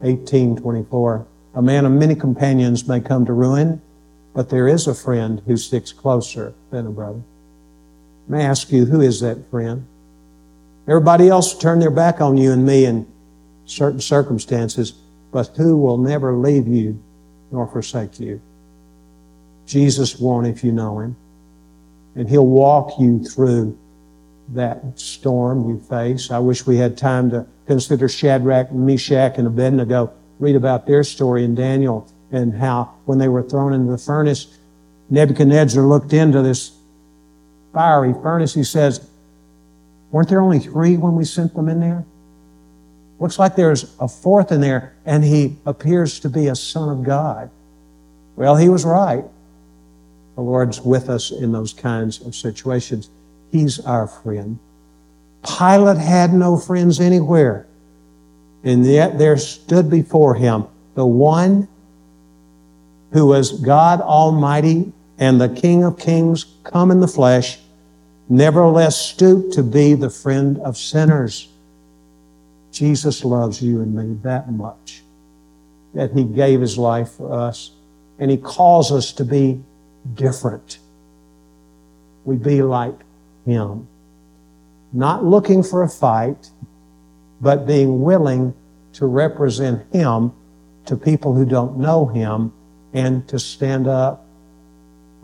18:24. 0.00 1.26
A 1.54 1.60
man 1.60 1.84
of 1.84 1.92
many 1.92 2.14
companions 2.14 2.88
may 2.88 2.98
come 3.00 3.26
to 3.26 3.34
ruin, 3.34 3.82
but 4.32 4.48
there 4.48 4.66
is 4.66 4.86
a 4.86 4.94
friend 4.94 5.42
who 5.46 5.58
sticks 5.58 5.92
closer 5.92 6.54
than 6.70 6.86
a 6.86 6.90
brother. 6.90 7.20
May 8.26 8.38
I 8.38 8.48
ask 8.48 8.72
you, 8.72 8.86
who 8.86 9.02
is 9.02 9.20
that 9.20 9.50
friend? 9.50 9.84
Everybody 10.88 11.28
else 11.28 11.52
will 11.52 11.60
turn 11.60 11.78
their 11.78 11.90
back 11.90 12.22
on 12.22 12.38
you 12.38 12.50
and 12.50 12.64
me 12.64 12.86
in 12.86 13.06
certain 13.66 14.00
circumstances, 14.00 14.94
but 15.30 15.48
who 15.58 15.76
will 15.76 15.98
never 15.98 16.38
leave 16.38 16.66
you 16.66 16.98
nor 17.52 17.66
forsake 17.66 18.18
you? 18.18 18.40
Jesus 19.66 20.18
won't 20.18 20.46
if 20.46 20.64
you 20.64 20.72
know 20.72 21.00
him. 21.00 21.16
And 22.16 22.30
he'll 22.30 22.46
walk 22.46 22.98
you 22.98 23.22
through 23.22 23.76
that 24.50 24.98
storm 24.98 25.68
you 25.68 25.78
face. 25.78 26.30
I 26.30 26.38
wish 26.38 26.66
we 26.66 26.76
had 26.76 26.98
time 26.98 27.30
to 27.30 27.46
consider 27.66 28.08
Shadrach, 28.08 28.72
Meshach, 28.72 29.38
and 29.38 29.46
Abednego, 29.46 30.12
read 30.38 30.56
about 30.56 30.86
their 30.86 31.04
story 31.04 31.44
in 31.44 31.54
Daniel 31.54 32.08
and 32.30 32.54
how 32.54 32.94
when 33.04 33.18
they 33.18 33.28
were 33.28 33.42
thrown 33.42 33.72
into 33.72 33.90
the 33.90 33.98
furnace, 33.98 34.58
Nebuchadnezzar 35.10 35.84
looked 35.84 36.12
into 36.12 36.42
this 36.42 36.76
fiery 37.72 38.12
furnace. 38.12 38.54
He 38.54 38.64
says, 38.64 39.06
Weren't 40.10 40.28
there 40.28 40.40
only 40.40 40.58
three 40.58 40.96
when 40.96 41.14
we 41.14 41.24
sent 41.24 41.54
them 41.54 41.68
in 41.68 41.80
there? 41.80 42.04
Looks 43.20 43.38
like 43.38 43.54
there's 43.56 43.94
a 44.00 44.08
fourth 44.08 44.50
in 44.50 44.60
there, 44.60 44.94
and 45.06 45.22
he 45.22 45.56
appears 45.64 46.20
to 46.20 46.28
be 46.28 46.48
a 46.48 46.56
son 46.56 46.88
of 46.88 47.04
God. 47.04 47.50
Well, 48.36 48.56
he 48.56 48.68
was 48.68 48.84
right. 48.84 49.24
The 50.34 50.40
Lord's 50.40 50.80
with 50.80 51.08
us 51.08 51.30
in 51.30 51.52
those 51.52 51.72
kinds 51.72 52.20
of 52.20 52.34
situations. 52.34 53.08
He's 53.50 53.80
our 53.80 54.06
friend. 54.06 54.58
Pilate 55.46 55.98
had 55.98 56.32
no 56.32 56.56
friends 56.56 57.00
anywhere, 57.00 57.66
and 58.62 58.84
yet 58.86 59.18
there 59.18 59.36
stood 59.36 59.90
before 59.90 60.34
him 60.34 60.66
the 60.94 61.06
one 61.06 61.68
who 63.12 63.26
was 63.26 63.52
God 63.60 64.00
Almighty 64.00 64.92
and 65.18 65.40
the 65.40 65.48
King 65.48 65.84
of 65.84 65.98
Kings 65.98 66.46
come 66.64 66.90
in 66.90 67.00
the 67.00 67.08
flesh, 67.08 67.58
nevertheless 68.28 68.96
stooped 68.96 69.52
to 69.54 69.62
be 69.62 69.94
the 69.94 70.10
friend 70.10 70.58
of 70.58 70.76
sinners. 70.76 71.48
Jesus 72.72 73.24
loves 73.24 73.62
you 73.62 73.80
and 73.80 73.94
me 73.94 74.18
that 74.22 74.50
much 74.50 75.02
that 75.94 76.10
he 76.12 76.24
gave 76.24 76.60
his 76.60 76.76
life 76.76 77.12
for 77.12 77.32
us, 77.32 77.70
and 78.18 78.30
he 78.30 78.36
calls 78.36 78.90
us 78.90 79.12
to 79.12 79.24
be 79.24 79.62
different. 80.14 80.78
We 82.24 82.36
be 82.36 82.62
like 82.62 82.96
him. 83.46 83.88
Not 84.92 85.24
looking 85.24 85.62
for 85.62 85.82
a 85.82 85.88
fight, 85.88 86.50
but 87.40 87.66
being 87.66 88.02
willing 88.02 88.54
to 88.94 89.06
represent 89.06 89.92
him 89.92 90.32
to 90.86 90.96
people 90.96 91.34
who 91.34 91.44
don't 91.44 91.78
know 91.78 92.06
him 92.06 92.52
and 92.94 93.26
to 93.28 93.38
stand 93.38 93.88
up 93.88 94.24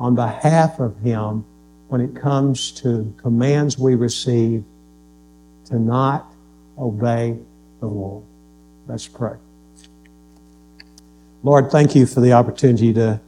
on 0.01 0.14
behalf 0.14 0.81
of 0.81 0.99
Him 0.99 1.45
when 1.89 2.01
it 2.01 2.16
comes 2.16 2.73
to 2.73 3.14
commands 3.18 3.79
we 3.79 3.95
receive 3.95 4.64
to 5.66 5.79
not 5.79 6.35
obey 6.79 7.39
the 7.81 7.87
Lord. 7.87 8.25
Let's 8.89 9.07
pray. 9.07 9.37
Lord, 11.43 11.71
thank 11.71 11.95
you 11.95 12.07
for 12.07 12.21
the 12.21 12.33
opportunity 12.33 12.93
to 12.95 13.21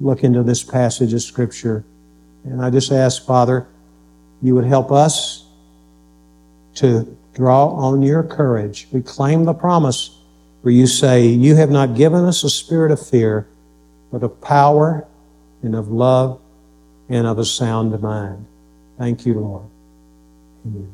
look 0.00 0.22
into 0.24 0.42
this 0.42 0.62
passage 0.62 1.12
of 1.12 1.22
Scripture. 1.22 1.84
And 2.44 2.62
I 2.62 2.70
just 2.70 2.90
ask, 2.90 3.24
Father, 3.24 3.66
you 4.42 4.54
would 4.54 4.64
help 4.64 4.90
us 4.90 5.44
to 6.76 7.16
draw 7.34 7.68
on 7.68 8.02
your 8.02 8.22
courage. 8.22 8.88
We 8.92 9.02
claim 9.02 9.44
the 9.44 9.54
promise 9.54 10.18
where 10.62 10.72
you 10.72 10.86
say, 10.86 11.26
You 11.26 11.56
have 11.56 11.70
not 11.70 11.94
given 11.94 12.24
us 12.24 12.42
a 12.44 12.50
spirit 12.50 12.90
of 12.90 13.04
fear, 13.04 13.46
but 14.10 14.22
of 14.22 14.40
power 14.40 15.06
and 15.62 15.74
of 15.74 15.88
love 15.88 16.40
and 17.08 17.26
of 17.26 17.38
a 17.38 17.44
sound 17.44 18.00
mind. 18.00 18.46
Thank 18.98 19.26
you, 19.26 19.34
Lord. 19.34 19.64
Amen. 20.66 20.92